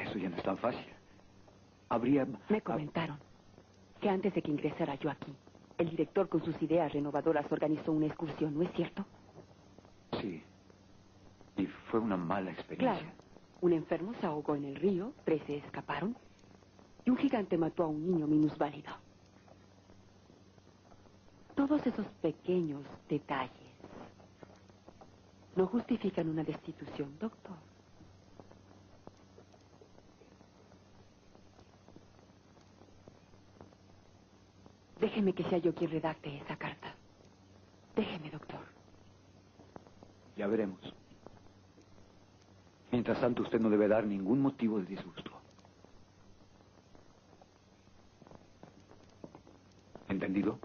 Eso 0.03 0.17
ya 0.17 0.29
no 0.29 0.35
es 0.35 0.43
tan 0.43 0.57
fácil. 0.57 0.85
Habría... 1.87 2.27
Me 2.49 2.61
comentaron 2.61 3.17
que 4.01 4.09
antes 4.09 4.33
de 4.33 4.41
que 4.41 4.51
ingresara 4.51 4.95
yo 4.95 5.09
aquí, 5.09 5.33
el 5.77 5.89
director 5.89 6.29
con 6.29 6.43
sus 6.43 6.61
ideas 6.61 6.91
renovadoras 6.93 7.51
organizó 7.51 7.91
una 7.91 8.07
excursión, 8.07 8.53
¿no 8.53 8.61
es 8.63 8.71
cierto? 8.73 9.05
Sí. 10.19 10.43
Y 11.57 11.65
fue 11.89 11.99
una 11.99 12.17
mala 12.17 12.51
experiencia. 12.51 13.01
Claro. 13.01 13.15
Un 13.61 13.73
enfermo 13.73 14.13
se 14.19 14.25
ahogó 14.25 14.55
en 14.55 14.65
el 14.65 14.75
río, 14.75 15.13
tres 15.23 15.41
se 15.47 15.57
escaparon, 15.57 16.15
y 17.03 17.09
un 17.09 17.17
gigante 17.17 17.57
mató 17.57 17.83
a 17.83 17.87
un 17.87 18.05
niño 18.05 18.27
minusválido. 18.27 18.91
Todos 21.55 21.85
esos 21.87 22.05
pequeños 22.21 22.83
detalles 23.07 23.51
no 25.55 25.67
justifican 25.67 26.29
una 26.29 26.43
destitución, 26.43 27.17
doctor. 27.19 27.55
Déjeme 35.25 35.43
que 35.43 35.49
sea 35.49 35.57
yo 35.57 35.73
quien 35.73 35.89
redacte 35.89 36.37
esa 36.37 36.55
carta. 36.55 36.93
Déjeme, 37.95 38.29
doctor. 38.29 38.59
Ya 40.37 40.45
veremos. 40.45 40.79
Mientras 42.91 43.19
tanto, 43.19 43.41
usted 43.41 43.59
no 43.59 43.71
debe 43.71 43.87
dar 43.87 44.05
ningún 44.05 44.39
motivo 44.39 44.77
de 44.77 44.85
disgusto. 44.85 45.31
¿Entendido? 50.09 50.59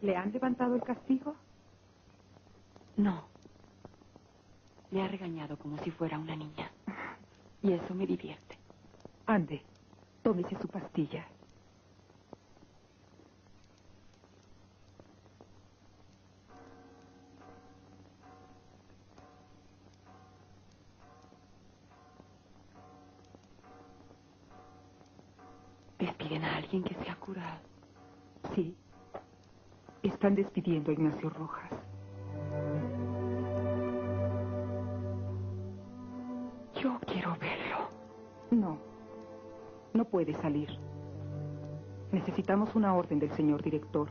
¿Le 0.00 0.16
han 0.16 0.30
levantado 0.32 0.76
el 0.76 0.82
castigo? 0.84 1.34
No. 2.98 3.22
Me 4.90 5.02
ha 5.02 5.08
regañado 5.08 5.56
como 5.56 5.78
si 5.78 5.84
fuera 5.98 6.16
una 6.18 6.36
niña. 6.36 6.70
Y 7.62 7.72
eso 7.72 7.94
me 7.94 8.06
divierte. 8.06 8.47
Necesitamos 42.48 42.74
una 42.76 42.94
orden 42.94 43.18
del 43.18 43.30
señor 43.32 43.62
director. 43.62 44.08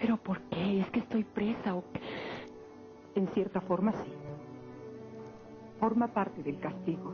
¿Pero 0.00 0.16
por 0.16 0.40
qué? 0.44 0.80
¿Es 0.80 0.88
que 0.90 1.00
estoy 1.00 1.22
presa 1.22 1.74
o 1.74 1.84
qué? 1.92 2.00
En 3.14 3.28
cierta 3.28 3.60
forma, 3.60 3.92
sí. 3.92 4.10
Forma 5.78 6.06
parte 6.06 6.42
del 6.42 6.58
castigo. 6.58 7.12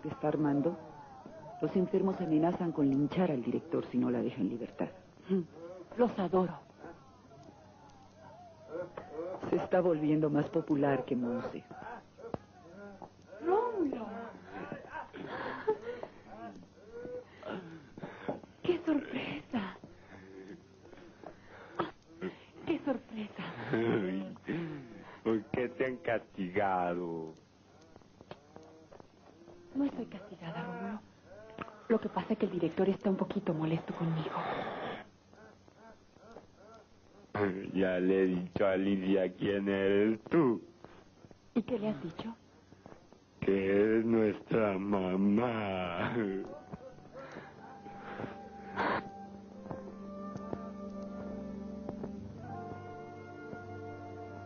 Que 0.00 0.08
está 0.08 0.28
armando? 0.28 0.76
Los 1.60 1.74
enfermos 1.74 2.20
amenazan 2.20 2.72
con 2.72 2.88
linchar 2.88 3.30
al 3.30 3.42
director 3.42 3.84
si 3.86 3.98
no 3.98 4.10
la 4.10 4.20
deja 4.20 4.40
en 4.40 4.48
libertad. 4.50 4.88
Los 5.96 6.18
adoro. 6.18 6.58
Se 9.50 9.56
está 9.56 9.80
volviendo 9.80 10.28
más 10.28 10.48
popular 10.50 11.04
que 11.04 11.16
Monse. 11.16 11.64
Rómulo. 13.44 14.06
¡Qué 18.62 18.78
sorpresa! 18.84 19.76
Ah, 21.78 21.90
¡Qué 22.66 22.80
sorpresa! 22.84 23.44
¿Por 25.24 25.42
qué 25.44 25.68
te 25.70 25.86
han 25.86 25.96
castigado? 25.98 27.34
No 29.74 29.84
estoy 29.84 30.06
castigada, 30.06 30.62
Rómulo. 30.64 31.00
Lo 31.88 32.00
que 32.00 32.08
es 32.76 32.84
director 32.84 32.88
está 32.88 33.10
un 33.10 33.16
poquito 33.16 33.54
molesto 33.54 33.94
conmigo. 33.94 34.30
Ya 37.74 37.98
le 38.00 38.22
he 38.22 38.26
dicho 38.26 38.66
a 38.66 38.76
Lidia 38.76 39.32
quién 39.34 39.68
eres 39.68 40.20
tú, 40.30 40.62
¿Y 41.54 41.62
qué 41.62 41.78
le 41.78 41.88
has 41.88 42.02
dicho? 42.02 42.34
que 43.40 43.66
eres 43.70 44.04
nuestra 44.04 44.78
mamá. 44.78 46.12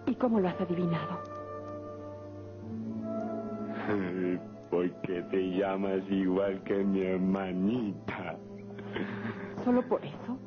¿Y 0.06 0.14
cómo 0.16 0.40
lo 0.40 0.48
has 0.48 0.60
adivinado? 0.60 1.20
Porque 4.70 5.22
te 5.30 5.50
llamas 5.56 6.02
igual 6.10 6.62
que 6.64 6.74
mi 6.84 7.02
hermanita. 7.02 8.38
¿Solo 9.64 9.82
por 9.82 10.04
eso? 10.04 10.38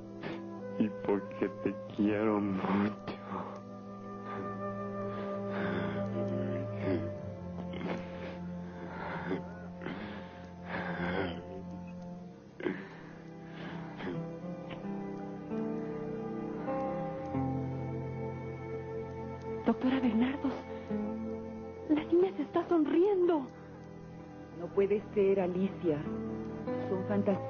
Y 0.79 0.89
porque 1.05 1.49
te 1.63 1.75
quiero 1.95 2.39
mucho. 2.39 3.12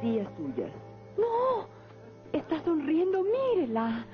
Fantasías 0.04 0.28
suyas. 0.38 0.72
No, 1.18 1.68
está 2.34 2.62
sonriendo, 2.64 3.24
mírela. 3.24 4.06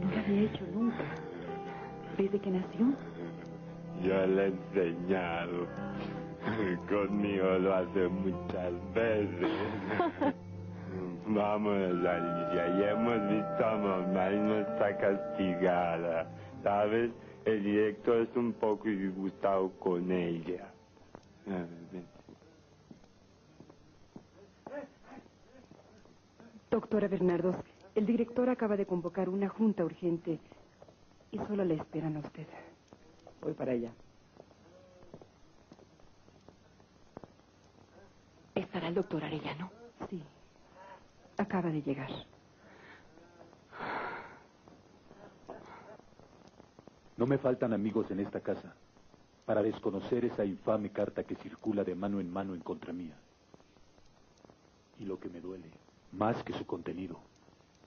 No 0.00 0.10
lo 0.10 0.18
había 0.18 0.42
hecho 0.42 0.64
nunca. 0.74 1.04
Desde 2.18 2.38
que 2.38 2.50
nació. 2.50 2.86
Yo 4.02 4.26
le 4.26 4.42
he 4.42 4.46
enseñado. 4.48 5.66
Conmigo 6.88 7.58
lo 7.58 7.74
hace 7.74 8.08
muchas 8.08 8.72
veces. 8.94 9.50
Vámonos, 11.26 12.04
Alicia. 12.04 12.78
Ya 12.78 12.94
castigada. 15.02 16.30
¿Sabes? 16.62 17.10
El 17.44 17.64
director 17.64 18.22
es 18.22 18.36
un 18.36 18.52
poco 18.52 18.84
disgustado 18.84 19.72
con 19.80 20.12
ella. 20.12 20.70
Doctora 26.70 27.08
Bernardos, 27.08 27.56
el 27.96 28.06
director 28.06 28.48
acaba 28.48 28.76
de 28.76 28.86
convocar 28.86 29.28
una 29.28 29.48
junta 29.48 29.84
urgente 29.84 30.38
y 31.32 31.38
solo 31.38 31.64
le 31.64 31.74
esperan 31.74 32.16
a 32.16 32.20
usted. 32.20 32.46
Voy 33.40 33.54
para 33.54 33.72
allá. 33.72 33.90
¿Estará 38.54 38.86
el 38.86 38.94
doctor 38.94 39.24
Arellano? 39.24 39.70
Sí. 40.08 40.22
Acaba 41.38 41.70
de 41.70 41.82
llegar. 41.82 42.10
No 47.22 47.28
me 47.28 47.38
faltan 47.38 47.72
amigos 47.72 48.10
en 48.10 48.18
esta 48.18 48.40
casa 48.40 48.74
para 49.46 49.62
desconocer 49.62 50.24
esa 50.24 50.44
infame 50.44 50.90
carta 50.90 51.22
que 51.22 51.36
circula 51.36 51.84
de 51.84 51.94
mano 51.94 52.18
en 52.18 52.28
mano 52.28 52.52
en 52.52 52.62
contra 52.62 52.92
mía. 52.92 53.14
Y 54.98 55.04
lo 55.04 55.20
que 55.20 55.28
me 55.28 55.40
duele, 55.40 55.70
más 56.10 56.42
que 56.42 56.52
su 56.52 56.66
contenido, 56.66 57.20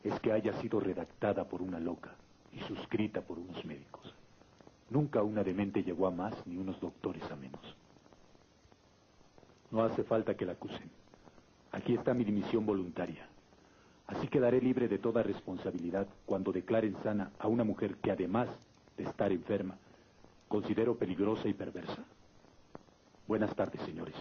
es 0.05 0.17
que 0.21 0.31
haya 0.31 0.53
sido 0.61 0.79
redactada 0.79 1.43
por 1.49 1.61
una 1.61 1.81
loca 1.81 2.11
y 2.53 2.61
suscrita 2.61 3.19
por 3.23 3.37
unos 3.37 3.65
médicos. 3.65 4.13
Nunca 4.89 5.21
una 5.21 5.43
demente 5.43 5.83
llegó 5.83 6.07
a 6.07 6.11
más 6.11 6.33
ni 6.47 6.55
unos 6.55 6.79
doctores 6.79 7.29
a 7.29 7.35
menos. 7.35 7.75
No 9.69 9.83
hace 9.83 10.05
falta 10.05 10.37
que 10.37 10.45
la 10.45 10.53
acusen. 10.53 10.89
Aquí 11.73 11.93
está 11.93 12.13
mi 12.13 12.23
dimisión 12.23 12.65
voluntaria. 12.65 13.27
Así 14.07 14.29
quedaré 14.29 14.61
libre 14.61 14.87
de 14.87 14.97
toda 14.97 15.23
responsabilidad 15.23 16.07
cuando 16.25 16.53
declaren 16.53 16.95
sana 17.03 17.31
a 17.37 17.49
una 17.49 17.65
mujer 17.65 17.97
que 17.97 18.11
además 18.11 18.47
de 18.47 18.74
estar 18.97 19.31
enferma, 19.31 19.77
considero 20.47 20.95
peligrosa 20.95 21.47
y 21.47 21.53
perversa. 21.53 22.03
Buenas 23.27 23.55
tardes, 23.55 23.81
señores. 23.81 24.15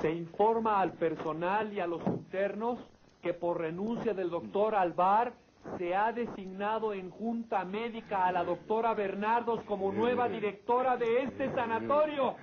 Se 0.00 0.12
informa 0.12 0.80
al 0.80 0.92
personal 0.92 1.72
y 1.72 1.80
a 1.80 1.86
los 1.86 2.06
internos 2.06 2.78
que 3.22 3.34
por 3.34 3.60
renuncia 3.60 4.12
del 4.14 4.30
doctor 4.30 4.74
Alvar 4.74 5.32
se 5.78 5.94
ha 5.94 6.12
designado 6.12 6.92
en 6.92 7.10
junta 7.10 7.64
médica 7.64 8.26
a 8.26 8.32
la 8.32 8.44
doctora 8.44 8.94
Bernardos 8.94 9.62
como 9.64 9.92
nueva 9.92 10.28
directora 10.28 10.96
de 10.96 11.22
este 11.22 11.52
sanatorio. 11.54 12.36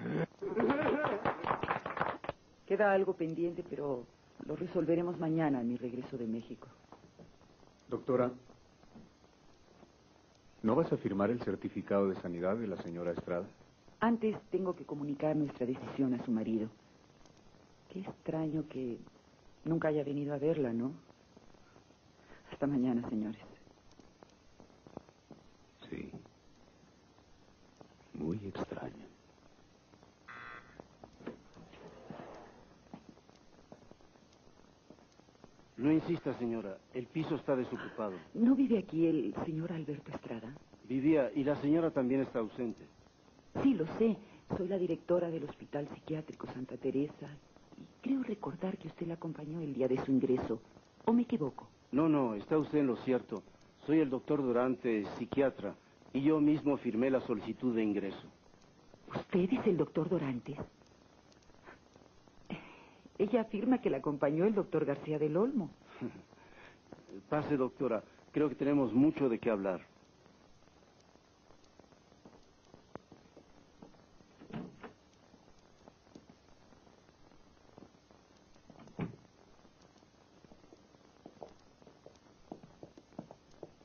Queda 2.66 2.92
algo 2.92 3.14
pendiente, 3.14 3.64
pero 3.70 4.06
lo 4.46 4.56
resolveremos 4.56 5.20
mañana 5.20 5.60
a 5.60 5.64
mi 5.64 5.78
regreso 5.78 6.18
de 6.18 6.26
México. 6.26 6.68
Doctora, 7.88 8.32
¿no 10.64 10.76
vas 10.76 10.92
a 10.92 10.98
firmar 10.98 11.30
el 11.32 11.42
certificado 11.42 12.10
de 12.10 12.16
sanidad 12.22 12.56
de 12.58 12.68
la 12.68 12.78
señora 12.78 13.12
Estrada? 13.12 13.48
Antes 14.00 14.36
tengo 14.50 14.76
que 14.76 14.86
comunicar 14.86 15.36
nuestra 15.36 15.66
decisión 15.66 16.14
a 16.14 16.26
su 16.26 16.32
marido. 16.32 16.70
Qué 17.90 18.00
extraño 18.00 18.68
que 18.68 18.98
nunca 19.66 19.90
haya 19.90 20.04
venido 20.04 20.34
a 20.34 20.38
verla, 20.38 20.74
¿no? 20.74 20.92
Hasta 22.52 22.68
mañana, 22.68 23.08
señores. 23.10 23.42
Sí. 25.90 26.12
Muy 28.14 28.38
extraño. 28.38 29.11
No 35.78 35.92
insista, 35.92 36.34
señora. 36.38 36.78
El 36.94 37.08
piso 37.08 37.36
está 37.36 37.56
desocupado. 37.56 38.14
¿No 38.34 38.56
vive 38.56 38.78
aquí 38.78 39.08
el 39.08 39.34
señor 39.46 39.72
Alberto 39.72 40.12
Estrada? 40.12 40.56
Vivía 40.88 41.32
y 41.34 41.44
la 41.44 41.56
señora 41.62 41.92
también 41.92 42.22
está 42.22 42.40
ausente. 42.40 42.86
Sí, 43.64 43.74
lo 43.74 43.86
sé. 43.98 44.18
Soy 44.58 44.68
la 44.68 44.78
directora 44.78 45.30
del 45.30 45.46
Hospital 45.46 45.88
Psiquiátrico 45.94 46.48
Santa 46.48 46.78
Teresa. 46.78 47.28
Y 47.78 47.86
creo 48.02 48.22
recordar 48.24 48.78
que 48.78 48.90
usted 48.90 49.08
la 49.08 49.14
acompañó 49.16 49.62
el 49.62 49.74
día 49.74 49.88
de 49.88 50.04
su 50.06 50.12
ingreso. 50.12 50.62
¿O 51.06 51.14
me 51.14 51.24
equivoco? 51.24 51.68
No, 51.92 52.10
no, 52.10 52.36
está 52.36 52.58
usted 52.58 52.80
en 52.80 52.88
lo 52.88 52.98
cierto. 52.98 53.44
Soy 53.86 54.00
el 54.00 54.10
doctor 54.10 54.42
Durante, 54.42 55.06
psiquiatra, 55.18 55.76
y 56.14 56.22
yo 56.22 56.40
mismo 56.40 56.78
firmé 56.78 57.10
la 57.10 57.22
solicitud 57.22 57.76
de 57.76 57.84
ingreso. 57.84 58.28
¿Usted 59.10 59.50
es 59.52 59.68
el 59.68 59.78
doctor 59.78 60.10
Dorantes? 60.10 60.58
Ella 63.22 63.42
afirma 63.42 63.80
que 63.80 63.92
la 63.92 63.98
acompañó 63.98 64.46
el 64.46 64.56
doctor 64.56 64.84
García 64.84 65.20
del 65.20 65.38
Olmo. 65.38 65.70
Pase, 67.30 67.56
doctora. 67.56 68.02
Creo 68.32 68.50
que 68.50 68.56
tenemos 68.56 68.94
mucho 68.94 69.30
de 69.30 69.38
qué 69.38 69.52
hablar. 69.52 69.80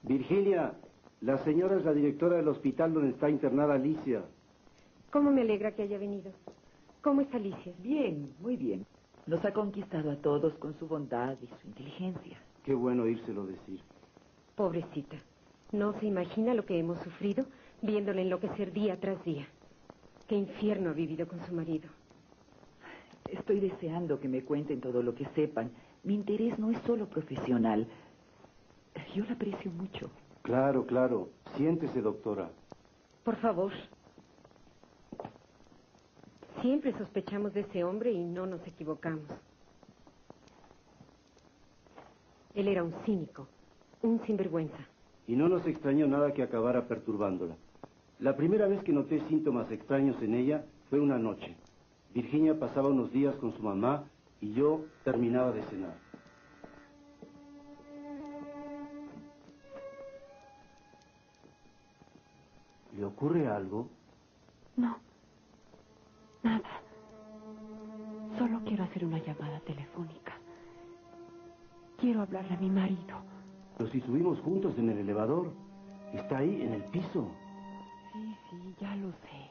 Virginia, 0.03 0.73
la 1.21 1.37
señora 1.45 1.77
es 1.77 1.85
la 1.85 1.93
directora 1.93 2.37
del 2.37 2.49
hospital 2.49 2.95
donde 2.95 3.11
está 3.11 3.29
internada 3.29 3.75
Alicia. 3.75 4.23
¿Cómo 5.11 5.31
me 5.31 5.43
alegra 5.43 5.73
que 5.73 5.83
haya 5.83 5.99
venido? 5.99 6.33
¿Cómo 7.03 7.21
está 7.21 7.37
Alicia? 7.37 7.75
Bien, 7.83 8.33
muy 8.41 8.57
bien. 8.57 8.87
Nos 9.27 9.45
ha 9.45 9.53
conquistado 9.53 10.13
a 10.13 10.17
todos 10.17 10.55
con 10.55 10.79
su 10.79 10.87
bondad 10.87 11.37
y 11.43 11.47
su 11.49 11.67
inteligencia. 11.67 12.39
Qué 12.65 12.75
bueno 12.75 13.03
oírselo 13.03 13.45
decir. 13.45 13.81
Pobrecita. 14.55 15.17
No 15.73 15.99
se 15.99 16.07
imagina 16.07 16.55
lo 16.55 16.65
que 16.65 16.79
hemos 16.79 16.99
sufrido 17.01 17.45
viéndola 17.83 18.21
enloquecer 18.21 18.73
día 18.73 18.99
tras 19.01 19.23
día. 19.25 19.49
Qué 20.29 20.37
infierno 20.37 20.91
ha 20.91 20.93
vivido 20.93 21.27
con 21.27 21.45
su 21.45 21.53
marido. 21.53 21.89
Estoy 23.31 23.59
deseando 23.59 24.21
que 24.21 24.29
me 24.29 24.45
cuenten 24.45 24.81
todo 24.81 25.03
lo 25.03 25.15
que 25.15 25.27
sepan. 25.35 25.73
Mi 26.05 26.15
interés 26.15 26.57
no 26.59 26.71
es 26.71 26.79
solo 26.87 27.09
profesional. 27.09 27.89
Yo 29.15 29.25
la 29.25 29.33
aprecio 29.33 29.73
mucho. 29.73 30.11
Claro, 30.43 30.87
claro. 30.87 31.31
Siéntese, 31.57 32.01
doctora. 32.01 32.49
Por 33.25 33.37
favor. 33.37 33.73
Siempre 36.67 36.93
sospechamos 36.99 37.55
de 37.55 37.61
ese 37.61 37.85
hombre 37.85 38.11
y 38.11 38.25
no 38.25 38.45
nos 38.45 38.61
equivocamos. 38.67 39.23
Él 42.57 42.67
era 42.67 42.83
un 42.83 42.93
cínico, 43.05 43.47
un 44.03 44.21
sinvergüenza. 44.27 44.85
Y 45.29 45.37
no 45.37 45.49
nos 45.49 45.65
extrañó 45.65 46.09
nada 46.09 46.35
que 46.35 46.43
acabara 46.43 46.89
perturbándola. 46.89 47.55
La 48.19 48.37
primera 48.37 48.67
vez 48.67 48.83
que 48.83 48.93
noté 48.93 49.21
síntomas 49.29 49.71
extraños 49.71 50.21
en 50.21 50.35
ella 50.35 50.65
fue 50.91 50.99
una 50.99 51.21
noche. 51.21 51.55
Virginia 52.13 52.59
pasaba 52.59 52.89
unos 52.89 53.13
días 53.13 53.37
con 53.37 53.53
su 53.53 53.63
mamá 53.63 54.03
y 54.41 54.53
yo 54.53 54.87
terminaba 55.05 55.53
de 55.53 55.63
cenar. 55.67 55.95
¿Le 62.99 63.05
ocurre 63.05 63.47
algo? 63.47 63.89
No. 64.77 65.07
Nada. 66.47 66.71
Solo 68.39 68.61
quiero 68.65 68.85
hacer 68.85 69.05
una 69.05 69.19
llamada 69.19 69.59
telefónica. 69.61 70.39
Quiero 71.99 72.23
hablarle 72.23 72.55
a 72.55 72.59
mi 72.59 72.71
marido. 72.71 73.17
Pero 73.77 73.91
si 73.91 74.01
subimos 74.03 74.39
juntos 74.41 74.79
en 74.79 74.91
el 74.91 74.99
elevador, 74.99 75.53
está 76.13 76.39
ahí 76.39 76.63
en 76.63 76.75
el 76.75 76.85
piso. 76.85 77.33
Sí, 78.13 78.37
sí, 78.49 78.75
ya 78.81 78.95
lo 78.95 79.11
sé. 79.11 79.46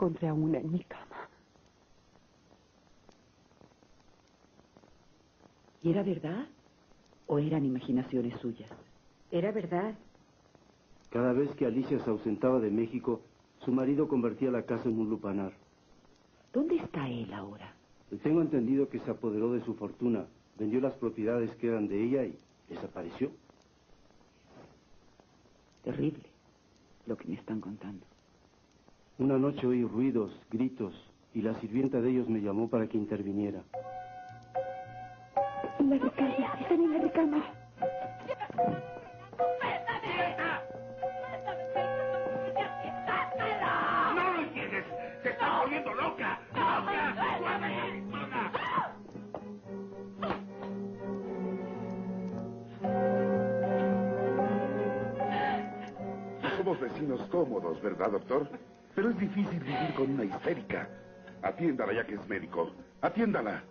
Encontré 0.00 0.28
a 0.28 0.34
una 0.34 0.58
en 0.58 0.72
mi 0.72 0.82
cama. 0.84 1.28
¿Y 5.82 5.90
era 5.90 6.02
verdad? 6.02 6.48
¿O 7.26 7.38
eran 7.38 7.66
imaginaciones 7.66 8.40
suyas? 8.40 8.70
Era 9.30 9.52
verdad. 9.52 9.94
Cada 11.10 11.34
vez 11.34 11.54
que 11.54 11.66
Alicia 11.66 11.98
se 11.98 12.08
ausentaba 12.08 12.60
de 12.60 12.70
México, 12.70 13.20
su 13.58 13.72
marido 13.72 14.08
convertía 14.08 14.50
la 14.50 14.62
casa 14.62 14.88
en 14.88 14.98
un 14.98 15.10
lupanar. 15.10 15.52
¿Dónde 16.54 16.76
está 16.76 17.06
él 17.06 17.30
ahora? 17.34 17.74
Tengo 18.22 18.40
entendido 18.40 18.88
que 18.88 19.00
se 19.00 19.10
apoderó 19.10 19.52
de 19.52 19.62
su 19.64 19.74
fortuna, 19.74 20.26
vendió 20.58 20.80
las 20.80 20.94
propiedades 20.94 21.54
que 21.56 21.68
eran 21.68 21.88
de 21.88 22.02
ella 22.02 22.24
y 22.24 22.38
desapareció. 22.70 23.32
Terrible 25.84 26.24
lo 27.06 27.16
que 27.18 27.28
me 27.28 27.34
están 27.34 27.60
contando. 27.60 28.09
Una 29.20 29.36
noche 29.36 29.66
oí 29.66 29.84
ruidos, 29.84 30.32
gritos, 30.50 30.94
y 31.34 31.42
la 31.42 31.52
sirvienta 31.60 32.00
de 32.00 32.08
ellos 32.08 32.26
me 32.26 32.40
llamó 32.40 32.70
para 32.70 32.86
que 32.86 32.96
interviniera. 32.96 33.62
En 35.78 35.90
la 35.90 35.98
recámara, 35.98 36.58
están 36.58 36.80
en 36.80 36.90
la 36.90 36.98
recámara. 37.00 37.44
¡No 44.14 44.32
lo 44.32 44.40
entiendes! 44.40 44.84
¡Se 45.22 45.28
está 45.28 45.60
volviendo 45.60 45.94
loca! 45.96 46.40
¡Loca! 46.54 47.38
¡Suave! 47.38 48.02
¡Loca! 48.10 48.52
Somos 56.56 56.80
vecinos 56.80 57.20
cómodos, 57.30 57.82
¿verdad, 57.82 58.12
doctor? 58.12 58.48
Pero 59.00 59.12
es 59.12 59.18
difícil 59.18 59.60
vivir 59.60 59.94
con 59.96 60.10
una 60.10 60.24
histérica. 60.26 60.86
Atiéndala 61.40 61.94
ya 61.94 62.06
que 62.06 62.16
es 62.16 62.28
médico. 62.28 62.70
Atiéndala. 63.00 63.64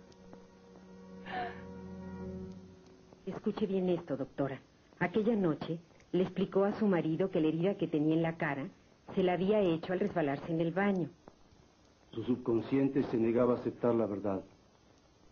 Escuche 3.24 3.64
bien 3.66 3.90
esto, 3.90 4.16
doctora. 4.16 4.60
Aquella 4.98 5.36
noche 5.36 5.78
le 6.10 6.24
explicó 6.24 6.64
a 6.64 6.72
su 6.80 6.88
marido 6.88 7.30
que 7.30 7.40
la 7.40 7.46
herida 7.46 7.76
que 7.76 7.86
tenía 7.86 8.16
en 8.16 8.22
la 8.22 8.36
cara 8.38 8.66
se 9.14 9.22
la 9.22 9.34
había 9.34 9.60
hecho 9.60 9.92
al 9.92 10.00
resbalarse 10.00 10.50
en 10.50 10.62
el 10.62 10.72
baño. 10.72 11.08
Su 12.10 12.24
subconsciente 12.24 13.04
se 13.04 13.16
negaba 13.16 13.54
a 13.54 13.58
aceptar 13.58 13.94
la 13.94 14.06
verdad. 14.06 14.42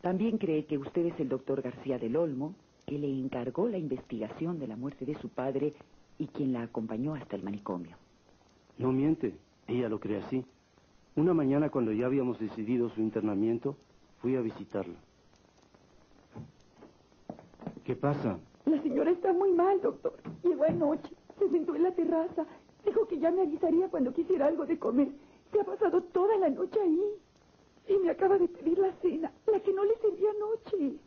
También 0.01 0.39
cree 0.39 0.67
que 0.67 0.79
usted 0.79 1.07
es 1.07 1.19
el 1.19 1.29
doctor 1.29 1.61
García 1.61 1.99
del 1.99 2.15
Olmo, 2.15 2.55
que 2.87 3.01
le 3.01 3.09
encargó 3.09 3.69
la 3.69 3.79
investigación 3.79 4.61
de 4.61 4.69
la 4.69 4.77
muerte 4.77 5.05
de 5.05 5.19
su 5.19 5.29
padre 5.29 5.73
y 6.21 6.29
quien 6.29 6.53
la 6.53 6.63
acompañó 6.63 7.17
hasta 7.17 7.35
el 7.35 7.43
manicomio. 7.43 7.97
No 8.79 8.93
miente, 8.93 9.35
ella 9.69 9.89
lo 9.89 10.01
cree 10.01 10.19
así. 10.19 10.45
Una 11.15 11.35
mañana 11.35 11.71
cuando 11.71 11.93
ya 11.93 12.07
habíamos 12.07 12.39
decidido 12.39 12.89
su 12.91 13.01
internamiento, 13.01 13.77
fui 14.21 14.35
a 14.37 14.41
visitarla. 14.41 14.95
¿Qué 17.85 17.95
pasa? 17.95 18.39
La 18.67 18.83
señora 18.83 19.11
está 19.11 19.33
muy 19.33 19.53
mal, 19.53 19.81
doctor. 19.81 20.15
Llegó 20.43 20.65
anoche, 20.65 21.11
se 21.39 21.49
sentó 21.51 21.75
en 21.75 21.83
la 21.85 21.93
terraza. 21.93 22.47
Dijo 22.85 23.07
que 23.07 23.19
ya 23.19 23.31
me 23.31 23.43
avisaría 23.43 23.89
cuando 23.89 24.13
quisiera 24.13 24.47
algo 24.47 24.67
de 24.67 24.79
comer. 24.79 25.09
Se 25.53 25.61
ha 25.61 25.65
pasado 25.65 26.03
toda 26.03 26.37
la 26.39 26.49
noche 26.49 26.81
ahí. 26.81 27.03
Y 27.89 27.97
me 27.99 28.11
acaba 28.11 28.39
de 28.39 28.49
pedir 28.49 28.79
la 28.79 28.93
cena, 29.01 29.33
la 29.51 29.61
que 29.61 29.73
no 29.73 29.85
le 29.85 29.97
serví 29.97 30.25
anoche. 30.27 30.99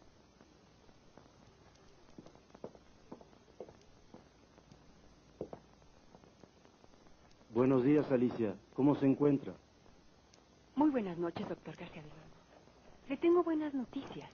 Buenos 7.53 7.83
días, 7.83 8.09
Alicia. 8.09 8.55
¿Cómo 8.73 8.95
se 8.95 9.05
encuentra? 9.05 9.53
Muy 10.75 10.89
buenas 10.89 11.17
noches, 11.17 11.47
doctor 11.49 11.75
García 11.75 12.01
del 12.01 12.11
Olmo. 12.11 12.31
Le 13.09 13.17
tengo 13.17 13.43
buenas 13.43 13.73
noticias. 13.73 14.29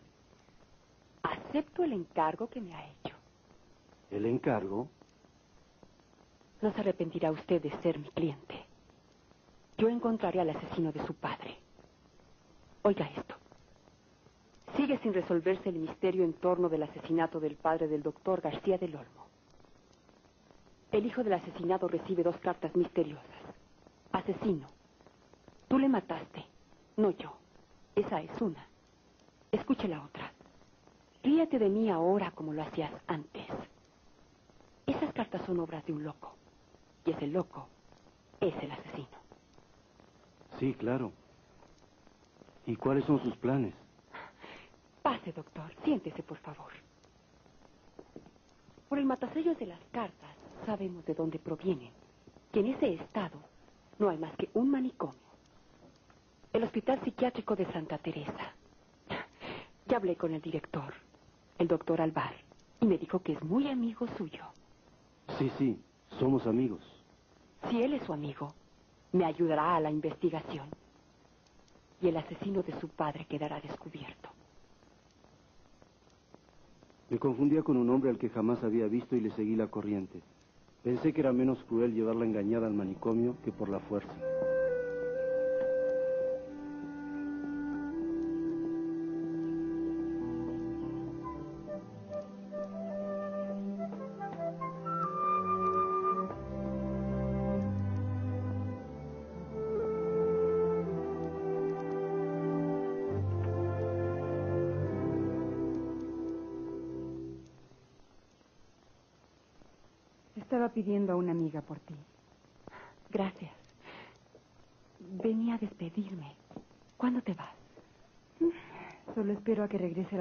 Acepto 1.23 1.83
el 1.83 1.93
encargo 1.93 2.47
que 2.47 2.61
me 2.61 2.75
ha 2.75 2.87
hecho. 2.87 3.15
¿El 4.11 4.27
encargo? 4.27 4.87
No 6.61 6.71
se 6.71 6.79
arrepentirá 6.81 7.31
usted 7.31 7.59
de 7.59 7.71
ser 7.81 7.97
mi 7.97 8.09
cliente. 8.11 8.53
Yo 9.79 9.89
encontraré 9.89 10.39
al 10.39 10.51
asesino 10.51 10.91
de 10.91 11.03
su 11.07 11.15
padre. 11.15 11.57
Oiga 12.83 13.05
esto. 13.17 13.33
Sigue 14.75 14.99
sin 14.99 15.15
resolverse 15.15 15.69
el 15.69 15.79
misterio 15.79 16.23
en 16.23 16.33
torno 16.33 16.69
del 16.69 16.83
asesinato 16.83 17.39
del 17.39 17.55
padre 17.55 17.87
del 17.87 18.03
doctor 18.03 18.41
García 18.41 18.77
del 18.77 18.95
Olmo. 18.95 19.26
El 20.91 21.05
hijo 21.05 21.23
del 21.23 21.33
asesinado 21.33 21.87
recibe 21.87 22.23
dos 22.23 22.37
cartas 22.37 22.75
misteriosas. 22.75 23.25
Asesino. 24.11 24.67
Tú 25.67 25.77
le 25.79 25.89
mataste. 25.89 26.45
No 26.95 27.11
yo. 27.11 27.33
Esa 27.95 28.21
es 28.21 28.41
una. 28.41 28.65
Escuche 29.51 29.87
la 29.87 30.03
otra. 30.03 30.31
Ríate 31.23 31.59
de 31.59 31.67
mí 31.69 31.89
ahora 31.89 32.31
como 32.31 32.53
lo 32.53 32.63
hacías 32.63 32.91
antes. 33.07 33.45
Esas 34.85 35.13
cartas 35.13 35.45
son 35.45 35.59
obras 35.59 35.85
de 35.85 35.93
un 35.93 36.03
loco. 36.03 36.35
Y 37.05 37.11
ese 37.11 37.27
loco 37.27 37.67
es 38.39 38.55
el 38.63 38.71
asesino. 38.71 39.17
Sí, 40.59 40.73
claro. 40.73 41.11
¿Y 42.65 42.75
cuáles 42.77 43.03
son 43.05 43.21
sus 43.21 43.35
planes? 43.35 43.73
Pase, 45.01 45.33
doctor. 45.33 45.73
Siéntese, 45.83 46.23
por 46.23 46.37
favor. 46.37 46.71
Por 48.87 48.99
el 48.99 49.05
matasellos 49.05 49.57
de 49.59 49.65
las 49.65 49.79
cartas 49.91 50.36
sabemos 50.65 51.05
de 51.05 51.13
dónde 51.13 51.39
provienen. 51.39 51.91
Que 52.51 52.59
en 52.61 52.67
ese 52.67 52.93
estado 52.93 53.39
no 53.99 54.09
hay 54.09 54.17
más 54.17 54.35
que 54.37 54.49
un 54.53 54.69
manicomio. 54.69 55.27
El 56.53 56.63
Hospital 56.63 57.01
Psiquiátrico 57.03 57.55
de 57.55 57.65
Santa 57.71 57.97
Teresa. 57.97 58.53
Ya 59.87 59.97
hablé 59.97 60.15
con 60.15 60.33
el 60.33 60.41
director, 60.41 60.93
el 61.57 61.67
doctor 61.67 62.01
Alvar, 62.01 62.33
y 62.81 62.85
me 62.85 62.97
dijo 62.97 63.19
que 63.19 63.33
es 63.33 63.43
muy 63.43 63.67
amigo 63.69 64.07
suyo. 64.17 64.43
Sí, 65.37 65.51
sí, 65.57 65.79
somos 66.19 66.45
amigos. 66.47 66.81
Si 67.69 67.81
él 67.81 67.93
es 67.93 68.03
su 68.03 68.13
amigo, 68.13 68.53
me 69.11 69.25
ayudará 69.25 69.75
a 69.75 69.79
la 69.79 69.91
investigación. 69.91 70.67
Y 72.01 72.09
el 72.09 72.17
asesino 72.17 72.63
de 72.63 72.79
su 72.79 72.89
padre 72.89 73.25
quedará 73.25 73.59
descubierto. 73.59 74.29
Me 77.09 77.17
confundía 77.19 77.63
con 77.63 77.77
un 77.77 77.89
hombre 77.89 78.09
al 78.09 78.17
que 78.17 78.29
jamás 78.29 78.63
había 78.63 78.87
visto 78.87 79.15
y 79.15 79.21
le 79.21 79.31
seguí 79.31 79.55
la 79.55 79.67
corriente. 79.67 80.21
Pensé 80.87 81.11
que 81.11 81.19
era 81.19 81.33
menos 81.33 81.57
cruel 81.67 81.93
llevarla 81.93 82.23
engañada 82.23 82.65
al 82.65 82.73
manicomio 82.73 83.35
que 83.43 83.51
por 83.51 83.67
la 83.67 83.81
fuerza. 83.81 84.07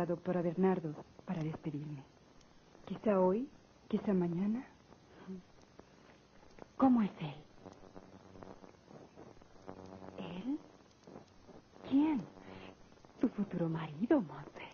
La 0.06 0.14
doctora 0.14 0.40
Bernardo 0.40 0.94
para 1.24 1.42
despedirme. 1.42 2.00
Quizá 2.86 3.18
hoy, 3.18 3.48
quizá 3.88 4.14
mañana. 4.14 4.64
¿Cómo 6.76 7.02
es 7.02 7.10
él? 7.20 7.34
¿Él? 10.20 10.58
¿Quién? 11.90 12.22
Tu 13.20 13.28
futuro 13.30 13.68
marido, 13.68 14.20
Monse. 14.20 14.66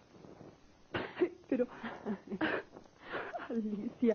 Pero, 1.49 1.67
Alicia, 3.49 4.15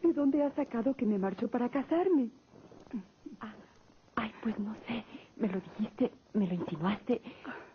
¿de 0.00 0.12
dónde 0.12 0.44
ha 0.44 0.54
sacado 0.54 0.94
que 0.94 1.06
me 1.06 1.18
marcho 1.18 1.48
para 1.48 1.68
casarme? 1.68 2.30
Ah, 3.40 3.54
ay, 4.14 4.32
pues 4.44 4.56
no 4.60 4.76
sé. 4.86 5.04
Me 5.38 5.48
lo 5.48 5.60
dijiste, 5.60 6.12
me 6.34 6.46
lo 6.46 6.54
insinuaste. 6.54 7.20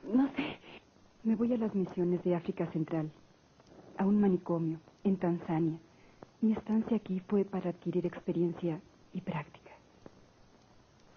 No 0.03 0.29
sé. 0.35 0.80
Me 1.23 1.35
voy 1.35 1.53
a 1.53 1.57
las 1.57 1.75
misiones 1.75 2.23
de 2.23 2.33
África 2.35 2.65
Central, 2.71 3.11
a 3.97 4.05
un 4.07 4.19
manicomio, 4.19 4.79
en 5.03 5.17
Tanzania. 5.17 5.77
Mi 6.41 6.53
estancia 6.53 6.97
aquí 6.97 7.19
fue 7.27 7.45
para 7.45 7.69
adquirir 7.69 8.07
experiencia 8.07 8.81
y 9.13 9.21
práctica. 9.21 9.71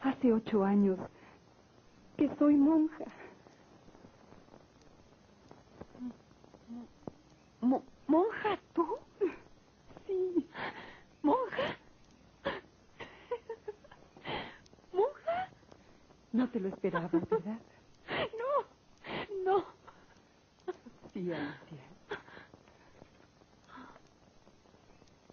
Hace 0.03 0.31
ocho 0.31 0.63
años 0.63 0.99
que 2.19 2.29
soy 2.37 2.55
monja. 2.57 3.05
¿Monja 8.07 8.59
tú? 8.75 8.99
Sí. 10.07 10.47
¿Monja? 11.23 11.79
¿Monja? 14.93 15.49
No 16.33 16.51
te 16.51 16.61
lo 16.61 16.69
esperabas, 16.69 17.11
¿verdad? 17.31 17.59
No, 19.47 19.59
no. 19.59 19.74
Sí, 21.15 21.33
Alicia. 21.33 21.79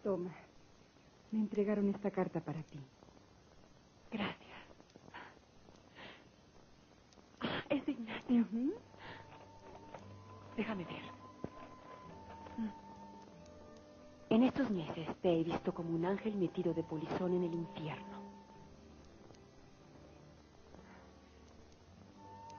Toma. 0.03 0.32
Me 1.32 1.40
entregaron 1.40 1.90
esta 1.90 2.12
carta 2.12 2.40
para 2.40 2.62
ti. 2.62 2.80
Gracias. 4.12 4.38
Ah, 7.40 7.64
es 7.70 7.84
de 7.88 7.94
Ignacio. 7.94 8.48
Déjame 10.56 10.86
ver. 10.86 11.02
En 14.30 14.44
estos 14.44 14.70
meses 14.70 15.08
te 15.22 15.41
he 15.41 15.44
visto 15.44 15.74
como 15.74 15.95
un 15.95 16.06
ángel 16.06 16.36
metido 16.36 16.76
de 16.76 16.84
polizón 16.84 17.34
en 17.34 17.44
el 17.44 17.53
infierno. 17.56 18.22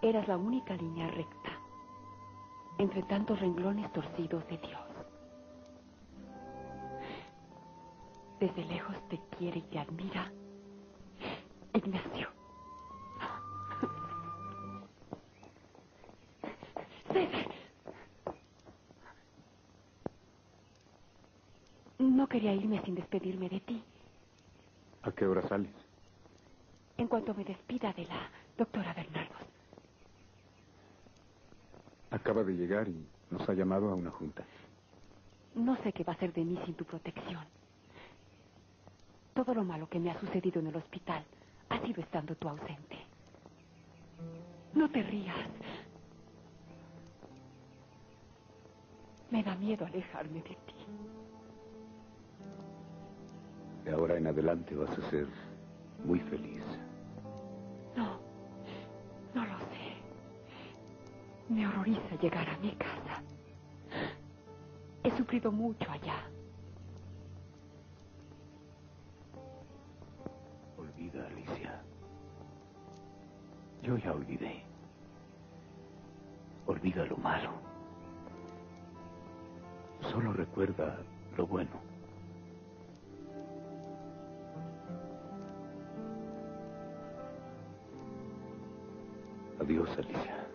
Eras 0.02 0.26
la 0.26 0.36
única 0.36 0.74
línea 0.74 1.06
recta 1.06 1.51
entre 2.78 3.02
tantos 3.04 3.38
renglones 3.40 3.92
torcidos 3.92 4.46
de 4.48 4.58
Dios. 4.58 4.80
Desde 8.40 8.64
lejos 8.64 8.96
te 9.08 9.20
quiere 9.38 9.58
y 9.58 9.62
te 9.62 9.78
admira 9.78 10.32
Ignacio. 11.74 12.28
No 21.98 22.26
quería 22.26 22.52
irme 22.52 22.82
sin 22.84 22.94
despedirme 22.94 23.48
de 23.48 23.60
ti. 23.60 23.82
¿A 25.02 25.12
qué 25.12 25.26
hora 25.26 25.46
sales? 25.48 25.70
En 26.98 27.08
cuanto 27.08 27.34
me 27.34 27.44
despida 27.44 27.92
de 27.92 28.06
la 28.06 28.28
doctora 28.56 28.92
Bernardos. 28.92 29.51
Acaba 32.12 32.44
de 32.44 32.52
llegar 32.52 32.88
y 32.88 33.06
nos 33.30 33.48
ha 33.48 33.54
llamado 33.54 33.90
a 33.90 33.94
una 33.94 34.10
junta. 34.10 34.44
No 35.54 35.76
sé 35.82 35.92
qué 35.92 36.04
va 36.04 36.12
a 36.12 36.18
ser 36.18 36.32
de 36.34 36.44
mí 36.44 36.58
sin 36.66 36.74
tu 36.74 36.84
protección. 36.84 37.44
Todo 39.34 39.54
lo 39.54 39.64
malo 39.64 39.88
que 39.88 39.98
me 39.98 40.10
ha 40.10 40.20
sucedido 40.20 40.60
en 40.60 40.66
el 40.66 40.76
hospital 40.76 41.24
ha 41.70 41.80
sido 41.80 42.02
estando 42.02 42.34
tú 42.34 42.48
ausente. 42.48 42.98
No 44.74 44.90
te 44.90 45.02
rías. 45.02 45.36
Me 49.30 49.42
da 49.42 49.54
miedo 49.56 49.86
alejarme 49.86 50.42
de 50.42 50.50
ti. 50.50 50.74
De 53.84 53.92
ahora 53.92 54.18
en 54.18 54.26
adelante 54.26 54.74
vas 54.74 54.90
a 54.98 55.10
ser 55.10 55.26
muy 56.04 56.20
feliz. 56.20 56.62
Me 61.52 61.66
horroriza 61.66 62.16
llegar 62.18 62.48
a 62.48 62.56
mi 62.60 62.70
casa. 62.76 63.22
He 65.04 65.10
sufrido 65.10 65.52
mucho 65.52 65.84
allá. 65.90 66.24
Olvida, 70.78 71.26
Alicia. 71.26 71.82
Yo 73.82 73.98
ya 73.98 74.14
olvidé. 74.14 74.62
Olvida 76.66 77.04
lo 77.04 77.18
malo. 77.18 77.50
Solo 80.10 80.32
recuerda 80.32 80.96
lo 81.36 81.46
bueno. 81.46 81.78
Adiós, 89.60 89.90
Alicia. 89.98 90.51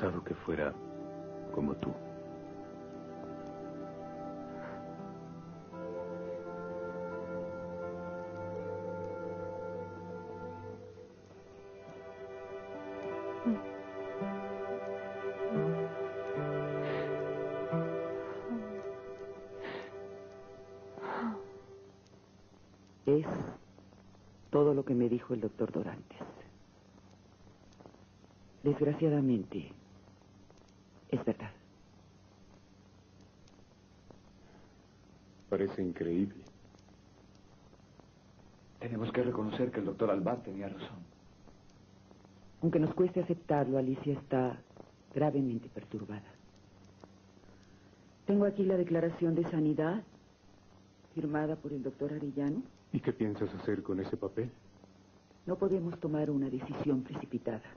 Que 0.00 0.34
fuera 0.34 0.72
como 1.54 1.74
tú. 1.74 1.92
Es 23.04 23.26
todo 24.50 24.72
lo 24.72 24.82
que 24.82 24.94
me 24.94 25.10
dijo 25.10 25.34
el 25.34 25.42
doctor 25.42 25.70
Dorantes. 25.70 26.18
Desgraciadamente, 28.62 29.72
es 31.10 31.24
verdad. 31.24 31.50
Parece 35.80 35.88
increíble. 35.88 36.44
Tenemos 38.80 39.10
que 39.12 39.22
reconocer 39.22 39.70
que 39.70 39.80
el 39.80 39.86
doctor 39.86 40.10
Albat 40.10 40.44
tenía 40.44 40.68
razón. 40.68 40.98
Aunque 42.60 42.78
nos 42.78 42.92
cueste 42.92 43.20
aceptarlo, 43.20 43.78
Alicia 43.78 44.12
está 44.12 44.58
gravemente 45.14 45.70
perturbada. 45.70 46.30
Tengo 48.26 48.44
aquí 48.44 48.64
la 48.64 48.76
declaración 48.76 49.34
de 49.34 49.48
sanidad 49.50 50.02
firmada 51.14 51.56
por 51.56 51.72
el 51.72 51.82
doctor 51.82 52.12
Arellano. 52.12 52.62
¿Y 52.92 53.00
qué 53.00 53.12
piensas 53.12 53.54
hacer 53.54 53.82
con 53.82 54.00
ese 54.00 54.16
papel? 54.18 54.50
No 55.46 55.56
podemos 55.56 55.98
tomar 55.98 56.30
una 56.30 56.50
decisión 56.50 57.02
precipitada. 57.02 57.70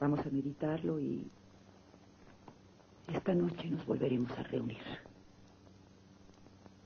Vamos 0.00 0.20
a 0.26 0.30
meditarlo 0.30 0.98
y 0.98 1.30
esta 3.12 3.32
noche 3.34 3.70
nos 3.70 3.86
volveremos 3.86 4.32
a 4.32 4.42
reunir. 4.42 5.07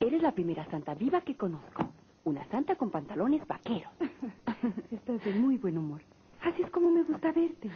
Eres 0.02 0.20
la 0.20 0.32
primera 0.32 0.68
santa 0.68 0.94
viva 0.94 1.20
que 1.20 1.36
conozco. 1.36 1.92
Una 2.24 2.44
santa 2.48 2.74
con 2.74 2.90
pantalones 2.90 3.46
vaqueros. 3.46 3.92
Estás 4.90 5.24
de 5.24 5.32
muy 5.34 5.58
buen 5.58 5.78
humor. 5.78 6.02
Así 6.40 6.60
es 6.60 6.70
como 6.72 6.90
me 6.90 7.04
gusta 7.04 7.30
verte. 7.30 7.70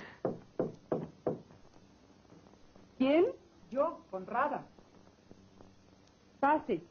¿Quién? 2.98 3.26
Yo, 3.70 4.00
Conrada. 4.10 4.66
Pase. 6.40 6.82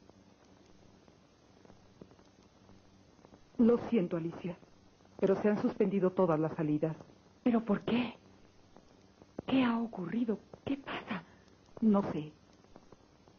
Lo 3.57 3.77
siento, 3.89 4.15
Alicia, 4.15 4.57
pero 5.19 5.35
se 5.41 5.49
han 5.49 5.61
suspendido 5.61 6.11
todas 6.11 6.39
las 6.39 6.53
salidas. 6.55 6.95
¿Pero 7.43 7.59
por 7.65 7.81
qué? 7.81 8.13
¿Qué 9.47 9.65
ha 9.65 9.77
ocurrido? 9.79 10.39
¿Qué 10.63 10.77
pasa? 10.77 11.23
No 11.81 12.09
sé. 12.13 12.31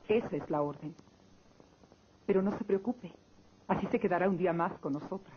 Esa 0.09 0.37
es 0.37 0.51
la 0.51 0.61
orden. 0.61 0.95
Pero 2.27 2.43
no 2.43 2.57
se 2.59 2.65
preocupe. 2.65 3.13
Así 3.69 3.87
se 3.89 4.01
quedará 4.01 4.29
un 4.29 4.37
día 4.37 4.53
más 4.53 4.73
con 4.81 4.93
nosotras. 4.93 5.37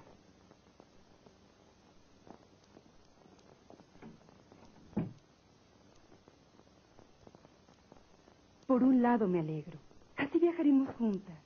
Por 8.68 8.84
un 8.84 9.02
lado 9.02 9.28
me 9.28 9.40
alegro. 9.40 9.80
Así 10.18 10.38
viajaremos 10.38 10.94
juntas. 10.96 11.38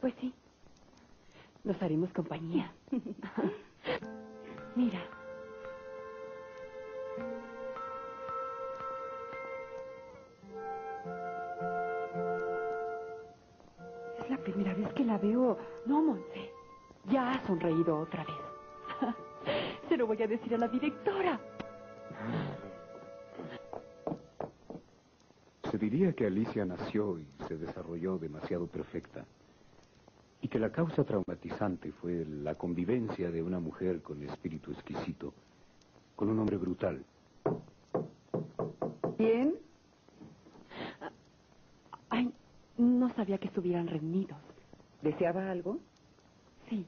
Pues 0.00 0.14
sí. 0.20 0.34
Nos 1.64 1.80
haremos 1.80 2.12
compañía. 2.12 2.72
Mira. 4.76 5.15
primera 14.46 14.74
vez 14.74 14.92
que 14.94 15.04
la 15.04 15.18
veo... 15.18 15.58
No, 15.86 16.02
Monse, 16.02 16.52
ya 17.10 17.32
ha 17.32 17.46
sonreído 17.46 17.98
otra 17.98 18.24
vez. 18.24 19.14
Se 19.88 19.96
lo 19.96 20.06
voy 20.06 20.22
a 20.22 20.26
decir 20.28 20.54
a 20.54 20.58
la 20.58 20.68
directora. 20.68 21.40
Se 25.68 25.78
diría 25.78 26.12
que 26.12 26.26
Alicia 26.26 26.64
nació 26.64 27.18
y 27.18 27.26
se 27.48 27.56
desarrolló 27.56 28.18
demasiado 28.18 28.68
perfecta. 28.68 29.24
Y 30.40 30.48
que 30.48 30.60
la 30.60 30.70
causa 30.70 31.02
traumatizante 31.02 31.90
fue 31.90 32.24
la 32.24 32.54
convivencia 32.54 33.32
de 33.32 33.42
una 33.42 33.58
mujer 33.58 34.00
con 34.00 34.22
espíritu 34.22 34.70
exquisito, 34.70 35.34
con 36.14 36.30
un 36.30 36.38
hombre 36.38 36.56
brutal. 36.56 37.04
Sabía 43.26 43.38
que 43.38 43.48
estuvieran 43.48 43.88
reunidos. 43.88 44.38
¿Deseaba 45.02 45.50
algo? 45.50 45.80
Sí. 46.70 46.86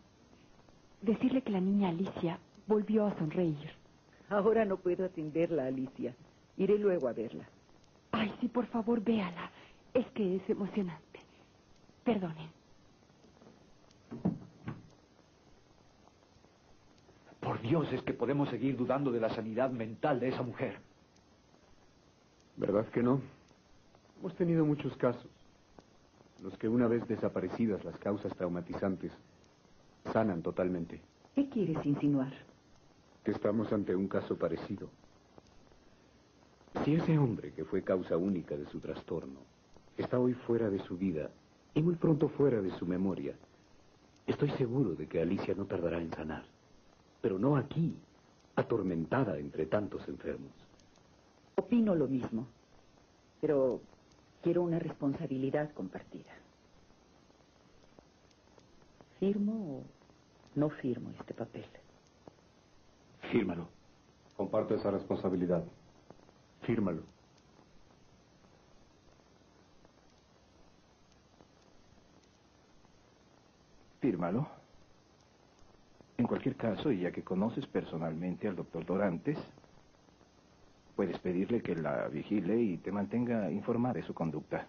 Decirle 1.03 1.43
que 1.43 1.51
la 1.51 1.61
niña 1.61 1.89
Alicia 1.89 2.39
volvió 2.69 3.07
a 3.07 3.19
sonreír. 3.19 3.73
Ahora 4.29 4.65
no 4.65 4.77
puedo 4.77 5.05
atenderla, 5.05 5.67
Alicia. 5.67 6.15
Iré 6.57 6.79
luego 6.79 7.09
a 7.09 7.13
verla. 7.13 7.45
Ay, 8.13 8.33
sí, 8.41 8.47
por 8.47 8.67
favor, 8.67 9.03
véala. 9.03 9.51
Es 9.93 10.07
que 10.13 10.37
es 10.37 10.49
emocionante. 10.49 11.19
Perdonen. 12.05 12.51
Por 17.41 17.61
Dios, 17.63 17.93
es 17.93 18.03
que 18.03 18.15
podemos 18.15 18.49
seguir 18.49 18.77
dudando 18.77 19.11
de 19.11 19.19
la 19.19 19.31
sanidad 19.31 19.71
mental 19.73 20.21
de 20.21 20.29
esa 20.29 20.43
mujer. 20.45 20.79
¿Verdad 22.57 22.87
que 22.91 23.03
no? 23.03 23.21
Hemos 24.21 24.37
tenido 24.37 24.65
muchos 24.65 24.97
casos. 24.99 25.29
Los 26.43 26.57
que 26.57 26.69
una 26.69 26.87
vez 26.87 27.07
desaparecidas 27.09 27.85
las 27.85 27.99
causas 27.99 28.35
traumatizantes 28.37 29.13
sanan 30.13 30.43
totalmente. 30.43 31.01
¿Qué 31.35 31.49
quieres 31.49 31.85
insinuar? 31.85 32.33
Que 33.25 33.33
estamos 33.33 33.73
ante 33.73 33.95
un 33.95 34.09
caso 34.09 34.37
parecido. 34.37 34.89
Si 36.85 36.95
ese 36.95 37.19
hombre 37.19 37.53
que 37.53 37.65
fue 37.65 37.83
causa 37.83 38.17
única 38.17 38.57
de 38.57 38.67
su 38.67 38.79
trastorno 38.79 39.41
está 39.97 40.19
hoy 40.19 40.35
fuera 40.35 40.71
de 40.71 40.79
su 40.81 40.97
vida 40.97 41.31
y 41.75 41.83
muy 41.83 41.97
pronto 41.97 42.29
fuera 42.29 42.61
de 42.61 42.71
su 42.79 42.87
memoria, 42.87 43.35
estoy 44.27 44.51
seguro 44.53 44.95
de 44.95 45.09
que 45.09 45.21
Alicia 45.21 45.55
no 45.57 45.65
tardará 45.65 46.01
en 46.01 46.13
sanar. 46.13 46.45
Pero 47.21 47.39
no 47.39 47.57
aquí, 47.57 47.97
atormentada 48.55 49.39
entre 49.39 49.67
tantos 49.67 50.07
enfermos. 50.09 50.53
Opino 51.57 51.97
lo 51.97 52.07
mismo, 52.07 52.47
pero 53.41 53.81
quiero 54.43 54.63
una 54.63 54.79
responsabilidad 54.79 55.73
compartida. 55.73 56.33
¿Firmo 59.19 59.79
o 59.79 59.83
no 60.55 60.71
firmo 60.71 61.11
este 61.19 61.35
papel? 61.35 61.65
Fírmalo. 63.33 63.69
Comparto 64.37 64.75
esa 64.75 64.91
responsabilidad. 64.91 65.65
Fírmalo. 66.63 67.03
Fírmalo. 74.01 74.49
En 76.17 76.27
cualquier 76.27 76.57
caso, 76.57 76.91
y 76.93 77.01
ya 77.01 77.13
que 77.13 77.23
conoces 77.23 77.67
personalmente 77.67 78.49
al 78.49 78.57
doctor 78.57 78.85
Dorantes, 78.87 79.39
puedes 80.99 81.21
pedirle 81.21 81.61
que 81.61 81.77
la 81.77 82.09
vigile 82.09 82.61
y 82.61 82.77
te 82.79 82.91
mantenga 82.91 83.53
informada 83.53 83.95
de 83.95 84.03
su 84.03 84.15
conducta. 84.15 84.67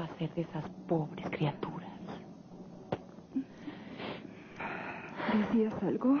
Va 0.00 0.06
a 0.06 0.08
hacer 0.14 0.34
de 0.34 0.42
esas 0.42 0.66
pobres 0.88 1.26
criaturas? 1.30 1.90
¿Decías 5.26 5.74
algo? 5.82 6.18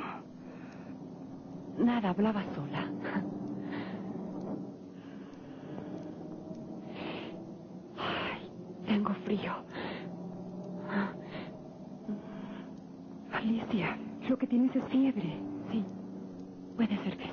Nada, 1.78 2.10
hablaba 2.10 2.44
sola. 2.54 2.92
Ay, 7.96 8.42
tengo 8.86 9.14
frío. 9.24 9.54
Alicia, 13.32 13.98
lo 14.28 14.38
que 14.38 14.48
tienes 14.48 14.74
es 14.76 14.84
fiebre. 14.90 15.44
Sí, 15.72 15.86
puede 16.76 16.98
ser 17.04 17.16
que 17.18 17.29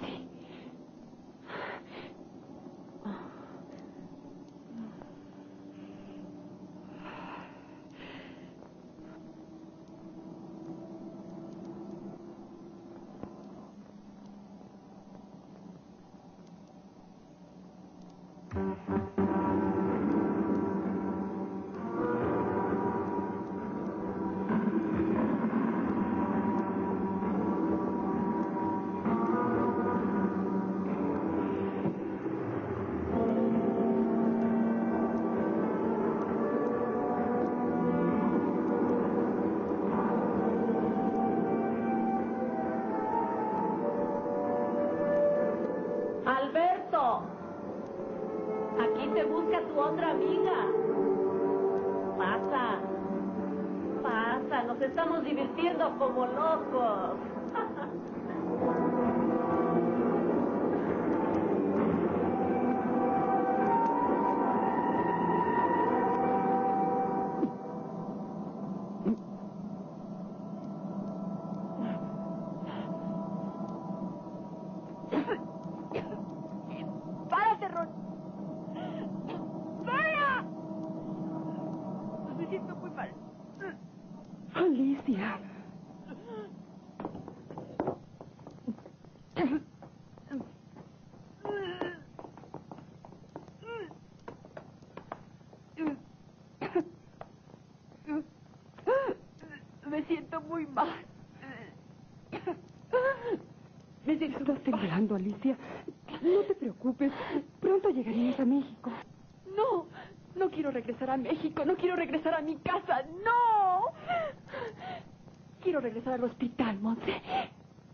muy 100.57 100.65
mal. 100.67 100.87
Me. 104.05 104.13
Estás 104.13 104.63
temblando, 104.63 105.15
Alicia. 105.15 105.55
No 106.23 106.39
te 106.47 106.55
preocupes. 106.55 107.11
Pronto 107.59 107.89
llegaremos 107.89 108.39
a 108.39 108.45
México. 108.45 108.91
No, 109.55 109.85
no 110.35 110.49
quiero 110.49 110.71
regresar 110.71 111.11
a 111.11 111.17
México, 111.17 111.63
no 111.63 111.75
quiero 111.75 111.95
regresar 111.95 112.33
a 112.33 112.41
mi 112.41 112.55
casa, 112.57 113.03
no. 113.23 113.85
Quiero 115.61 115.79
regresar 115.79 116.13
al 116.13 116.23
hospital, 116.23 116.79
Monse. 116.79 117.21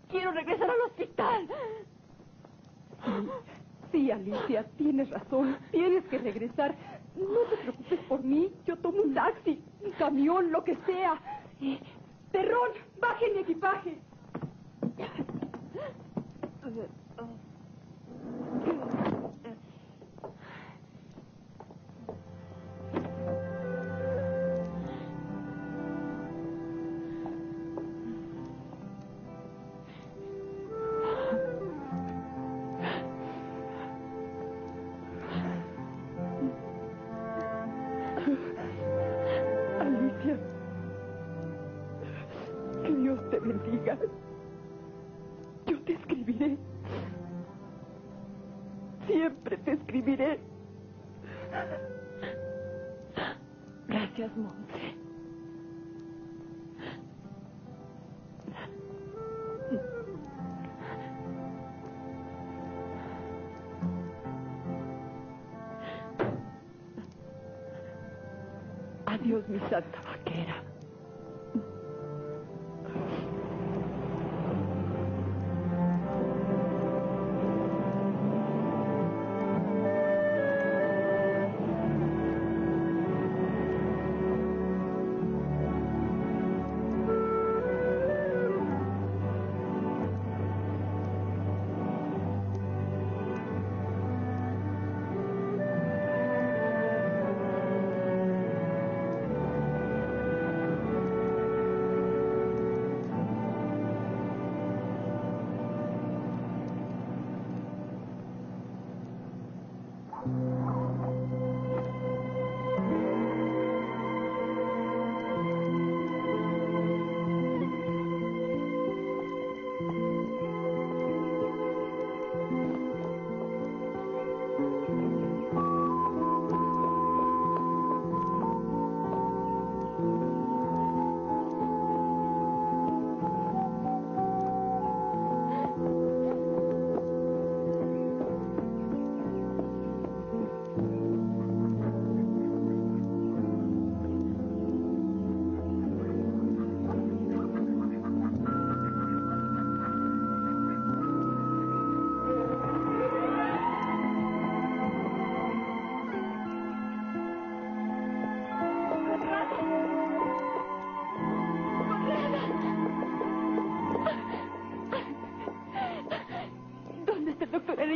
Quiero 0.10 0.32
regresar 0.32 0.70
al 0.70 0.82
hospital. 0.88 1.48
Sí, 3.04 3.30
sí, 3.92 4.12
Alicia, 4.12 4.66
tienes 4.78 5.10
razón. 5.10 5.58
Tienes 5.72 6.06
que 6.06 6.18
regresar. 6.18 6.76
No 7.16 7.40
te 7.50 7.58
preocupes 7.58 8.00
por 8.08 8.24
mí. 8.24 8.54
Yo 8.66 8.78
tomo 8.78 9.02
un 9.02 9.14
taxi, 9.14 9.62
un 9.84 9.92
camión, 9.92 10.50
lo 10.52 10.64
que 10.64 10.78
sea. 10.86 11.20
Perrón, 11.60 11.80
back 13.64 13.88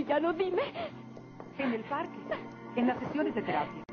doctor 0.08 0.16
Arellano? 0.16 0.34
Dime. 0.34 0.62
En 1.58 1.74
el 1.74 1.82
parque, 1.86 2.18
en 2.76 2.88
las 2.88 3.00
sesiones 3.00 3.36
de 3.36 3.42
terapia. 3.42 3.87